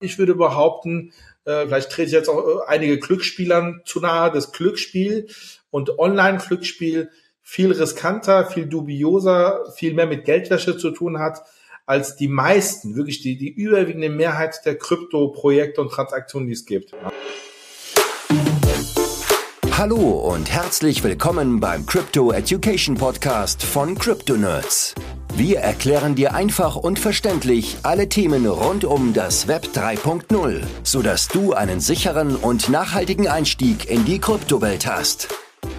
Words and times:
Ich 0.00 0.18
würde 0.18 0.34
behaupten, 0.34 1.12
äh, 1.44 1.66
vielleicht 1.66 1.90
trete 1.90 2.06
ich 2.06 2.12
jetzt 2.12 2.28
auch 2.28 2.46
äh, 2.46 2.66
einige 2.66 2.98
Glücksspielern 2.98 3.82
zu 3.84 4.00
nahe, 4.00 4.32
das 4.32 4.52
Glücksspiel 4.52 5.28
und 5.70 5.98
Online-Glücksspiel 5.98 7.10
viel 7.42 7.72
riskanter, 7.72 8.46
viel 8.46 8.66
dubioser, 8.66 9.70
viel 9.76 9.92
mehr 9.92 10.06
mit 10.06 10.24
Geldwäsche 10.24 10.78
zu 10.78 10.90
tun 10.90 11.18
hat, 11.18 11.42
als 11.84 12.16
die 12.16 12.28
meisten, 12.28 12.96
wirklich 12.96 13.20
die, 13.20 13.36
die 13.36 13.50
überwiegende 13.50 14.08
Mehrheit 14.08 14.64
der 14.64 14.78
Krypto-Projekte 14.78 15.80
und 15.80 15.90
Transaktionen, 15.90 16.46
die 16.46 16.54
es 16.54 16.64
gibt. 16.64 16.94
Hallo 19.80 19.96
und 19.96 20.50
herzlich 20.50 21.02
willkommen 21.02 21.58
beim 21.58 21.86
Crypto 21.86 22.32
Education 22.32 22.96
Podcast 22.96 23.62
von 23.62 23.94
Crypto 23.98 24.34
Nerds. 24.34 24.94
Wir 25.32 25.60
erklären 25.60 26.14
dir 26.14 26.34
einfach 26.34 26.76
und 26.76 26.98
verständlich 26.98 27.78
alle 27.82 28.06
Themen 28.06 28.46
rund 28.46 28.84
um 28.84 29.14
das 29.14 29.48
Web 29.48 29.68
3.0, 29.72 30.60
sodass 30.82 31.28
du 31.28 31.54
einen 31.54 31.80
sicheren 31.80 32.36
und 32.36 32.68
nachhaltigen 32.68 33.26
Einstieg 33.26 33.88
in 33.88 34.04
die 34.04 34.18
Kryptowelt 34.18 34.86
hast. 34.86 35.28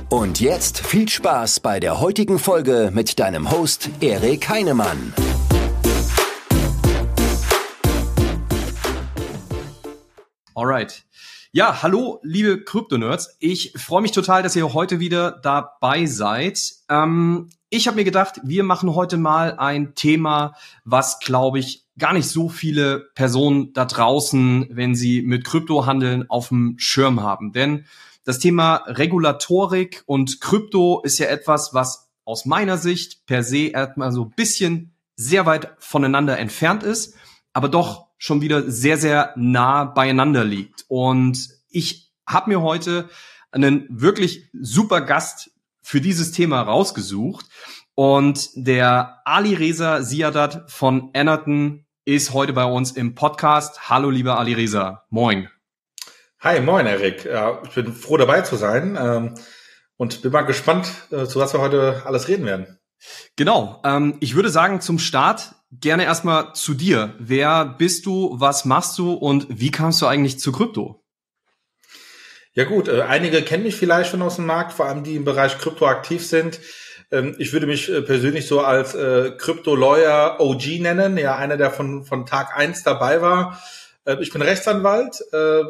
Und 0.10 0.42
jetzt 0.42 0.80
viel 0.80 1.08
Spaß 1.08 1.60
bei 1.60 1.80
der 1.80 2.00
heutigen 2.00 2.40
Folge 2.40 2.90
mit 2.92 3.20
deinem 3.20 3.52
Host 3.52 3.92
Erik 4.00 4.50
Heinemann. 4.50 5.14
Alright. 10.56 11.04
Ja, 11.54 11.82
hallo, 11.84 12.22
liebe 12.24 12.64
Krypto-Nerds. 12.64 13.36
Ich 13.40 13.74
freue 13.76 14.02
mich 14.02 14.14
total, 14.14 14.42
dass 14.42 14.56
ihr 14.56 14.74
heute 14.74 15.02
wieder 15.02 15.32
dabei 15.32 16.06
seid. 16.06 16.76
Ähm, 16.88 17.50
ich 17.70 17.88
habe 17.88 17.98
mir 17.98 18.06
gedacht, 18.06 18.40
wir 18.42 18.64
machen 18.64 18.96
heute 18.96 19.18
mal 19.18 19.58
ein 19.58 19.94
Thema, 19.94 20.56
was, 20.86 21.20
glaube 21.20 21.60
ich, 21.60 21.86
gar 21.98 22.14
nicht 22.14 22.30
so 22.30 22.48
viele 22.48 23.10
Personen 23.16 23.74
da 23.74 23.84
draußen, 23.84 24.70
wenn 24.72 24.96
sie 24.96 25.24
mit 25.24 25.44
Krypto 25.44 25.86
handeln, 25.86 26.30
auf 26.30 26.48
dem 26.48 26.76
Schirm 26.78 27.22
haben. 27.22 27.52
Denn 27.52 27.84
das 28.24 28.40
Thema 28.40 28.84
Regulatorik 28.88 30.04
und 30.06 30.40
Krypto 30.40 31.02
ist 31.02 31.20
ja 31.20 31.28
etwas, 31.28 31.74
was 31.74 32.10
aus 32.24 32.46
meiner 32.46 32.78
Sicht 32.78 33.26
per 33.26 33.44
se 33.44 33.68
erstmal 33.68 34.14
so 34.14 34.24
ein 34.24 34.34
bisschen 34.38 34.94
sehr 35.18 35.46
weit 35.46 35.76
voneinander 35.80 36.40
entfernt 36.40 36.84
ist, 36.84 37.18
aber 37.52 37.68
doch 37.68 38.11
schon 38.22 38.42
wieder 38.42 38.70
sehr, 38.70 38.98
sehr 38.98 39.34
nah 39.36 39.84
beieinander 39.84 40.44
liegt. 40.44 40.86
Und 40.88 41.50
ich 41.70 42.14
habe 42.28 42.52
mir 42.52 42.62
heute 42.62 43.10
einen 43.50 43.88
wirklich 43.90 44.48
super 44.54 45.02
Gast 45.02 45.50
für 45.82 46.02
dieses 46.02 46.32
Thema 46.32 46.62
rausgesucht. 46.62 47.48
Und 47.96 48.52
der 48.54 49.22
Ali 49.26 49.56
Reza 49.56 50.04
Siadat 50.04 50.70
von 50.70 51.10
Ennerton 51.14 51.88
ist 52.06 52.32
heute 52.32 52.54
bei 52.54 52.64
uns 52.64 52.92
im 52.92 53.16
Podcast. 53.16 53.90
Hallo, 53.90 54.12
lieber 54.12 54.38
Ali 54.38 54.54
Reza. 54.54 55.04
Moin. 55.10 55.50
Hi, 56.42 56.62
moin, 56.62 56.86
Erik. 56.86 57.26
Ja, 57.26 57.60
ich 57.64 57.72
bin 57.72 57.92
froh 57.92 58.18
dabei 58.18 58.42
zu 58.42 58.56
sein 58.56 59.00
ähm, 59.02 59.34
und 59.98 60.22
bin 60.22 60.32
mal 60.32 60.44
gespannt, 60.44 60.92
äh, 61.10 61.26
zu 61.26 61.40
was 61.40 61.54
wir 61.56 61.60
heute 61.60 62.04
alles 62.06 62.28
reden 62.28 62.46
werden. 62.46 62.78
Genau. 63.36 63.82
Ähm, 63.84 64.18
ich 64.20 64.36
würde 64.36 64.52
sagen, 64.52 64.80
zum 64.80 65.00
Start 65.00 65.56
gerne 65.72 66.04
erstmal 66.04 66.54
zu 66.54 66.74
dir. 66.74 67.14
Wer 67.20 67.66
bist 67.66 68.06
du? 68.06 68.36
Was 68.40 68.66
machst 68.66 68.98
du? 68.98 69.14
Und 69.14 69.48
wie 69.50 69.72
kamst 69.72 70.02
du 70.02 70.08
eigentlich 70.08 70.40
zu 70.40 70.52
Krypto? 70.52 71.02
Ja 72.54 72.66
gut, 72.66 72.90
äh, 72.90 73.04
einige 73.04 73.42
kennen 73.44 73.64
mich 73.64 73.78
vielleicht 73.78 74.12
schon 74.12 74.22
aus 74.22 74.36
dem 74.36 74.46
Markt, 74.46 74.74
vor 74.74 74.86
allem 74.86 75.04
die 75.04 75.16
im 75.16 75.24
Bereich 75.24 75.58
Krypto 75.58 75.86
aktiv 75.86 76.26
sind. 76.26 76.60
Ähm, 77.10 77.36
ich 77.40 77.54
würde 77.54 77.66
mich 77.66 77.90
äh, 77.90 78.02
persönlich 78.02 78.46
so 78.46 78.60
als 78.60 78.94
äh, 78.94 79.32
Krypto-Lawyer 79.38 80.38
OG 80.40 80.80
nennen, 80.82 81.18
ja, 81.18 81.38
einer, 81.38 81.56
der 81.56 81.72
von, 81.72 82.04
von 82.04 82.26
Tag 82.26 82.58
eins 82.58 82.84
dabei 82.84 83.22
war. 83.22 83.62
Ich 84.20 84.34
bin 84.34 84.42
Rechtsanwalt 84.42 85.22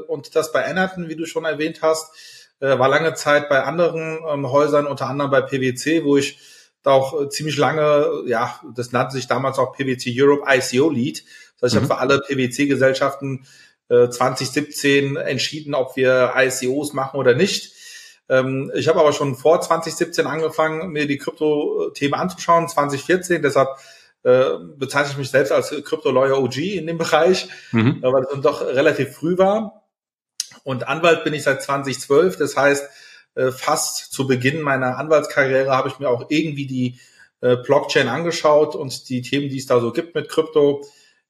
und 0.07 0.37
das 0.37 0.53
bei 0.53 0.61
Ennerton, 0.61 1.09
wie 1.09 1.17
du 1.17 1.25
schon 1.25 1.43
erwähnt 1.43 1.81
hast, 1.81 2.13
war 2.59 2.87
lange 2.87 3.13
Zeit 3.13 3.49
bei 3.49 3.61
anderen 3.63 4.19
ähm, 4.25 4.49
Häusern, 4.49 4.87
unter 4.87 5.07
anderem 5.07 5.29
bei 5.29 5.41
PwC, 5.41 6.05
wo 6.05 6.15
ich 6.15 6.39
da 6.83 6.91
auch 6.91 7.21
äh, 7.21 7.29
ziemlich 7.29 7.57
lange, 7.57 8.23
ja, 8.25 8.59
das 8.75 8.91
nannte 8.91 9.15
sich 9.15 9.27
damals 9.27 9.59
auch 9.59 9.73
PwC 9.73 10.13
Europe 10.15 10.43
ICO 10.47 10.89
Lead. 10.89 11.23
Das 11.59 11.73
heißt, 11.73 11.75
ich 11.75 11.89
mhm. 11.89 11.89
habe 11.89 11.93
für 11.93 11.99
alle 11.99 12.21
PwC-Gesellschaften 12.21 13.45
2017 13.91 15.17
äh, 15.17 15.19
entschieden, 15.21 15.75
ob 15.75 15.95
wir 15.97 16.33
ICOs 16.35 16.93
machen 16.93 17.19
oder 17.19 17.35
nicht. 17.35 17.73
Ähm, 18.29 18.71
ich 18.73 18.87
habe 18.87 18.99
aber 18.99 19.11
schon 19.11 19.35
vor 19.35 19.59
2017 19.59 20.25
angefangen, 20.25 20.91
mir 20.91 21.07
die 21.07 21.17
Krypto-Themen 21.17 22.13
anzuschauen, 22.13 22.69
2014, 22.69 23.41
deshalb 23.41 23.69
äh, 24.23 24.51
bezeichne 24.77 25.11
ich 25.11 25.17
mich 25.17 25.31
selbst 25.31 25.51
als 25.51 25.71
Krypto-Lawyer 25.83 26.41
OG 26.41 26.57
in 26.57 26.87
dem 26.87 26.97
Bereich, 26.97 27.49
mhm. 27.71 28.01
weil 28.01 28.21
das 28.21 28.31
dann 28.31 28.41
doch 28.41 28.61
relativ 28.61 29.13
früh 29.13 29.37
war. 29.37 29.83
Und 30.63 30.87
Anwalt 30.87 31.23
bin 31.25 31.33
ich 31.33 31.43
seit 31.43 31.61
2012, 31.61 32.37
das 32.37 32.55
heißt, 32.55 32.87
äh, 33.35 33.51
fast 33.51 34.11
zu 34.13 34.27
Beginn 34.27 34.61
meiner 34.61 34.97
Anwaltskarriere 34.97 35.71
habe 35.71 35.89
ich 35.89 35.99
mir 35.99 36.09
auch 36.09 36.25
irgendwie 36.29 36.67
die 36.67 36.99
Blockchain 37.63 38.07
angeschaut 38.07 38.75
und 38.75 39.09
die 39.09 39.23
Themen, 39.23 39.49
die 39.49 39.57
es 39.57 39.65
da 39.65 39.79
so 39.79 39.91
gibt 39.91 40.13
mit 40.13 40.29
Krypto. 40.29 40.83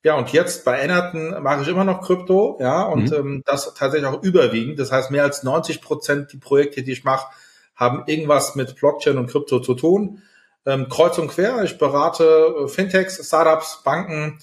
Ja, 0.04 0.16
und 0.16 0.34
jetzt 0.34 0.66
bei 0.66 0.80
Ennerton 0.80 1.44
mache 1.44 1.62
ich 1.62 1.68
immer 1.68 1.84
noch 1.84 2.02
Krypto, 2.02 2.58
ja, 2.60 2.84
und 2.84 3.12
mhm. 3.12 3.16
ähm, 3.16 3.44
das 3.46 3.74
tatsächlich 3.76 4.10
auch 4.10 4.24
überwiegend. 4.24 4.80
Das 4.80 4.92
heißt, 4.92 5.12
mehr 5.12 5.24
als 5.24 5.44
90 5.44 5.80
Prozent 5.82 6.34
die 6.34 6.38
Projekte, 6.38 6.82
die 6.82 6.94
ich 6.94 7.04
mache, 7.04 7.28
haben 7.76 8.04
irgendwas 8.08 8.56
mit 8.56 8.76
Blockchain 8.76 9.18
und 9.18 9.28
Krypto 9.28 9.60
zu 9.60 9.76
tun. 9.76 10.24
Ähm, 10.66 10.90
kreuz 10.90 11.18
und 11.20 11.28
quer, 11.28 11.64
ich 11.64 11.78
berate 11.78 12.24
äh, 12.24 12.68
Fintechs, 12.68 13.26
Startups, 13.26 13.82
Banken, 13.84 14.40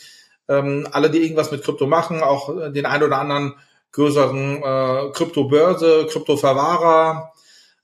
ähm, 0.49 0.87
alle, 0.93 1.11
die 1.11 1.23
irgendwas 1.23 1.51
mit 1.51 1.65
Krypto 1.65 1.87
machen, 1.87 2.23
auch 2.23 2.57
äh, 2.57 2.73
den 2.73 2.87
ein 2.87 3.03
oder 3.03 3.19
anderen 3.19 3.55
größeren 3.93 4.63
äh, 4.63 5.11
Kryptobörse, 5.13 6.07
Kryptoverwahrer 6.09 7.33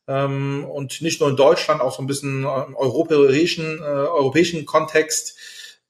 ähm, 0.07 0.65
und 0.65 1.01
nicht 1.01 1.21
nur 1.21 1.31
in 1.31 1.37
Deutschland, 1.37 1.81
auch 1.81 1.95
so 1.95 2.03
ein 2.03 2.07
bisschen 2.07 2.45
im 2.45 2.77
europäischen, 2.77 3.79
äh, 3.79 3.85
europäischen 3.85 4.65
Kontext 4.67 5.37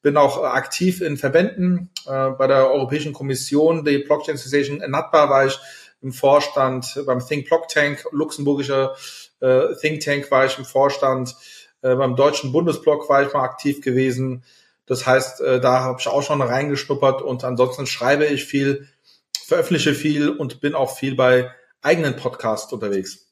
bin 0.02 0.16
auch 0.18 0.42
aktiv 0.42 1.00
in 1.00 1.16
Verbänden. 1.16 1.90
Äh, 2.06 2.30
bei 2.30 2.46
der 2.46 2.70
Europäischen 2.70 3.12
Kommission, 3.12 3.84
die 3.84 3.98
Blockchain 3.98 4.34
Association 4.34 4.82
in 4.82 4.90
NATBA 4.90 5.30
war 5.30 5.46
ich 5.46 5.58
im 6.02 6.12
Vorstand, 6.12 7.02
beim 7.06 7.26
Think 7.26 7.48
Block 7.48 7.68
Tank, 7.68 8.04
luxemburgischer 8.12 8.94
äh, 9.40 9.74
Think 9.80 10.00
Tank 10.00 10.30
war 10.30 10.44
ich 10.44 10.58
im 10.58 10.66
Vorstand, 10.66 11.34
äh, 11.80 11.94
beim 11.94 12.16
Deutschen 12.16 12.52
Bundesblock 12.52 13.08
war 13.08 13.22
ich 13.22 13.32
mal 13.32 13.42
aktiv 13.42 13.80
gewesen. 13.80 14.44
Das 14.86 15.06
heißt, 15.06 15.40
äh, 15.40 15.60
da 15.60 15.80
habe 15.80 15.98
ich 16.00 16.06
auch 16.08 16.22
schon 16.22 16.42
reingeschnuppert 16.42 17.22
und 17.22 17.42
ansonsten 17.42 17.86
schreibe 17.86 18.26
ich 18.26 18.44
viel, 18.44 18.88
veröffentliche 19.46 19.94
viel 19.94 20.28
und 20.28 20.60
bin 20.60 20.74
auch 20.74 20.94
viel 20.96 21.14
bei 21.14 21.50
eigenen 21.80 22.16
Podcasts 22.16 22.72
unterwegs. 22.72 23.23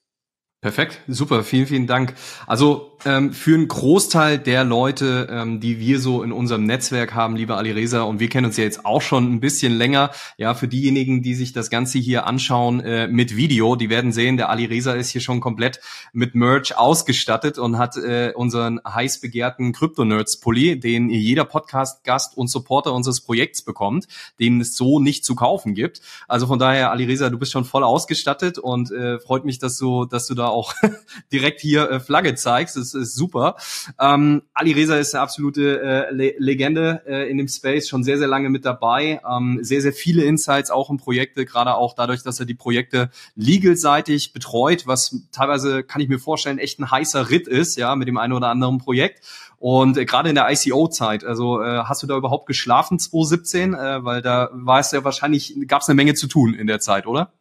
Perfekt, 0.63 1.01
super, 1.09 1.43
vielen, 1.43 1.67
vielen 1.67 1.87
Dank. 1.89 2.15
Also 2.47 2.93
ähm, 3.05 3.33
für 3.33 3.55
einen 3.55 3.67
Großteil 3.67 4.39
der 4.39 4.63
Leute, 4.63 5.27
ähm, 5.29 5.59
die 5.59 5.81
wir 5.81 5.99
so 5.99 6.23
in 6.23 6.31
unserem 6.31 6.63
Netzwerk 6.63 7.15
haben, 7.15 7.35
lieber 7.35 7.57
Ali 7.57 7.73
Reza, 7.73 8.03
und 8.03 8.21
wir 8.21 8.29
kennen 8.29 8.47
uns 8.47 8.57
ja 8.57 8.63
jetzt 8.63 8.87
auch 8.87 9.03
schon 9.03 9.25
ein 9.33 9.41
bisschen 9.41 9.73
länger, 9.73 10.13
ja, 10.37 10.55
für 10.55 10.69
diejenigen, 10.69 11.21
die 11.21 11.35
sich 11.35 11.53
das 11.53 11.69
Ganze 11.69 11.99
hier 11.99 12.29
anschauen 12.29 12.79
äh, 12.79 13.09
mit 13.09 13.37
Video, 13.37 13.75
die 13.75 13.91
werden 13.91 14.13
sehen, 14.13 14.37
der 14.37 14.51
Ali 14.51 14.67
Reza 14.67 14.93
ist 14.93 15.11
hier 15.11 15.21
schon 15.21 15.41
komplett 15.41 15.81
mit 16.13 16.37
Merch 16.37 16.79
ausgestattet 16.79 17.59
und 17.59 17.77
hat 17.77 17.97
äh, 17.97 18.33
unseren 18.37 18.81
heiß 18.87 19.21
begehrten 19.21 19.73
Crypto-Nerds-Pulli, 19.73 20.79
den 20.79 21.11
jeder 21.11 21.45
Podcast-Gast 21.45 22.37
und 22.37 22.47
Supporter 22.47 22.93
unseres 22.93 23.21
Projekts 23.21 23.63
bekommt, 23.63 24.07
den 24.39 24.61
es 24.61 24.77
so 24.77 25.01
nicht 25.01 25.25
zu 25.25 25.35
kaufen 25.35 25.75
gibt. 25.75 26.03
Also 26.29 26.47
von 26.47 26.61
daher, 26.61 26.93
Ali 26.93 27.07
Reza, 27.07 27.31
du 27.31 27.39
bist 27.41 27.51
schon 27.51 27.65
voll 27.65 27.83
ausgestattet 27.83 28.59
und 28.59 28.93
äh, 28.93 29.19
freut 29.19 29.45
mich, 29.45 29.59
dass 29.59 29.77
du, 29.77 30.05
dass 30.05 30.29
du 30.29 30.35
da 30.35 30.52
auch 30.53 30.75
direkt 31.33 31.61
hier 31.61 31.91
äh, 31.91 32.01
Flagge 32.01 32.35
zeigst. 32.35 32.77
Das 32.77 32.95
ist 32.95 33.15
super. 33.15 33.57
Ähm, 33.99 34.43
Ali 34.55 34.73
Reza 34.73 34.97
ist 34.97 35.15
eine 35.15 35.23
absolute 35.23 35.81
äh, 35.81 36.15
Le 36.15 36.35
Legende 36.39 37.03
äh, 37.07 37.31
in 37.31 37.39
dem 37.39 37.49
Space, 37.49 37.89
schon 37.89 38.05
sehr, 38.05 38.19
sehr 38.19 38.29
lange 38.29 38.49
mit 38.49 38.65
dabei. 38.65 39.21
Ähm, 39.29 39.59
sehr, 39.63 39.83
sehr 39.83 39.93
viele 39.93 40.25
Insights 40.25 40.71
auch 40.71 40.91
in 40.91 40.99
Projekte, 40.99 41.45
gerade 41.45 41.75
auch 41.75 41.95
dadurch, 41.95 42.23
dass 42.23 42.39
er 42.39 42.47
die 42.47 42.55
Projekte 42.55 43.11
legal-seitig 43.35 44.33
betreut, 44.33 44.87
was 44.87 45.17
teilweise, 45.33 45.83
kann 45.83 46.01
ich 46.01 46.09
mir 46.09 46.19
vorstellen, 46.19 46.59
echt 46.59 46.79
ein 46.79 46.91
heißer 46.91 47.31
Ritt 47.31 47.49
ist, 47.49 47.77
ja, 47.77 47.97
mit 47.97 48.09
dem 48.09 48.19
einen 48.19 48.33
oder 48.33 48.49
anderen 48.49 48.79
Projekt. 48.79 49.23
Und 49.63 49.97
äh, 49.97 50.05
gerade 50.05 50.29
in 50.29 50.35
der 50.35 50.51
ICO-Zeit, 50.51 51.25
also 51.25 51.63
äh, 51.63 51.85
hast 51.85 52.03
du 52.03 52.09
da 52.09 52.17
überhaupt 52.17 52.47
geschlafen 52.47 52.99
2017? 52.99 53.75
Äh, 53.75 54.05
weil 54.05 54.21
da 54.21 54.51
war 54.53 54.81
es 54.81 54.91
ja 54.91 55.05
wahrscheinlich, 55.05 55.57
gab 55.69 55.83
es 55.83 55.89
eine 55.89 55.95
Menge 55.95 56.15
zu 56.15 56.27
tun 56.27 56.53
in 56.53 56.67
der 56.67 56.81
Zeit, 56.81 57.07
oder? 57.07 57.33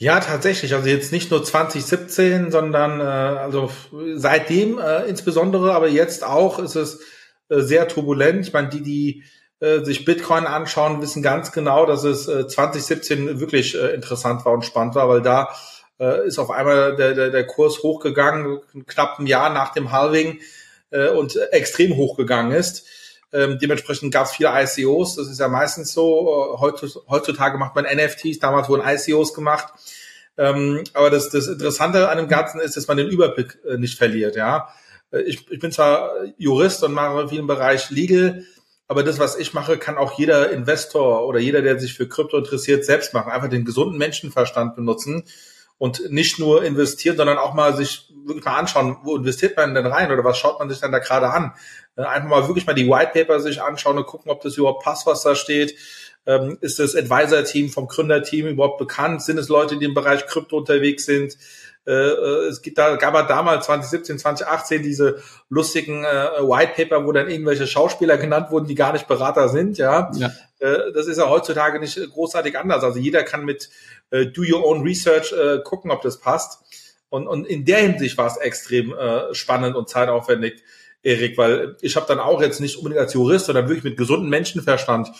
Ja, 0.00 0.20
tatsächlich. 0.20 0.74
Also 0.74 0.88
jetzt 0.88 1.10
nicht 1.10 1.30
nur 1.32 1.42
2017, 1.42 2.52
sondern 2.52 3.00
äh, 3.00 3.02
also 3.02 3.70
seitdem 4.14 4.78
äh, 4.78 5.04
insbesondere, 5.06 5.74
aber 5.74 5.88
jetzt 5.88 6.22
auch 6.22 6.60
ist 6.60 6.76
es 6.76 7.00
äh, 7.48 7.60
sehr 7.60 7.88
turbulent. 7.88 8.46
Ich 8.46 8.52
meine, 8.52 8.68
die, 8.68 8.82
die 8.82 9.24
äh, 9.58 9.84
sich 9.84 10.04
Bitcoin 10.04 10.46
anschauen, 10.46 11.02
wissen 11.02 11.20
ganz 11.20 11.50
genau, 11.50 11.84
dass 11.84 12.04
es 12.04 12.28
äh, 12.28 12.46
2017 12.46 13.40
wirklich 13.40 13.74
äh, 13.74 13.88
interessant 13.88 14.44
war 14.44 14.52
und 14.52 14.64
spannend 14.64 14.94
war, 14.94 15.08
weil 15.08 15.20
da 15.20 15.48
äh, 15.98 16.28
ist 16.28 16.38
auf 16.38 16.50
einmal 16.50 16.94
der, 16.94 17.14
der, 17.14 17.30
der 17.30 17.46
Kurs 17.46 17.82
hochgegangen, 17.82 18.60
knapp 18.86 19.18
ein 19.18 19.26
Jahr 19.26 19.50
nach 19.50 19.72
dem 19.72 19.90
Halving 19.90 20.38
äh, 20.90 21.08
und 21.08 21.36
extrem 21.50 21.96
hochgegangen 21.96 22.52
ist. 22.52 22.86
Ähm, 23.32 23.58
dementsprechend 23.60 24.12
gab 24.12 24.26
es 24.26 24.32
viele 24.32 24.50
ICOs. 24.50 25.16
Das 25.16 25.28
ist 25.28 25.40
ja 25.40 25.48
meistens 25.48 25.92
so. 25.92 26.56
Äh, 26.60 26.92
heutzutage 27.08 27.58
macht 27.58 27.74
man 27.74 27.84
NFTs. 27.84 28.38
Damals 28.38 28.68
wurden 28.68 28.86
ICOs 28.86 29.34
gemacht. 29.34 29.72
Ähm, 30.38 30.84
aber 30.94 31.10
das, 31.10 31.30
das 31.30 31.48
Interessante 31.48 32.08
an 32.08 32.16
dem 32.16 32.28
Ganzen 32.28 32.60
ist, 32.60 32.76
dass 32.76 32.86
man 32.86 32.96
den 32.96 33.08
Überblick 33.08 33.58
äh, 33.68 33.76
nicht 33.76 33.98
verliert. 33.98 34.36
Ja, 34.36 34.68
äh, 35.10 35.20
ich, 35.22 35.50
ich 35.50 35.58
bin 35.58 35.72
zwar 35.72 36.12
Jurist 36.38 36.82
und 36.84 36.92
mache 36.92 37.28
viel 37.28 37.40
im 37.40 37.48
Bereich 37.48 37.90
Legal, 37.90 38.44
aber 38.86 39.02
das, 39.02 39.18
was 39.18 39.36
ich 39.36 39.52
mache, 39.52 39.78
kann 39.78 39.98
auch 39.98 40.18
jeder 40.18 40.50
Investor 40.50 41.26
oder 41.26 41.40
jeder, 41.40 41.60
der 41.60 41.78
sich 41.78 41.94
für 41.94 42.08
Krypto 42.08 42.38
interessiert, 42.38 42.84
selbst 42.84 43.12
machen. 43.12 43.32
Einfach 43.32 43.48
den 43.48 43.64
gesunden 43.64 43.98
Menschenverstand 43.98 44.76
benutzen 44.76 45.24
und 45.78 46.10
nicht 46.10 46.38
nur 46.38 46.64
investieren, 46.64 47.16
sondern 47.16 47.38
auch 47.38 47.54
mal 47.54 47.74
sich 47.76 48.12
wirklich 48.26 48.44
mal 48.44 48.56
anschauen, 48.56 48.98
wo 49.02 49.16
investiert 49.16 49.56
man 49.56 49.74
denn 49.74 49.86
rein 49.86 50.12
oder 50.12 50.24
was 50.24 50.38
schaut 50.38 50.58
man 50.58 50.68
sich 50.68 50.80
denn 50.80 50.92
da 50.92 50.98
gerade 50.98 51.30
an? 51.30 51.54
Äh, 51.96 52.02
einfach 52.02 52.28
mal 52.28 52.46
wirklich 52.46 52.66
mal 52.66 52.74
die 52.74 52.88
White 52.88 53.12
Paper 53.14 53.40
sich 53.40 53.62
anschauen 53.62 53.98
und 53.98 54.06
gucken, 54.06 54.30
ob 54.30 54.42
das 54.42 54.56
überhaupt 54.56 54.84
passt, 54.84 55.06
was 55.06 55.22
da 55.22 55.34
steht. 55.34 55.74
Ähm, 56.26 56.58
ist 56.60 56.78
das 56.78 56.94
Advisor-Team 56.94 57.70
vom 57.70 57.86
Gründerteam 57.86 58.48
überhaupt 58.48 58.78
bekannt? 58.78 59.22
Sind 59.22 59.38
es 59.38 59.48
Leute, 59.48 59.78
die 59.78 59.86
im 59.86 59.94
Bereich 59.94 60.26
Krypto 60.26 60.58
unterwegs 60.58 61.06
sind? 61.06 61.38
Äh, 61.86 61.92
äh, 61.92 62.48
es 62.48 62.60
gibt 62.60 62.76
da, 62.76 62.96
gab 62.96 63.14
es 63.14 63.28
damals 63.28 63.64
2017, 63.64 64.18
2018 64.18 64.82
diese 64.82 65.22
lustigen 65.48 66.04
äh, 66.04 66.06
White 66.42 66.72
Paper, 66.76 67.06
wo 67.06 67.12
dann 67.12 67.30
irgendwelche 67.30 67.66
Schauspieler 67.66 68.18
genannt 68.18 68.50
wurden, 68.50 68.66
die 68.66 68.74
gar 68.74 68.92
nicht 68.92 69.08
Berater 69.08 69.48
sind, 69.48 69.78
ja. 69.78 70.10
ja. 70.16 70.30
Äh, 70.58 70.92
das 70.92 71.06
ist 71.06 71.16
ja 71.16 71.30
heutzutage 71.30 71.80
nicht 71.80 71.98
großartig 72.12 72.58
anders. 72.58 72.84
Also 72.84 72.98
jeder 72.98 73.22
kann 73.22 73.46
mit 73.46 73.70
äh, 74.10 74.26
Do 74.26 74.42
Your 74.42 74.64
Own 74.64 74.82
Research 74.82 75.32
äh, 75.32 75.58
gucken, 75.62 75.90
ob 75.90 76.02
das 76.02 76.20
passt. 76.20 76.60
Und, 77.10 77.26
und 77.26 77.46
in 77.46 77.64
der 77.64 77.78
Hinsicht 77.78 78.18
war 78.18 78.26
es 78.26 78.36
extrem 78.36 78.92
äh, 78.92 79.34
spannend 79.34 79.76
und 79.76 79.88
zeitaufwendig, 79.88 80.62
Erik, 81.02 81.38
weil 81.38 81.76
ich 81.80 81.96
habe 81.96 82.06
dann 82.06 82.18
auch 82.18 82.42
jetzt 82.42 82.60
nicht 82.60 82.76
unbedingt 82.76 83.00
als 83.00 83.14
Jurist, 83.14 83.46
sondern 83.46 83.68
wirklich 83.68 83.84
mit 83.84 83.96
gesundem 83.96 84.28
Menschenverstand 84.28 85.10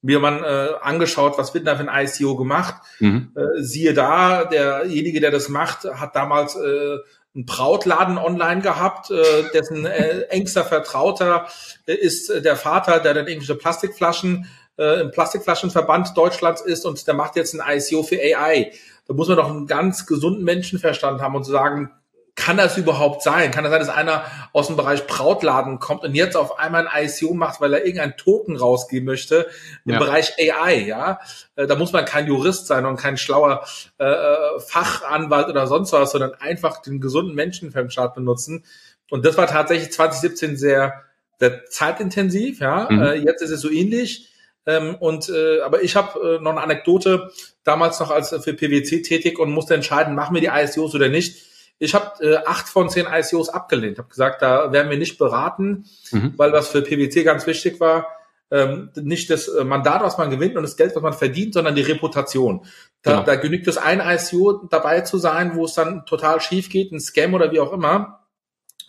mir 0.00 0.20
man 0.20 0.44
äh, 0.44 0.70
angeschaut, 0.80 1.38
was 1.38 1.54
wird 1.54 1.66
da 1.66 1.76
für 1.76 1.88
ein 1.88 2.06
ICO 2.06 2.36
gemacht. 2.36 2.74
Mhm. 3.00 3.32
Äh, 3.34 3.62
siehe 3.62 3.94
da, 3.94 4.44
derjenige, 4.44 5.20
der 5.20 5.30
das 5.30 5.48
macht, 5.48 5.84
hat 5.84 6.14
damals 6.14 6.54
äh, 6.54 6.98
einen 7.34 7.46
Brautladen 7.46 8.16
online 8.16 8.62
gehabt, 8.62 9.10
äh, 9.10 9.50
dessen 9.52 9.86
äh, 9.86 10.22
engster 10.28 10.64
Vertrauter 10.64 11.48
äh, 11.86 11.94
ist 11.94 12.30
äh, 12.30 12.42
der 12.42 12.56
Vater, 12.56 13.00
der 13.00 13.14
dann 13.14 13.26
irgendwelche 13.26 13.56
Plastikflaschen 13.56 14.46
äh, 14.78 15.00
im 15.00 15.10
Plastikflaschenverband 15.10 16.16
Deutschlands 16.16 16.60
ist 16.60 16.86
und 16.86 17.06
der 17.06 17.14
macht 17.14 17.36
jetzt 17.36 17.54
ein 17.54 17.78
ICO 17.78 18.02
für 18.02 18.16
AI. 18.16 18.72
Da 19.06 19.14
muss 19.14 19.28
man 19.28 19.36
doch 19.36 19.50
einen 19.50 19.66
ganz 19.66 20.06
gesunden 20.06 20.44
Menschenverstand 20.44 21.20
haben 21.20 21.34
und 21.34 21.44
zu 21.44 21.50
sagen, 21.50 21.90
kann 22.38 22.56
das 22.56 22.78
überhaupt 22.78 23.22
sein? 23.22 23.50
Kann 23.50 23.64
das 23.64 23.72
sein, 23.72 23.80
dass 23.80 23.88
einer 23.88 24.22
aus 24.52 24.68
dem 24.68 24.76
Bereich 24.76 25.08
Brautladen 25.08 25.80
kommt 25.80 26.04
und 26.04 26.14
jetzt 26.14 26.36
auf 26.36 26.58
einmal 26.60 26.86
ein 26.86 27.06
ICO 27.06 27.34
macht, 27.34 27.60
weil 27.60 27.74
er 27.74 27.84
irgendeinen 27.84 28.16
Token 28.16 28.56
rausgeben 28.56 29.06
möchte 29.06 29.48
im 29.84 29.94
ja. 29.94 29.98
Bereich 29.98 30.34
AI, 30.38 30.84
ja? 30.86 31.18
Äh, 31.56 31.66
da 31.66 31.74
muss 31.74 31.92
man 31.92 32.04
kein 32.04 32.28
Jurist 32.28 32.68
sein 32.68 32.86
und 32.86 32.96
kein 32.96 33.16
schlauer 33.16 33.66
äh 33.98 34.36
Fachanwalt 34.60 35.48
oder 35.48 35.66
sonst 35.66 35.92
was, 35.92 36.12
sondern 36.12 36.34
einfach 36.34 36.80
den 36.80 37.00
gesunden 37.00 37.34
Menschenverstand 37.34 38.14
benutzen. 38.14 38.64
Und 39.10 39.26
das 39.26 39.36
war 39.36 39.48
tatsächlich 39.48 39.92
2017 39.92 40.56
sehr, 40.56 41.02
sehr 41.40 41.64
zeitintensiv, 41.66 42.60
ja. 42.60 42.86
Mhm. 42.88 43.02
Äh, 43.02 43.14
jetzt 43.14 43.42
ist 43.42 43.50
es 43.50 43.60
so 43.60 43.70
ähnlich. 43.70 44.30
Ähm, 44.66 44.96
und 44.96 45.28
äh, 45.28 45.60
aber 45.60 45.82
ich 45.82 45.96
habe 45.96 46.36
äh, 46.36 46.42
noch 46.42 46.52
eine 46.52 46.62
Anekdote, 46.62 47.30
damals 47.64 48.00
noch 48.00 48.10
als 48.10 48.30
für 48.30 48.54
PwC 48.54 49.02
tätig 49.02 49.38
und 49.38 49.50
musste 49.50 49.74
entscheiden, 49.74 50.14
machen 50.14 50.34
wir 50.34 50.40
die 50.40 50.48
ICOs 50.48 50.94
oder 50.94 51.08
nicht 51.08 51.48
ich 51.78 51.94
habe 51.94 52.24
äh, 52.24 52.36
acht 52.44 52.68
von 52.68 52.90
zehn 52.90 53.06
ICOs 53.06 53.48
abgelehnt, 53.48 53.98
habe 53.98 54.08
gesagt, 54.08 54.42
da 54.42 54.72
werden 54.72 54.90
wir 54.90 54.98
nicht 54.98 55.18
beraten, 55.18 55.86
mhm. 56.10 56.34
weil 56.36 56.52
was 56.52 56.68
für 56.68 56.82
PwC 56.82 57.22
ganz 57.22 57.46
wichtig 57.46 57.78
war, 57.78 58.06
ähm, 58.50 58.90
nicht 58.96 59.30
das 59.30 59.46
äh, 59.48 59.62
Mandat, 59.62 60.02
was 60.02 60.18
man 60.18 60.30
gewinnt 60.30 60.56
und 60.56 60.62
das 60.62 60.76
Geld, 60.76 60.94
was 60.96 61.02
man 61.02 61.12
verdient, 61.12 61.54
sondern 61.54 61.74
die 61.74 61.82
Reputation. 61.82 62.64
Da, 63.02 63.12
genau. 63.12 63.24
da 63.24 63.36
genügt 63.36 63.68
es 63.68 63.78
ein 63.78 64.00
ICO 64.00 64.66
dabei 64.70 65.02
zu 65.02 65.18
sein, 65.18 65.54
wo 65.54 65.66
es 65.66 65.74
dann 65.74 66.06
total 66.06 66.40
schief 66.40 66.68
geht, 66.68 66.90
ein 66.90 67.00
Scam 67.00 67.34
oder 67.34 67.52
wie 67.52 67.60
auch 67.60 67.72
immer. 67.72 68.26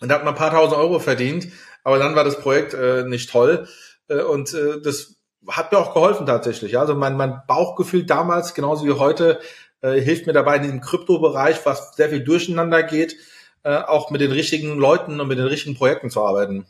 Und 0.00 0.08
da 0.08 0.16
hat 0.16 0.24
man 0.24 0.34
ein 0.34 0.38
paar 0.38 0.50
tausend 0.50 0.78
Euro 0.78 0.98
verdient, 0.98 1.48
aber 1.84 1.98
dann 1.98 2.16
war 2.16 2.24
das 2.24 2.40
Projekt 2.40 2.74
äh, 2.74 3.04
nicht 3.04 3.30
toll. 3.30 3.68
Äh, 4.08 4.22
und 4.22 4.54
äh, 4.54 4.80
das 4.80 5.19
hat 5.48 5.72
mir 5.72 5.78
auch 5.78 5.94
geholfen 5.94 6.26
tatsächlich. 6.26 6.78
Also 6.78 6.94
mein, 6.94 7.16
mein 7.16 7.42
Bauchgefühl 7.46 8.04
damals, 8.04 8.54
genauso 8.54 8.86
wie 8.86 8.92
heute, 8.92 9.40
äh, 9.80 10.00
hilft 10.00 10.26
mir 10.26 10.32
dabei 10.32 10.56
in 10.56 10.62
dem 10.62 10.80
Kryptobereich, 10.80 11.64
was 11.64 11.94
sehr 11.96 12.10
viel 12.10 12.22
durcheinander 12.22 12.82
geht, 12.82 13.16
äh, 13.62 13.76
auch 13.76 14.10
mit 14.10 14.20
den 14.20 14.32
richtigen 14.32 14.78
Leuten 14.78 15.20
und 15.20 15.28
mit 15.28 15.38
den 15.38 15.46
richtigen 15.46 15.76
Projekten 15.76 16.10
zu 16.10 16.24
arbeiten. 16.24 16.66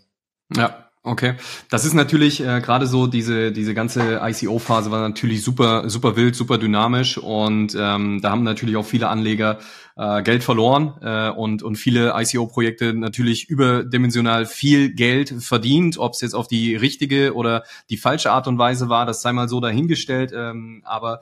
Ja, 0.55 0.91
Okay, 1.03 1.37
das 1.71 1.87
ist 1.87 1.95
natürlich 1.95 2.43
äh, 2.43 2.61
gerade 2.61 2.87
so 2.87 3.07
diese 3.07 3.53
diese 3.53 3.73
ganze 3.73 4.21
ICO-Phase 4.23 4.91
war 4.91 5.01
natürlich 5.01 5.43
super 5.43 5.89
super 5.89 6.15
wild, 6.15 6.37
super 6.37 6.59
dynamisch 6.59 7.17
und 7.17 7.75
ähm, 7.75 8.21
da 8.21 8.31
haben 8.31 8.43
natürlich 8.43 8.77
auch 8.77 8.85
viele 8.85 9.09
Anleger 9.09 9.61
äh, 10.01 10.23
Geld 10.23 10.43
verloren 10.43 10.95
äh, 11.03 11.29
und 11.29 11.63
und 11.63 11.77
viele 11.77 12.15
ICO-Projekte 12.17 12.95
natürlich 12.95 13.51
überdimensional 13.51 14.47
viel 14.47 14.95
Geld 14.95 15.35
verdient. 15.43 15.99
Ob 15.99 16.15
es 16.15 16.23
jetzt 16.23 16.33
auf 16.33 16.49
die 16.49 16.75
richtige 16.75 17.35
oder 17.35 17.65
die 17.91 17.99
falsche 17.99 18.33
Art 18.33 18.49
und 18.49 18.57
Weise 18.57 18.89
war, 18.89 19.05
das 19.05 19.21
sei 19.21 19.35
mal 19.35 19.49
so 19.49 19.61
dahingestellt. 19.61 20.33
Ähm, 20.35 20.81
aber 20.87 21.21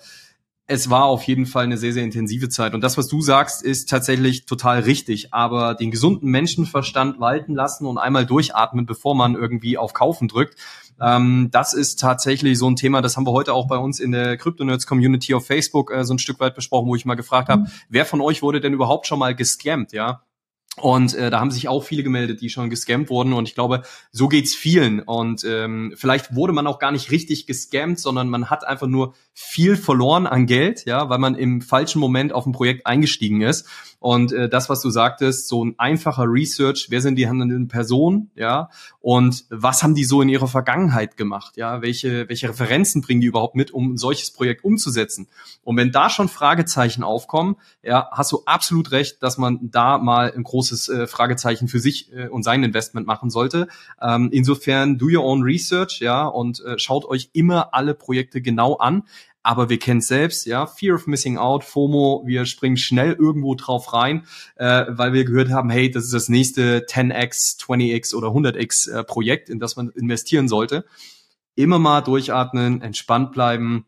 es 0.68 0.90
war 0.90 1.06
auf 1.06 1.24
jeden 1.24 1.46
Fall 1.46 1.64
eine 1.64 1.76
sehr, 1.76 1.92
sehr 1.92 2.04
intensive 2.04 2.50
Zeit. 2.50 2.72
Und 2.72 2.82
das, 2.82 2.96
was 2.96 3.08
du 3.08 3.20
sagst, 3.20 3.62
ist 3.62 3.88
tatsächlich 3.88 4.46
total 4.46 4.80
richtig. 4.80 5.34
Aber 5.34 5.74
den 5.74 5.90
gesunden 5.90 6.30
Menschenverstand 6.30 7.18
walten 7.18 7.54
lassen 7.54 7.84
und 7.84 7.98
einmal 7.98 8.26
durchatmen, 8.26 8.86
bevor 8.86 9.16
man 9.16 9.34
irgendwie 9.34 9.76
auf 9.76 9.92
Kaufen 9.92 10.28
drückt, 10.28 10.56
ähm, 11.00 11.48
das 11.50 11.74
ist 11.74 12.00
tatsächlich 12.00 12.58
so 12.58 12.68
ein 12.68 12.76
Thema, 12.76 13.02
das 13.02 13.16
haben 13.16 13.26
wir 13.26 13.32
heute 13.32 13.54
auch 13.54 13.66
bei 13.66 13.76
uns 13.76 14.00
in 14.00 14.12
der 14.12 14.36
Crypto-Nerds-Community 14.36 15.34
auf 15.34 15.46
Facebook 15.46 15.92
äh, 15.92 16.04
so 16.04 16.14
ein 16.14 16.18
Stück 16.18 16.40
weit 16.40 16.54
besprochen, 16.54 16.88
wo 16.88 16.94
ich 16.94 17.04
mal 17.04 17.14
gefragt 17.14 17.48
habe, 17.48 17.62
mhm. 17.62 17.68
wer 17.88 18.06
von 18.06 18.20
euch 18.20 18.42
wurde 18.42 18.60
denn 18.60 18.72
überhaupt 18.72 19.06
schon 19.06 19.18
mal 19.18 19.34
gescammt, 19.34 19.92
ja? 19.92 20.22
Und 20.80 21.14
äh, 21.14 21.30
da 21.30 21.40
haben 21.40 21.50
sich 21.50 21.68
auch 21.68 21.82
viele 21.82 22.02
gemeldet, 22.02 22.40
die 22.40 22.50
schon 22.50 22.70
gescammt 22.70 23.10
wurden. 23.10 23.32
Und 23.32 23.48
ich 23.48 23.54
glaube, 23.54 23.82
so 24.12 24.28
geht's 24.28 24.54
vielen. 24.54 25.00
Und 25.00 25.44
ähm, 25.44 25.92
vielleicht 25.96 26.34
wurde 26.34 26.52
man 26.52 26.66
auch 26.66 26.78
gar 26.78 26.92
nicht 26.92 27.10
richtig 27.10 27.46
gescammt, 27.46 27.98
sondern 27.98 28.28
man 28.28 28.50
hat 28.50 28.66
einfach 28.66 28.86
nur 28.86 29.14
viel 29.40 29.76
verloren 29.76 30.26
an 30.26 30.46
Geld, 30.46 30.84
ja, 30.84 31.08
weil 31.08 31.18
man 31.18 31.36
im 31.36 31.60
falschen 31.60 32.00
Moment 32.00 32.32
auf 32.32 32.44
ein 32.44 32.50
Projekt 32.50 32.86
eingestiegen 32.86 33.40
ist. 33.40 33.68
Und 34.00 34.32
äh, 34.32 34.48
das, 34.48 34.68
was 34.68 34.80
du 34.80 34.90
sagtest, 34.90 35.48
so 35.48 35.64
ein 35.64 35.74
einfacher 35.78 36.24
Research, 36.24 36.88
wer 36.90 37.00
sind 37.00 37.16
die 37.16 37.28
handelnden 37.28 37.68
Personen, 37.68 38.30
ja, 38.34 38.68
und 39.00 39.44
was 39.48 39.82
haben 39.82 39.94
die 39.94 40.04
so 40.04 40.22
in 40.22 40.28
ihrer 40.28 40.48
Vergangenheit 40.48 41.16
gemacht, 41.16 41.56
ja, 41.56 41.82
welche, 41.82 42.28
welche 42.28 42.48
Referenzen 42.48 43.00
bringen 43.00 43.20
die 43.20 43.28
überhaupt 43.28 43.54
mit, 43.54 43.70
um 43.70 43.94
ein 43.94 43.96
solches 43.96 44.32
Projekt 44.32 44.64
umzusetzen? 44.64 45.28
Und 45.62 45.76
wenn 45.76 45.92
da 45.92 46.10
schon 46.10 46.28
Fragezeichen 46.28 47.04
aufkommen, 47.04 47.56
ja, 47.82 48.08
hast 48.12 48.32
du 48.32 48.42
absolut 48.44 48.90
recht, 48.90 49.22
dass 49.22 49.38
man 49.38 49.70
da 49.70 49.98
mal 49.98 50.32
ein 50.32 50.42
großes 50.42 50.88
äh, 50.88 51.06
Fragezeichen 51.06 51.68
für 51.68 51.80
sich 51.80 52.12
äh, 52.12 52.28
und 52.28 52.42
sein 52.42 52.64
Investment 52.64 53.06
machen 53.06 53.30
sollte. 53.30 53.68
Ähm, 54.00 54.30
insofern 54.32 54.98
do 54.98 55.06
your 55.06 55.24
own 55.24 55.42
research, 55.42 56.00
ja, 56.00 56.26
und 56.26 56.60
äh, 56.64 56.78
schaut 56.78 57.04
euch 57.04 57.30
immer 57.32 57.72
alle 57.72 57.94
Projekte 57.94 58.42
genau 58.42 58.76
an. 58.76 59.04
Aber 59.42 59.68
wir 59.68 59.78
kennen 59.78 60.00
selbst, 60.00 60.46
ja, 60.46 60.66
Fear 60.66 60.96
of 60.96 61.06
Missing 61.06 61.38
Out, 61.38 61.64
FOMO, 61.64 62.22
wir 62.26 62.44
springen 62.44 62.76
schnell 62.76 63.12
irgendwo 63.12 63.54
drauf 63.54 63.92
rein, 63.92 64.26
äh, 64.56 64.84
weil 64.88 65.12
wir 65.12 65.24
gehört 65.24 65.50
haben, 65.50 65.70
hey, 65.70 65.90
das 65.90 66.04
ist 66.04 66.14
das 66.14 66.28
nächste 66.28 66.84
10x, 66.86 67.58
20x 67.60 68.14
oder 68.14 68.28
100x 68.28 68.90
äh, 68.92 69.04
Projekt, 69.04 69.48
in 69.48 69.58
das 69.58 69.76
man 69.76 69.90
investieren 69.90 70.48
sollte. 70.48 70.84
Immer 71.54 71.78
mal 71.78 72.02
durchatmen, 72.02 72.82
entspannt 72.82 73.32
bleiben, 73.32 73.86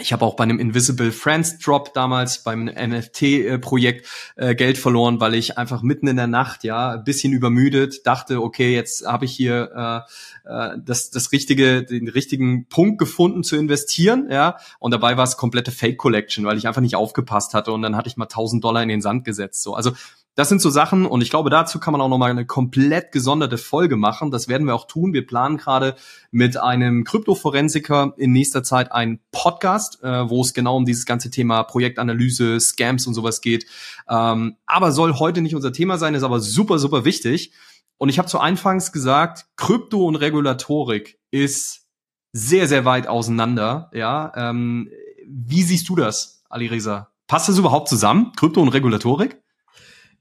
ich 0.00 0.12
habe 0.12 0.24
auch 0.24 0.36
bei 0.36 0.44
einem 0.44 0.58
Invisible 0.58 1.12
Friends 1.12 1.58
Drop 1.58 1.94
damals 1.94 2.42
beim 2.42 2.64
NFT-Projekt 2.64 4.06
äh, 4.36 4.54
Geld 4.54 4.78
verloren, 4.78 5.20
weil 5.20 5.34
ich 5.34 5.58
einfach 5.58 5.82
mitten 5.82 6.08
in 6.08 6.16
der 6.16 6.26
Nacht, 6.26 6.64
ja, 6.64 6.92
ein 6.92 7.04
bisschen 7.04 7.32
übermüdet, 7.32 8.06
dachte, 8.06 8.42
okay, 8.42 8.74
jetzt 8.74 9.06
habe 9.06 9.24
ich 9.24 9.32
hier 9.32 10.06
äh, 10.46 10.50
äh, 10.50 10.78
das, 10.84 11.10
das 11.10 11.32
richtige, 11.32 11.82
den 11.84 12.08
richtigen 12.08 12.66
Punkt 12.66 12.98
gefunden 12.98 13.42
zu 13.42 13.56
investieren, 13.56 14.28
ja, 14.30 14.56
und 14.78 14.92
dabei 14.92 15.16
war 15.16 15.24
es 15.24 15.36
komplette 15.36 15.70
Fake 15.70 15.98
Collection, 15.98 16.44
weil 16.44 16.58
ich 16.58 16.66
einfach 16.66 16.82
nicht 16.82 16.96
aufgepasst 16.96 17.54
hatte 17.54 17.72
und 17.72 17.82
dann 17.82 17.96
hatte 17.96 18.08
ich 18.08 18.16
mal 18.16 18.24
1000 18.24 18.62
Dollar 18.64 18.82
in 18.82 18.88
den 18.88 19.02
Sand 19.02 19.24
gesetzt. 19.24 19.62
So, 19.62 19.74
also 19.74 19.92
das 20.36 20.48
sind 20.48 20.62
so 20.62 20.70
Sachen 20.70 21.06
und 21.06 21.22
ich 21.22 21.30
glaube, 21.30 21.50
dazu 21.50 21.80
kann 21.80 21.92
man 21.92 22.00
auch 22.00 22.08
nochmal 22.08 22.30
eine 22.30 22.46
komplett 22.46 23.12
gesonderte 23.12 23.58
Folge 23.58 23.96
machen. 23.96 24.30
Das 24.30 24.48
werden 24.48 24.66
wir 24.66 24.74
auch 24.74 24.86
tun. 24.86 25.12
Wir 25.12 25.26
planen 25.26 25.56
gerade 25.56 25.96
mit 26.30 26.56
einem 26.56 27.04
Kryptoforensiker 27.04 28.14
in 28.16 28.32
nächster 28.32 28.62
Zeit 28.62 28.92
einen 28.92 29.20
Podcast, 29.32 30.02
äh, 30.02 30.30
wo 30.30 30.40
es 30.42 30.54
genau 30.54 30.76
um 30.76 30.84
dieses 30.84 31.04
ganze 31.04 31.30
Thema 31.30 31.64
Projektanalyse, 31.64 32.60
Scams 32.60 33.06
und 33.06 33.14
sowas 33.14 33.40
geht. 33.40 33.66
Ähm, 34.08 34.56
aber 34.66 34.92
soll 34.92 35.18
heute 35.18 35.42
nicht 35.42 35.56
unser 35.56 35.72
Thema 35.72 35.98
sein, 35.98 36.14
ist 36.14 36.22
aber 36.22 36.40
super, 36.40 36.78
super 36.78 37.04
wichtig. 37.04 37.52
Und 37.98 38.08
ich 38.08 38.18
habe 38.18 38.28
zu 38.28 38.38
Anfangs 38.38 38.92
gesagt, 38.92 39.46
Krypto 39.56 40.06
und 40.06 40.16
Regulatorik 40.16 41.18
ist 41.30 41.88
sehr, 42.32 42.68
sehr 42.68 42.84
weit 42.84 43.08
auseinander. 43.08 43.90
Ja, 43.92 44.32
ähm, 44.36 44.90
wie 45.26 45.62
siehst 45.62 45.88
du 45.88 45.96
das, 45.96 46.44
Ali 46.48 46.66
Reza? 46.66 47.10
Passt 47.26 47.48
das 47.48 47.58
überhaupt 47.58 47.88
zusammen, 47.88 48.32
Krypto 48.36 48.62
und 48.62 48.68
Regulatorik? 48.68 49.40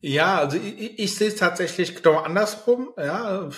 Ja, 0.01 0.37
also 0.37 0.57
ich, 0.57 0.97
ich 0.97 1.15
sehe 1.15 1.27
es 1.27 1.35
tatsächlich 1.35 2.01
genau 2.01 2.19
andersrum. 2.19 2.89
Ja, 2.97 3.49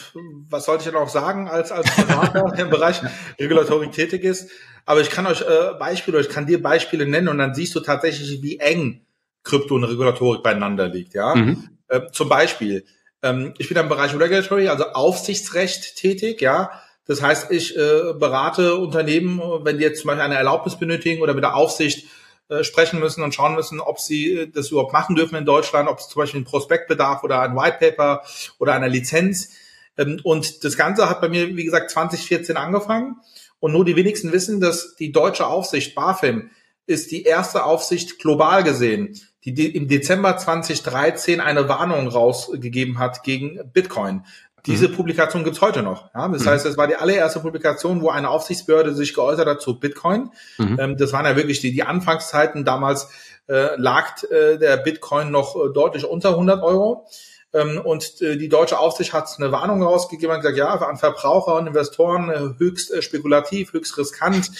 was 0.49 0.65
sollte 0.65 0.83
ich 0.83 0.89
denn 0.89 0.99
auch 0.99 1.09
sagen 1.09 1.47
als 1.47 1.71
als 1.71 1.95
Berater, 1.95 2.57
im 2.57 2.69
Bereich 2.69 3.01
Regulatorik 3.39 3.91
tätig 3.91 4.23
ist? 4.23 4.49
Aber 4.85 5.01
ich 5.01 5.11
kann 5.11 5.27
euch 5.27 5.41
äh, 5.41 5.73
Beispiele, 5.77 6.19
ich 6.19 6.29
kann 6.29 6.47
dir 6.47 6.61
Beispiele 6.61 7.05
nennen 7.05 7.27
und 7.27 7.37
dann 7.37 7.53
siehst 7.53 7.75
du 7.75 7.79
tatsächlich, 7.79 8.41
wie 8.41 8.57
eng 8.57 9.05
Krypto 9.43 9.75
und 9.75 9.83
Regulatorik 9.83 10.41
beieinander 10.41 10.87
liegt. 10.87 11.13
Ja, 11.13 11.35
mhm. 11.35 11.69
äh, 11.87 12.01
zum 12.11 12.29
Beispiel, 12.29 12.85
ähm, 13.21 13.53
ich 13.59 13.67
bin 13.67 13.77
im 13.77 13.89
Bereich 13.89 14.13
Regulatory, 14.13 14.67
also 14.67 14.85
Aufsichtsrecht 14.85 15.95
tätig. 15.95 16.41
Ja, 16.41 16.71
das 17.05 17.21
heißt, 17.21 17.51
ich 17.51 17.77
äh, 17.77 18.13
berate 18.17 18.75
Unternehmen, 18.77 19.39
wenn 19.63 19.77
die 19.77 19.83
jetzt 19.83 20.01
zum 20.01 20.07
Beispiel 20.07 20.23
eine 20.23 20.35
Erlaubnis 20.35 20.77
benötigen 20.77 21.21
oder 21.21 21.35
mit 21.35 21.43
der 21.43 21.55
Aufsicht 21.55 22.07
äh, 22.51 22.65
sprechen 22.65 22.99
müssen 22.99 23.23
und 23.23 23.33
schauen 23.33 23.55
müssen, 23.55 23.79
ob 23.79 23.97
sie 23.97 24.33
äh, 24.33 24.47
das 24.47 24.71
überhaupt 24.71 24.91
machen 24.91 25.15
dürfen 25.15 25.35
in 25.37 25.45
Deutschland, 25.45 25.87
ob 25.87 25.99
es 25.99 26.09
zum 26.09 26.19
Beispiel 26.19 26.41
ein 26.41 26.45
Prospektbedarf 26.45 27.23
oder 27.23 27.39
ein 27.39 27.55
White 27.55 27.77
Paper 27.79 28.23
oder 28.59 28.73
eine 28.73 28.89
Lizenz. 28.89 29.53
Ähm, 29.97 30.19
und 30.25 30.65
das 30.65 30.75
Ganze 30.75 31.09
hat 31.09 31.21
bei 31.21 31.29
mir, 31.29 31.55
wie 31.55 31.63
gesagt, 31.63 31.91
2014 31.91 32.57
angefangen. 32.57 33.15
Und 33.61 33.71
nur 33.71 33.85
die 33.85 33.95
wenigsten 33.95 34.33
wissen, 34.33 34.59
dass 34.59 34.97
die 34.97 35.13
deutsche 35.13 35.47
Aufsicht 35.47 35.95
BaFin 35.95 36.51
ist 36.87 37.11
die 37.11 37.23
erste 37.23 37.63
Aufsicht 37.63 38.19
global 38.19 38.65
gesehen, 38.65 39.17
die 39.45 39.73
im 39.73 39.87
Dezember 39.87 40.35
2013 40.35 41.39
eine 41.39 41.69
Warnung 41.69 42.09
rausgegeben 42.09 42.99
hat 42.99 43.23
gegen 43.23 43.61
Bitcoin. 43.71 44.25
Diese 44.65 44.89
mhm. 44.89 44.95
Publikation 44.95 45.43
gibt's 45.43 45.61
heute 45.61 45.81
noch. 45.81 46.13
Ja? 46.13 46.27
Das 46.27 46.43
mhm. 46.43 46.49
heißt, 46.49 46.65
es 46.65 46.77
war 46.77 46.87
die 46.87 46.95
allererste 46.95 47.39
Publikation, 47.39 48.01
wo 48.01 48.09
eine 48.09 48.29
Aufsichtsbehörde 48.29 48.93
sich 48.93 49.13
geäußert 49.13 49.47
hat 49.47 49.61
zu 49.61 49.79
Bitcoin. 49.79 50.31
Mhm. 50.57 50.79
Ähm, 50.79 50.97
das 50.97 51.13
waren 51.13 51.25
ja 51.25 51.35
wirklich 51.35 51.59
die, 51.59 51.71
die 51.71 51.83
Anfangszeiten. 51.83 52.65
Damals 52.65 53.09
äh, 53.47 53.75
lag 53.75 54.23
äh, 54.23 54.57
der 54.57 54.77
Bitcoin 54.77 55.31
noch 55.31 55.55
äh, 55.55 55.73
deutlich 55.73 56.05
unter 56.05 56.29
100 56.29 56.63
Euro. 56.63 57.07
Ähm, 57.53 57.81
und 57.83 58.21
äh, 58.21 58.37
die 58.37 58.49
deutsche 58.49 58.79
Aufsicht 58.79 59.13
hat 59.13 59.27
eine 59.37 59.51
Warnung 59.51 59.83
rausgegeben 59.83 60.35
und 60.35 60.41
gesagt, 60.41 60.57
ja, 60.57 60.73
an 60.73 60.97
Verbraucher 60.97 61.55
und 61.55 61.67
Investoren 61.67 62.29
äh, 62.29 62.59
höchst 62.59 62.91
äh, 62.91 63.01
spekulativ, 63.01 63.73
höchst 63.73 63.97
riskant 63.97 64.51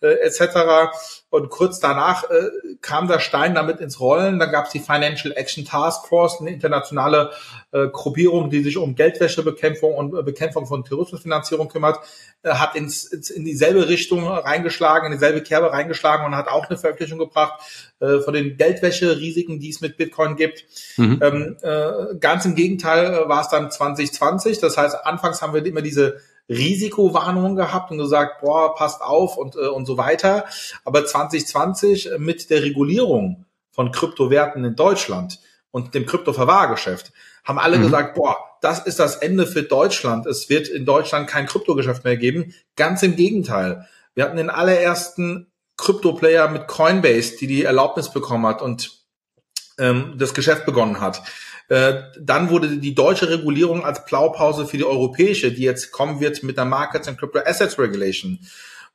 etc. 0.00 0.92
Und 1.36 1.50
kurz 1.50 1.80
danach 1.80 2.24
kam 2.80 3.08
der 3.08 3.20
Stein 3.20 3.54
damit 3.54 3.80
ins 3.80 4.00
Rollen. 4.00 4.38
Dann 4.38 4.50
gab 4.50 4.66
es 4.66 4.72
die 4.72 4.80
Financial 4.80 5.32
Action 5.36 5.64
Task 5.64 6.06
Force, 6.08 6.40
eine 6.40 6.50
internationale 6.50 7.30
Gruppierung, 7.92 8.50
die 8.50 8.62
sich 8.62 8.76
um 8.76 8.94
Geldwäschebekämpfung 8.94 9.94
und 9.94 10.24
Bekämpfung 10.24 10.66
von 10.66 10.84
Terrorismusfinanzierung 10.84 11.68
kümmert, 11.68 11.98
hat 12.44 12.74
ins, 12.74 13.04
ins, 13.04 13.30
in 13.30 13.44
dieselbe 13.44 13.88
Richtung 13.88 14.26
reingeschlagen, 14.26 15.06
in 15.06 15.12
dieselbe 15.12 15.42
Kerbe 15.42 15.72
reingeschlagen 15.72 16.24
und 16.26 16.36
hat 16.36 16.48
auch 16.48 16.68
eine 16.68 16.78
Veröffentlichung 16.78 17.18
gebracht 17.18 17.60
von 17.98 18.34
den 18.34 18.56
Geldwäsche-Risiken, 18.56 19.58
die 19.58 19.70
es 19.70 19.80
mit 19.80 19.96
Bitcoin 19.96 20.36
gibt. 20.36 20.64
Mhm. 20.96 21.20
Ähm, 21.22 21.56
äh, 21.62 22.16
Ganz 22.20 22.44
im 22.44 22.54
Gegenteil 22.54 23.14
äh, 23.14 23.28
war 23.28 23.40
es 23.40 23.48
dann 23.48 23.70
2020. 23.70 24.58
Das 24.58 24.76
heißt, 24.76 25.06
anfangs 25.06 25.42
haben 25.42 25.54
wir 25.54 25.64
immer 25.64 25.82
diese 25.82 26.20
Risikowarnungen 26.48 27.56
gehabt 27.56 27.90
und 27.90 27.98
gesagt, 27.98 28.40
boah, 28.40 28.74
passt 28.74 29.02
auf 29.02 29.36
und, 29.36 29.56
äh, 29.56 29.68
und 29.68 29.86
so 29.86 29.96
weiter. 29.96 30.44
Aber 30.84 31.04
2020 31.04 32.12
äh, 32.12 32.18
mit 32.18 32.50
der 32.50 32.62
Regulierung 32.62 33.44
von 33.70 33.92
Kryptowerten 33.92 34.64
in 34.64 34.76
Deutschland 34.76 35.40
und 35.70 35.94
dem 35.94 36.06
Kryptoverwahrgeschäft 36.06 37.12
haben 37.44 37.58
alle 37.58 37.78
mhm. 37.78 37.82
gesagt, 37.82 38.14
boah, 38.14 38.38
das 38.60 38.80
ist 38.86 38.98
das 38.98 39.16
Ende 39.16 39.46
für 39.46 39.62
Deutschland. 39.62 40.26
Es 40.26 40.48
wird 40.48 40.68
in 40.68 40.86
Deutschland 40.86 41.28
kein 41.28 41.46
Kryptogeschäft 41.46 42.04
mehr 42.04 42.16
geben. 42.16 42.54
Ganz 42.74 43.02
im 43.02 43.16
Gegenteil. 43.16 43.86
Wir 44.14 44.24
hatten 44.24 44.36
den 44.38 44.50
allerersten 44.50 45.52
Krypto-Player 45.76 46.48
mit 46.48 46.68
Coinbase, 46.68 47.36
die 47.36 47.46
die 47.46 47.64
Erlaubnis 47.64 48.10
bekommen 48.10 48.46
hat 48.46 48.62
und 48.62 49.05
ähm, 49.78 50.14
das 50.16 50.34
Geschäft 50.34 50.66
begonnen 50.66 51.00
hat. 51.00 51.22
Äh, 51.68 52.02
dann 52.20 52.50
wurde 52.50 52.78
die 52.78 52.94
deutsche 52.94 53.28
Regulierung 53.28 53.84
als 53.84 54.04
Blaupause 54.04 54.66
für 54.66 54.76
die 54.76 54.84
europäische, 54.84 55.52
die 55.52 55.62
jetzt 55.62 55.90
kommen 55.90 56.20
wird 56.20 56.42
mit 56.42 56.56
der 56.56 56.64
Markets 56.64 57.08
and 57.08 57.18
Crypto 57.18 57.40
Assets 57.40 57.78
Regulation. 57.78 58.38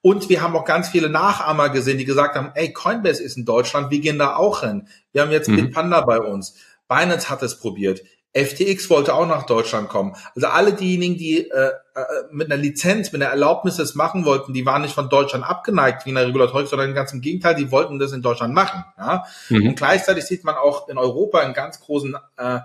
Und 0.02 0.30
wir 0.30 0.42
haben 0.42 0.56
auch 0.56 0.66
ganz 0.66 0.90
viele 0.90 1.10
Nachahmer 1.10 1.70
gesehen, 1.70 1.98
die 1.98 2.06
gesagt 2.06 2.36
haben, 2.36 2.52
ey, 2.56 2.74
Coinbase 2.74 3.22
ist 3.22 3.38
in 3.38 3.46
Deutschland, 3.46 3.92
wir 3.92 4.00
gehen 4.00 4.18
da 4.18 4.36
auch 4.36 4.62
hin. 4.62 4.88
Wir 5.12 5.22
haben 5.22 5.32
jetzt 5.32 5.48
mhm. 5.48 5.58
Bitpanda 5.58 6.02
bei 6.02 6.20
uns. 6.20 6.56
Binance 6.88 7.30
hat 7.30 7.44
es 7.44 7.60
probiert. 7.60 8.02
FTX 8.34 8.90
wollte 8.90 9.14
auch 9.14 9.28
nach 9.28 9.46
Deutschland 9.46 9.90
kommen. 9.90 10.16
Also 10.36 10.48
alle 10.48 10.74
diejenigen, 10.74 11.18
die 11.18 11.50
äh, 11.50 11.72
äh, 11.96 12.04
mit 12.32 12.50
einer 12.50 12.62
Lizenz, 12.62 13.12
mit 13.12 13.22
einer 13.22 13.32
Erlaubnis 13.32 13.76
das 13.76 13.94
machen 13.94 14.24
wollten, 14.24 14.54
die 14.54 14.66
waren 14.66 14.84
nicht 14.84 14.94
von 14.94 15.10
Deutschland 15.10 15.44
abgeneigt 15.44 16.06
wie 16.06 16.10
in 16.10 16.16
der 16.16 16.28
Regulatorik, 16.28 16.68
sondern 16.68 16.94
ganz 16.94 17.12
im 17.12 17.22
Gegenteil, 17.22 17.56
die 17.56 17.72
wollten 17.72 18.00
das 18.00 18.14
in 18.14 18.22
Deutschland 18.22 18.54
machen. 18.54 18.86
Ja? 18.98 19.26
Mhm. 19.50 19.70
Und 19.70 19.76
gleichzeitig 19.76 20.26
sieht 20.26 20.46
man 20.46 20.56
auch 20.56 20.88
in 20.88 20.98
Europa 20.98 21.40
einen 21.40 21.54
ganz 21.54 21.82
großen 21.82 22.16
äh, 22.38 22.60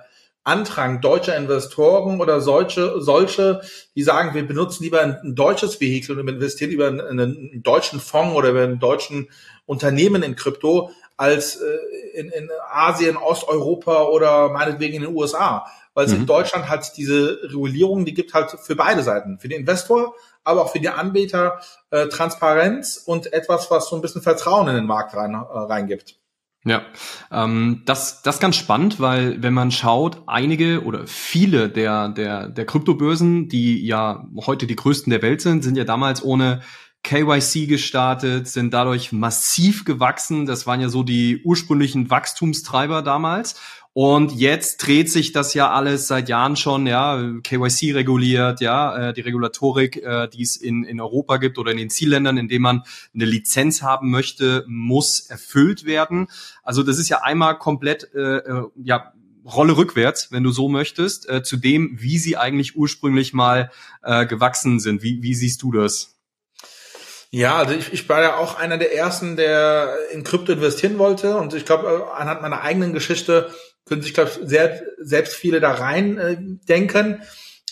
Andrang 0.45 1.01
deutscher 1.01 1.37
Investoren 1.37 2.21
oder 2.21 2.41
solche, 2.41 3.01
solche, 3.01 3.63
die 3.97 4.05
sagen, 4.05 4.33
wir 4.35 4.47
benutzen 4.47 4.85
lieber 4.85 5.01
ein, 5.01 5.17
ein 5.21 5.35
deutsches 5.35 5.81
Vehikel 5.81 6.17
und 6.17 6.29
investieren 6.29 6.71
lieber 6.71 6.87
in, 6.87 7.01
in 7.01 7.21
einen 7.21 7.63
deutschen 7.65 7.99
Fonds 7.99 8.37
oder 8.37 8.51
über 8.51 8.63
einen 8.63 8.79
deutschen 8.79 9.29
Unternehmen 9.67 10.23
in 10.23 10.37
Krypto, 10.37 10.93
als 11.17 11.57
äh, 11.57 11.77
in, 12.15 12.29
in 12.31 12.49
Asien, 12.71 13.17
Osteuropa 13.17 14.05
oder 14.05 14.51
meinetwegen 14.51 14.97
in 14.97 15.03
den 15.03 15.15
USA. 15.15 15.67
Weil 15.95 16.07
es 16.07 16.13
mhm. 16.13 16.21
in 16.21 16.27
Deutschland 16.27 16.69
halt 16.69 16.93
diese 16.97 17.39
Regulierung, 17.45 18.05
die 18.05 18.15
gibt 18.15 18.35
halt 18.35 18.51
für 18.51 18.77
beide 18.77 19.03
Seiten. 19.03 19.39
Für 19.39 19.49
den 19.49 19.61
Investor, 19.61 20.15
aber 20.45 20.63
auch 20.63 20.73
für 20.73 20.81
die 20.81 20.89
Anbieter 20.89 21.61
äh, 21.91 22.09
Transparenz 22.09 23.03
und 23.05 23.33
etwas, 23.33 23.71
was 23.71 23.89
so 23.89 23.97
ein 23.97 24.03
bisschen 24.03 24.23
Vertrauen 24.23 24.69
in 24.69 24.75
den 24.75 24.87
Markt 24.87 25.15
rein, 25.15 25.35
äh, 25.35 25.37
reingibt. 25.39 26.17
Ja, 26.67 26.83
ähm, 27.31 27.83
das 27.87 28.23
das 28.23 28.41
ganz 28.41 28.57
spannend, 28.57 28.99
weil 28.99 29.41
wenn 29.41 29.55
man 29.55 29.71
schaut, 29.71 30.23
einige 30.27 30.83
oder 30.83 31.07
viele 31.07 31.69
der 31.69 32.09
der 32.09 32.49
der 32.49 32.67
Kryptobörsen, 32.67 33.49
die 33.49 33.87
ja 33.87 34.27
heute 34.47 34.67
die 34.67 34.75
größten 34.75 35.11
der 35.11 35.23
Welt 35.23 35.41
sind, 35.41 35.63
sind 35.63 35.77
ja 35.77 35.85
damals 35.85 36.25
ohne 36.25 36.63
KYC 37.07 37.69
gestartet, 37.69 38.49
sind 38.49 38.75
dadurch 38.75 39.13
massiv 39.13 39.85
gewachsen. 39.85 40.45
Das 40.45 40.67
waren 40.67 40.81
ja 40.81 40.89
so 40.89 41.05
die 41.05 41.41
ursprünglichen 41.45 42.11
Wachstumstreiber 42.11 43.01
damals. 43.01 43.55
Und 43.93 44.33
jetzt 44.33 44.79
dreht 44.79 45.11
sich 45.11 45.31
das 45.33 45.55
ja 45.55 45.71
alles 45.71 46.09
seit 46.09 46.29
Jahren 46.29 46.57
schon, 46.57 46.87
ja, 46.87 47.23
KYC 47.45 47.95
reguliert, 47.95 48.61
ja, 48.61 49.11
äh, 49.11 49.15
die 49.15 49.21
Regulatorik, 49.21 49.97
äh, 50.03 50.29
die 50.29 50.43
es 50.43 50.57
in, 50.57 50.83
in 50.83 51.01
Europa 51.01 51.37
gibt 51.37 51.59
oder 51.59 51.71
in 51.71 51.79
den 51.79 51.91
Zielländern, 51.91 52.39
in 52.39 52.49
denen 52.49 52.63
man 52.63 52.83
eine 53.15 53.25
Lizenz 53.25 53.83
haben 53.83 54.11
möchte, 54.11 54.65
muss 54.67 55.21
erfüllt 55.21 55.87
werden. 55.87 56.27
Also 56.65 56.83
das 56.83 56.99
ist 56.99 57.09
ja 57.09 57.23
einmal 57.23 57.57
komplett, 57.57 58.13
äh, 58.15 58.39
äh 58.39 58.65
ja, 58.83 59.13
Rolle 59.45 59.77
rückwärts, 59.77 60.33
wenn 60.33 60.43
du 60.43 60.51
so 60.51 60.69
möchtest, 60.69 61.29
äh, 61.29 61.45
zu 61.45 61.57
dem, 61.57 61.97
wie 62.01 62.19
sie 62.19 62.37
eigentlich 62.37 62.77
ursprünglich 62.77 63.33
mal 63.33 63.71
äh, 64.03 64.27
gewachsen 64.27 64.81
sind. 64.81 65.05
Wie, 65.05 65.23
wie 65.23 65.35
siehst 65.35 65.63
du 65.63 65.71
das? 65.71 66.16
Ja, 67.31 67.57
also 67.57 67.75
ich, 67.75 67.93
ich 67.93 68.09
war 68.09 68.23
ja 68.23 68.37
auch 68.37 68.59
einer 68.59 68.79
der 68.79 68.95
ersten, 68.95 69.37
der 69.37 69.97
in 70.13 70.25
Krypto 70.25 70.53
investieren 70.53 70.99
wollte. 70.99 71.37
Und 71.37 71.55
ich 71.55 71.65
glaube, 71.65 71.87
äh, 71.87 72.21
anhand 72.21 72.43
meiner 72.43 72.63
eigenen 72.63 72.93
Geschichte 72.93 73.51
können 73.85 74.03
sich, 74.03 74.15
glaube 74.15 74.31
ich, 74.31 74.49
sehr, 74.49 74.83
selbst 74.99 75.35
viele 75.35 75.61
da 75.61 75.73
rein 75.73 76.19
äh, 76.19 76.37
denken. 76.69 77.23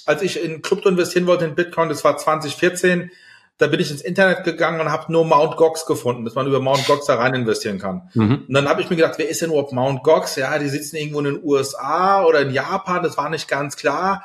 Als 0.06 0.22
ich 0.22 0.42
in 0.42 0.62
Krypto 0.62 0.88
investieren 0.88 1.26
wollte, 1.26 1.44
in 1.44 1.54
Bitcoin, 1.54 1.88
das 1.88 2.04
war 2.04 2.16
2014, 2.16 3.10
da 3.58 3.68
bin 3.68 3.80
ich 3.80 3.90
ins 3.90 4.02
Internet 4.02 4.44
gegangen 4.44 4.80
und 4.80 4.90
habe 4.90 5.12
nur 5.12 5.24
Mount 5.24 5.56
Gox 5.56 5.86
gefunden, 5.86 6.24
dass 6.24 6.34
man 6.34 6.46
über 6.46 6.60
Mount 6.60 6.86
Gox 6.86 7.06
da 7.06 7.14
rein 7.14 7.34
investieren 7.34 7.78
kann. 7.78 8.10
Mhm. 8.14 8.44
Und 8.48 8.54
dann 8.54 8.68
habe 8.68 8.82
ich 8.82 8.90
mir 8.90 8.96
gedacht, 8.96 9.14
wer 9.16 9.28
ist 9.28 9.42
denn 9.42 9.50
überhaupt 9.50 9.72
Mount 9.72 10.02
Gox? 10.02 10.36
Ja, 10.36 10.58
die 10.58 10.68
sitzen 10.68 10.96
irgendwo 10.96 11.20
in 11.20 11.26
den 11.26 11.40
USA 11.42 12.24
oder 12.24 12.40
in 12.40 12.50
Japan, 12.50 13.02
das 13.02 13.16
war 13.16 13.30
nicht 13.30 13.48
ganz 13.48 13.76
klar. 13.76 14.24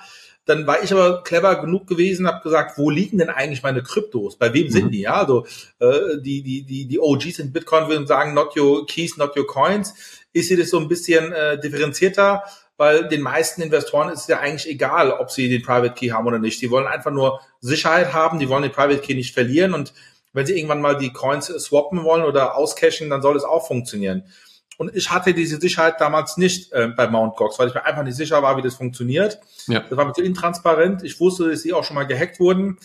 Dann 0.50 0.66
war 0.66 0.82
ich 0.82 0.92
aber 0.92 1.22
clever 1.22 1.62
genug 1.62 1.86
gewesen, 1.86 2.28
habe 2.28 2.42
gesagt, 2.42 2.80
wo 2.80 2.90
liegen 2.90 3.20
denn 3.20 3.30
eigentlich 3.30 3.62
meine 3.62 3.84
Kryptos? 3.84 4.36
Bei 4.36 4.52
wem 4.52 4.66
mhm. 4.66 4.72
sind 4.72 4.92
die? 4.92 5.02
Ja, 5.02 5.14
also 5.14 5.46
äh, 5.78 6.18
die 6.20 6.42
die 6.42 6.64
die 6.64 6.88
die 6.88 7.00
OGs 7.00 7.38
in 7.38 7.54
Bitcoin 7.54 7.88
würden 7.88 8.08
sagen, 8.08 8.34
not 8.34 8.58
your 8.58 8.88
keys, 8.88 9.16
not 9.16 9.38
your 9.38 9.46
coins. 9.46 9.94
Ist 10.34 10.48
hier 10.48 10.58
das 10.58 10.72
so 10.72 10.80
ein 10.80 10.88
bisschen 10.88 11.32
äh, 11.34 11.60
differenzierter? 11.60 12.42
Weil 12.78 13.08
den 13.10 13.22
meisten 13.22 13.62
Investoren 13.62 14.10
ist 14.10 14.22
es 14.22 14.28
ja 14.28 14.40
eigentlich 14.40 14.68
egal, 14.68 15.12
ob 15.12 15.30
sie 15.30 15.50
den 15.50 15.62
Private 15.62 15.94
Key 15.94 16.08
haben 16.08 16.26
oder 16.26 16.40
nicht. 16.40 16.60
Die 16.64 16.72
wollen 16.72 16.88
einfach 16.88 17.12
nur 17.12 17.42
Sicherheit 17.62 18.14
haben, 18.14 18.40
die 18.40 18.50
wollen 18.50 18.64
den 18.64 18.72
Private 18.72 19.02
Key 19.02 19.14
nicht 19.14 19.36
verlieren 19.36 19.76
und 19.76 19.94
wenn 20.34 20.48
sie 20.48 20.58
irgendwann 20.58 20.82
mal 20.82 20.98
die 20.98 21.14
Coins 21.14 21.46
swappen 21.46 22.04
wollen 22.04 22.24
oder 22.24 22.56
auscashen, 22.56 23.12
dann 23.12 23.22
soll 23.22 23.38
es 23.38 23.44
auch 23.44 23.68
funktionieren. 23.68 24.24
Und 24.80 24.96
ich 24.96 25.12
hatte 25.12 25.34
diese 25.34 25.60
Sicherheit 25.60 26.00
damals 26.00 26.38
nicht 26.38 26.72
äh, 26.72 26.88
bei 26.88 27.10
Mount 27.10 27.36
Gox, 27.36 27.60
weil 27.60 27.68
ich 27.68 27.74
mir 27.74 27.84
einfach 27.84 28.04
nicht 28.04 28.16
sicher 28.16 28.42
war, 28.42 28.56
wie 28.56 28.62
das 28.62 28.76
funktioniert. 28.76 29.38
Ja. 29.68 29.82
Das 29.82 29.98
war 29.98 30.06
mir 30.06 30.14
zu 30.14 30.22
intransparent. 30.22 31.04
Ich 31.04 31.20
wusste, 31.20 31.50
dass 31.50 31.64
sie 31.64 31.74
auch 31.74 31.84
schon 31.84 31.96
mal 31.96 32.08
gehackt 32.08 32.40
wurden. 32.40 32.78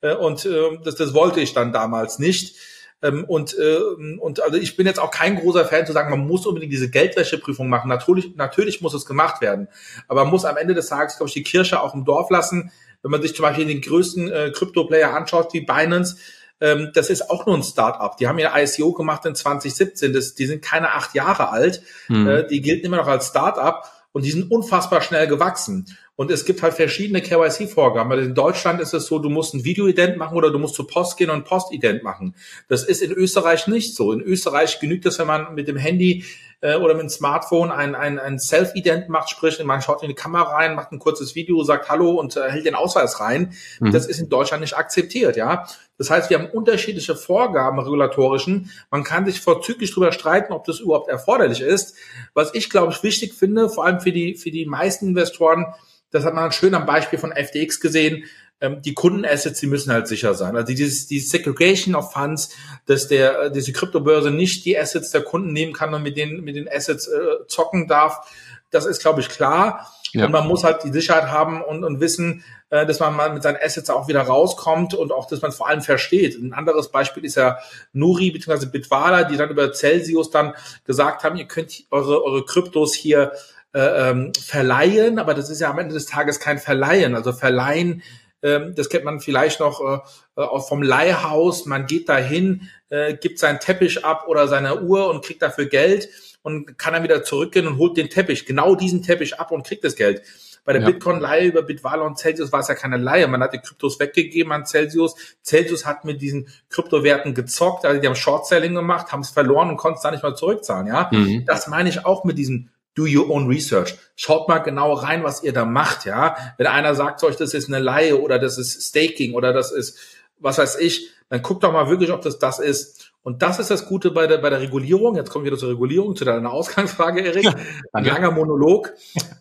Äh, 0.00 0.14
und 0.14 0.46
äh, 0.46 0.78
das, 0.82 0.94
das 0.94 1.12
wollte 1.12 1.40
ich 1.40 1.52
dann 1.52 1.70
damals 1.70 2.18
nicht. 2.18 2.56
Ähm, 3.02 3.24
und, 3.24 3.54
äh, 3.58 3.76
und 4.18 4.40
also 4.40 4.56
ich 4.56 4.76
bin 4.76 4.86
jetzt 4.86 4.98
auch 4.98 5.10
kein 5.10 5.36
großer 5.36 5.66
Fan 5.66 5.86
zu 5.86 5.92
sagen, 5.92 6.08
man 6.08 6.26
muss 6.26 6.46
unbedingt 6.46 6.72
diese 6.72 6.88
Geldwäscheprüfung 6.88 7.68
machen. 7.68 7.88
Natürlich, 7.88 8.34
natürlich 8.36 8.80
muss 8.80 8.94
es 8.94 9.04
gemacht 9.04 9.42
werden. 9.42 9.68
Aber 10.08 10.22
man 10.22 10.30
muss 10.30 10.46
am 10.46 10.56
Ende 10.56 10.72
des 10.72 10.86
Tages, 10.86 11.18
glaube 11.18 11.28
ich, 11.28 11.34
die 11.34 11.42
Kirche 11.42 11.82
auch 11.82 11.92
im 11.92 12.06
Dorf 12.06 12.30
lassen. 12.30 12.72
Wenn 13.02 13.10
man 13.10 13.20
sich 13.20 13.36
zum 13.36 13.42
Beispiel 13.42 13.66
den 13.66 13.82
größten 13.82 14.32
äh, 14.32 14.52
Crypto-Player 14.54 15.12
anschaut, 15.12 15.52
wie 15.52 15.60
Binance, 15.60 16.16
ähm, 16.62 16.90
das 16.94 17.10
ist 17.10 17.28
auch 17.28 17.44
nur 17.44 17.56
ein 17.56 17.62
Start-up. 17.64 18.16
Die 18.16 18.28
haben 18.28 18.38
ja 18.38 18.56
ICO 18.56 18.92
gemacht 18.92 19.26
in 19.26 19.34
2017. 19.34 20.12
Das, 20.12 20.34
die 20.34 20.46
sind 20.46 20.62
keine 20.62 20.92
acht 20.92 21.14
Jahre 21.14 21.50
alt. 21.50 21.82
Mhm. 22.08 22.28
Äh, 22.28 22.46
die 22.46 22.62
gelten 22.62 22.86
immer 22.86 22.98
noch 22.98 23.08
als 23.08 23.28
Start-up. 23.28 23.90
und 24.12 24.26
die 24.26 24.30
sind 24.30 24.50
unfassbar 24.50 25.00
schnell 25.00 25.26
gewachsen. 25.26 25.86
Und 26.16 26.30
es 26.30 26.44
gibt 26.44 26.62
halt 26.62 26.74
verschiedene 26.74 27.22
KYC-Vorgaben. 27.22 28.12
Also 28.12 28.24
in 28.26 28.34
Deutschland 28.34 28.78
ist 28.80 28.92
es 28.92 29.06
so, 29.06 29.18
du 29.18 29.30
musst 29.30 29.54
ein 29.54 29.64
Video-Ident 29.64 30.18
machen 30.18 30.36
oder 30.36 30.50
du 30.50 30.58
musst 30.58 30.74
zur 30.74 30.86
Post 30.86 31.16
gehen 31.16 31.30
und 31.30 31.36
ein 31.36 31.44
Post-Ident 31.44 32.02
machen. 32.02 32.34
Das 32.68 32.84
ist 32.84 33.00
in 33.00 33.10
Österreich 33.10 33.66
nicht 33.66 33.96
so. 33.96 34.12
In 34.12 34.20
Österreich 34.20 34.78
genügt 34.78 35.06
es, 35.06 35.18
wenn 35.18 35.26
man 35.26 35.54
mit 35.54 35.66
dem 35.66 35.78
Handy 35.78 36.24
äh, 36.62 36.76
oder 36.76 36.94
mit 36.94 37.02
dem 37.02 37.08
Smartphone 37.10 37.70
ein, 37.70 37.94
ein, 37.94 38.18
ein 38.18 38.38
Self-Ident 38.38 39.08
macht, 39.08 39.28
sprich, 39.28 39.62
man 39.62 39.82
schaut 39.82 40.02
in 40.02 40.08
die 40.08 40.14
Kamera 40.14 40.54
rein, 40.54 40.74
macht 40.74 40.92
ein 40.92 40.98
kurzes 40.98 41.34
Video, 41.34 41.62
sagt 41.64 41.90
Hallo 41.90 42.12
und 42.12 42.36
äh, 42.36 42.48
hält 42.50 42.64
den 42.64 42.74
Ausweis 42.74 43.20
rein. 43.20 43.52
Mhm. 43.80 43.92
Das 43.92 44.06
ist 44.06 44.20
in 44.20 44.28
Deutschland 44.28 44.62
nicht 44.62 44.76
akzeptiert, 44.76 45.36
ja. 45.36 45.66
Das 45.98 46.08
heißt, 46.08 46.30
wir 46.30 46.38
haben 46.38 46.48
unterschiedliche 46.48 47.16
Vorgaben 47.16 47.78
regulatorischen. 47.78 48.70
Man 48.90 49.04
kann 49.04 49.26
sich 49.26 49.40
vorzüglich 49.40 49.90
darüber 49.90 50.12
streiten, 50.12 50.52
ob 50.52 50.64
das 50.64 50.80
überhaupt 50.80 51.08
erforderlich 51.08 51.60
ist. 51.60 51.96
Was 52.32 52.54
ich, 52.54 52.70
glaube 52.70 52.92
ich, 52.92 53.02
wichtig 53.02 53.34
finde, 53.34 53.68
vor 53.68 53.84
allem 53.84 54.00
für 54.00 54.12
die, 54.12 54.34
für 54.34 54.50
die 54.50 54.64
meisten 54.64 55.08
Investoren, 55.08 55.74
das 56.10 56.24
hat 56.24 56.34
man 56.34 56.52
schön 56.52 56.74
am 56.74 56.86
Beispiel 56.86 57.18
von 57.18 57.32
FTX 57.32 57.80
gesehen, 57.80 58.24
die 58.70 58.94
Kundenassets, 58.94 59.60
die 59.60 59.66
müssen 59.66 59.92
halt 59.92 60.06
sicher 60.06 60.34
sein. 60.34 60.56
Also 60.56 60.72
dieses, 60.72 61.06
die 61.06 61.20
Segregation 61.20 61.94
of 61.94 62.12
Funds, 62.12 62.50
dass 62.86 63.08
der, 63.08 63.42
äh, 63.42 63.52
diese 63.52 63.72
Kryptobörse 63.72 64.30
nicht 64.30 64.64
die 64.64 64.78
Assets 64.78 65.10
der 65.10 65.22
Kunden 65.22 65.52
nehmen 65.52 65.72
kann 65.72 65.92
und 65.94 66.02
mit 66.02 66.16
den, 66.16 66.42
mit 66.44 66.56
den 66.56 66.68
Assets 66.70 67.08
äh, 67.08 67.46
zocken 67.48 67.88
darf, 67.88 68.26
das 68.70 68.86
ist, 68.86 69.02
glaube 69.02 69.20
ich, 69.20 69.28
klar. 69.28 69.92
Ja. 70.12 70.26
Und 70.26 70.32
man 70.32 70.46
muss 70.46 70.64
halt 70.64 70.84
die 70.84 70.92
Sicherheit 70.92 71.30
haben 71.30 71.62
und, 71.62 71.84
und 71.84 72.00
wissen, 72.00 72.44
äh, 72.70 72.86
dass 72.86 73.00
man 73.00 73.16
mal 73.16 73.32
mit 73.32 73.42
seinen 73.42 73.58
Assets 73.62 73.90
auch 73.90 74.08
wieder 74.08 74.22
rauskommt 74.22 74.94
und 74.94 75.12
auch, 75.12 75.26
dass 75.26 75.42
man 75.42 75.52
vor 75.52 75.68
allem 75.68 75.82
versteht. 75.82 76.36
Ein 76.36 76.52
anderes 76.52 76.88
Beispiel 76.88 77.24
ist 77.24 77.36
ja 77.36 77.58
Nuri 77.92 78.30
bzw. 78.30 78.66
Bitwala, 78.66 79.24
die 79.24 79.36
dann 79.36 79.50
über 79.50 79.72
Celsius 79.72 80.30
dann 80.30 80.54
gesagt 80.84 81.24
haben, 81.24 81.36
ihr 81.36 81.46
könnt 81.46 81.84
eure, 81.90 82.22
eure 82.24 82.44
Kryptos 82.44 82.94
hier 82.94 83.32
äh, 83.74 84.10
ähm, 84.10 84.32
verleihen, 84.34 85.18
aber 85.18 85.32
das 85.34 85.48
ist 85.48 85.60
ja 85.60 85.70
am 85.70 85.78
Ende 85.78 85.94
des 85.94 86.06
Tages 86.06 86.40
kein 86.40 86.58
Verleihen. 86.58 87.14
Also 87.14 87.32
Verleihen, 87.32 88.02
ähm, 88.42 88.74
das 88.74 88.88
kennt 88.88 89.04
man 89.04 89.20
vielleicht 89.20 89.60
noch 89.60 89.80
äh, 89.80 90.40
äh, 90.40 90.44
auch 90.44 90.68
vom 90.68 90.82
Leihhaus. 90.82 91.66
Man 91.66 91.86
geht 91.86 92.08
dahin, 92.08 92.68
äh, 92.88 93.14
gibt 93.14 93.38
seinen 93.38 93.60
Teppich 93.60 94.04
ab 94.04 94.26
oder 94.28 94.48
seine 94.48 94.82
Uhr 94.82 95.08
und 95.08 95.24
kriegt 95.24 95.42
dafür 95.42 95.66
Geld 95.66 96.08
und 96.42 96.76
kann 96.78 96.92
dann 96.92 97.04
wieder 97.04 97.22
zurückgehen 97.22 97.66
und 97.66 97.78
holt 97.78 97.96
den 97.96 98.10
Teppich, 98.10 98.46
genau 98.46 98.74
diesen 98.74 99.02
Teppich 99.02 99.38
ab 99.38 99.52
und 99.52 99.66
kriegt 99.66 99.84
das 99.84 99.96
Geld. 99.96 100.22
Bei 100.64 100.72
der 100.72 100.82
ja. 100.82 100.90
Bitcoin-Leihe 100.90 101.48
über 101.48 101.62
Bitwala 101.62 102.04
und 102.04 102.18
Celsius 102.18 102.52
war 102.52 102.60
es 102.60 102.68
ja 102.68 102.74
keine 102.74 102.96
Leihe. 102.96 103.26
Man 103.26 103.42
hat 103.42 103.52
die 103.52 103.58
Kryptos 103.58 103.98
weggegeben 103.98 104.52
an 104.52 104.64
Celsius. 104.64 105.16
Celsius 105.42 105.84
hat 105.84 106.04
mit 106.04 106.22
diesen 106.22 106.48
Kryptowerten 106.68 107.34
gezockt, 107.34 107.84
also 107.84 108.00
die 108.00 108.06
haben 108.06 108.14
Short-Selling 108.14 108.74
gemacht, 108.74 109.10
haben 109.10 109.22
es 109.22 109.30
verloren 109.30 109.70
und 109.70 109.76
konnten 109.76 109.96
es 109.96 110.02
da 110.02 110.12
nicht 110.12 110.22
mal 110.22 110.36
zurückzahlen. 110.36 110.86
Ja, 110.86 111.10
mhm. 111.10 111.44
das 111.46 111.66
meine 111.66 111.88
ich 111.88 112.06
auch 112.06 112.22
mit 112.22 112.38
diesem 112.38 112.70
do 112.94 113.04
your 113.04 113.30
own 113.30 113.48
research. 113.48 113.94
Schaut 114.16 114.48
mal 114.48 114.58
genau 114.58 114.92
rein, 114.92 115.24
was 115.24 115.42
ihr 115.42 115.52
da 115.52 115.64
macht, 115.64 116.04
ja. 116.04 116.36
Wenn 116.58 116.66
einer 116.66 116.94
sagt 116.94 117.22
euch, 117.24 117.36
das 117.36 117.54
ist 117.54 117.68
eine 117.68 117.78
Laie 117.78 118.20
oder 118.20 118.38
das 118.38 118.58
ist 118.58 118.82
Staking 118.82 119.34
oder 119.34 119.52
das 119.52 119.72
ist, 119.72 119.98
was 120.38 120.58
weiß 120.58 120.78
ich, 120.78 121.10
dann 121.28 121.42
guckt 121.42 121.64
doch 121.64 121.72
mal 121.72 121.88
wirklich, 121.88 122.10
ob 122.10 122.20
das 122.20 122.38
das 122.38 122.58
ist. 122.58 123.12
Und 123.22 123.40
das 123.42 123.58
ist 123.58 123.70
das 123.70 123.86
Gute 123.86 124.10
bei 124.10 124.26
der, 124.26 124.38
bei 124.38 124.50
der 124.50 124.60
Regulierung. 124.60 125.16
Jetzt 125.16 125.30
kommen 125.30 125.44
wir 125.44 125.52
wieder 125.52 125.58
zur 125.58 125.70
Regulierung, 125.70 126.16
zu 126.16 126.24
deiner 126.24 126.50
Ausgangsfrage, 126.52 127.22
Erik. 127.22 127.48
Ein 127.92 128.04
langer 128.04 128.32
Monolog. 128.32 128.92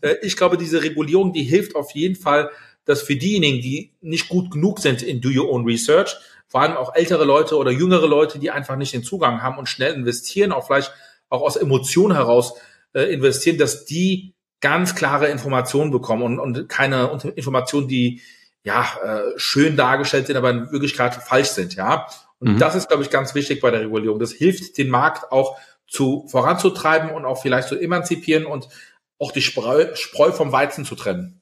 Äh, 0.01 0.15
ich 0.21 0.37
glaube, 0.37 0.57
diese 0.57 0.83
Regulierung, 0.83 1.33
die 1.33 1.43
hilft 1.43 1.75
auf 1.75 1.91
jeden 1.91 2.15
Fall, 2.15 2.51
dass 2.85 3.01
für 3.01 3.15
diejenigen, 3.15 3.61
die 3.61 3.91
nicht 4.01 4.29
gut 4.29 4.51
genug 4.51 4.79
sind 4.79 5.01
in 5.01 5.19
Do 5.19 5.29
Your 5.29 5.49
Own 5.49 5.65
Research, 5.65 6.15
vor 6.47 6.61
allem 6.61 6.77
auch 6.77 6.95
ältere 6.95 7.25
Leute 7.25 7.57
oder 7.57 7.71
jüngere 7.71 8.07
Leute, 8.07 8.39
die 8.39 8.51
einfach 8.51 8.75
nicht 8.75 8.93
den 8.93 9.03
Zugang 9.03 9.41
haben 9.41 9.57
und 9.57 9.67
schnell 9.67 9.93
investieren, 9.93 10.51
auch 10.51 10.67
vielleicht 10.67 10.91
auch 11.29 11.41
aus 11.41 11.55
Emotionen 11.55 12.15
heraus 12.15 12.55
äh, 12.93 13.03
investieren, 13.13 13.57
dass 13.57 13.85
die 13.85 14.33
ganz 14.59 14.95
klare 14.95 15.27
Informationen 15.27 15.91
bekommen 15.91 16.23
und, 16.23 16.39
und 16.39 16.69
keine 16.69 17.19
Informationen, 17.35 17.87
die 17.87 18.21
ja 18.63 18.85
äh, 19.03 19.21
schön 19.37 19.75
dargestellt 19.75 20.27
sind, 20.27 20.35
aber 20.35 20.51
in 20.51 20.71
Wirklichkeit 20.71 21.15
falsch 21.15 21.49
sind, 21.49 21.75
ja. 21.75 22.07
Und 22.39 22.53
mhm. 22.53 22.59
das 22.59 22.75
ist, 22.75 22.87
glaube 22.87 23.03
ich, 23.03 23.09
ganz 23.09 23.35
wichtig 23.35 23.61
bei 23.61 23.71
der 23.71 23.81
Regulierung. 23.81 24.19
Das 24.19 24.31
hilft, 24.31 24.77
den 24.77 24.89
Markt 24.89 25.31
auch 25.31 25.57
zu 25.87 26.27
voranzutreiben 26.27 27.11
und 27.11 27.25
auch 27.25 27.41
vielleicht 27.41 27.67
zu 27.67 27.79
emanzipieren 27.79 28.45
und 28.45 28.67
auch 29.19 29.31
die 29.31 29.41
Spreu, 29.41 29.93
Spreu 29.95 30.31
vom 30.31 30.51
Weizen 30.51 30.85
zu 30.85 30.95
trennen. 30.95 31.41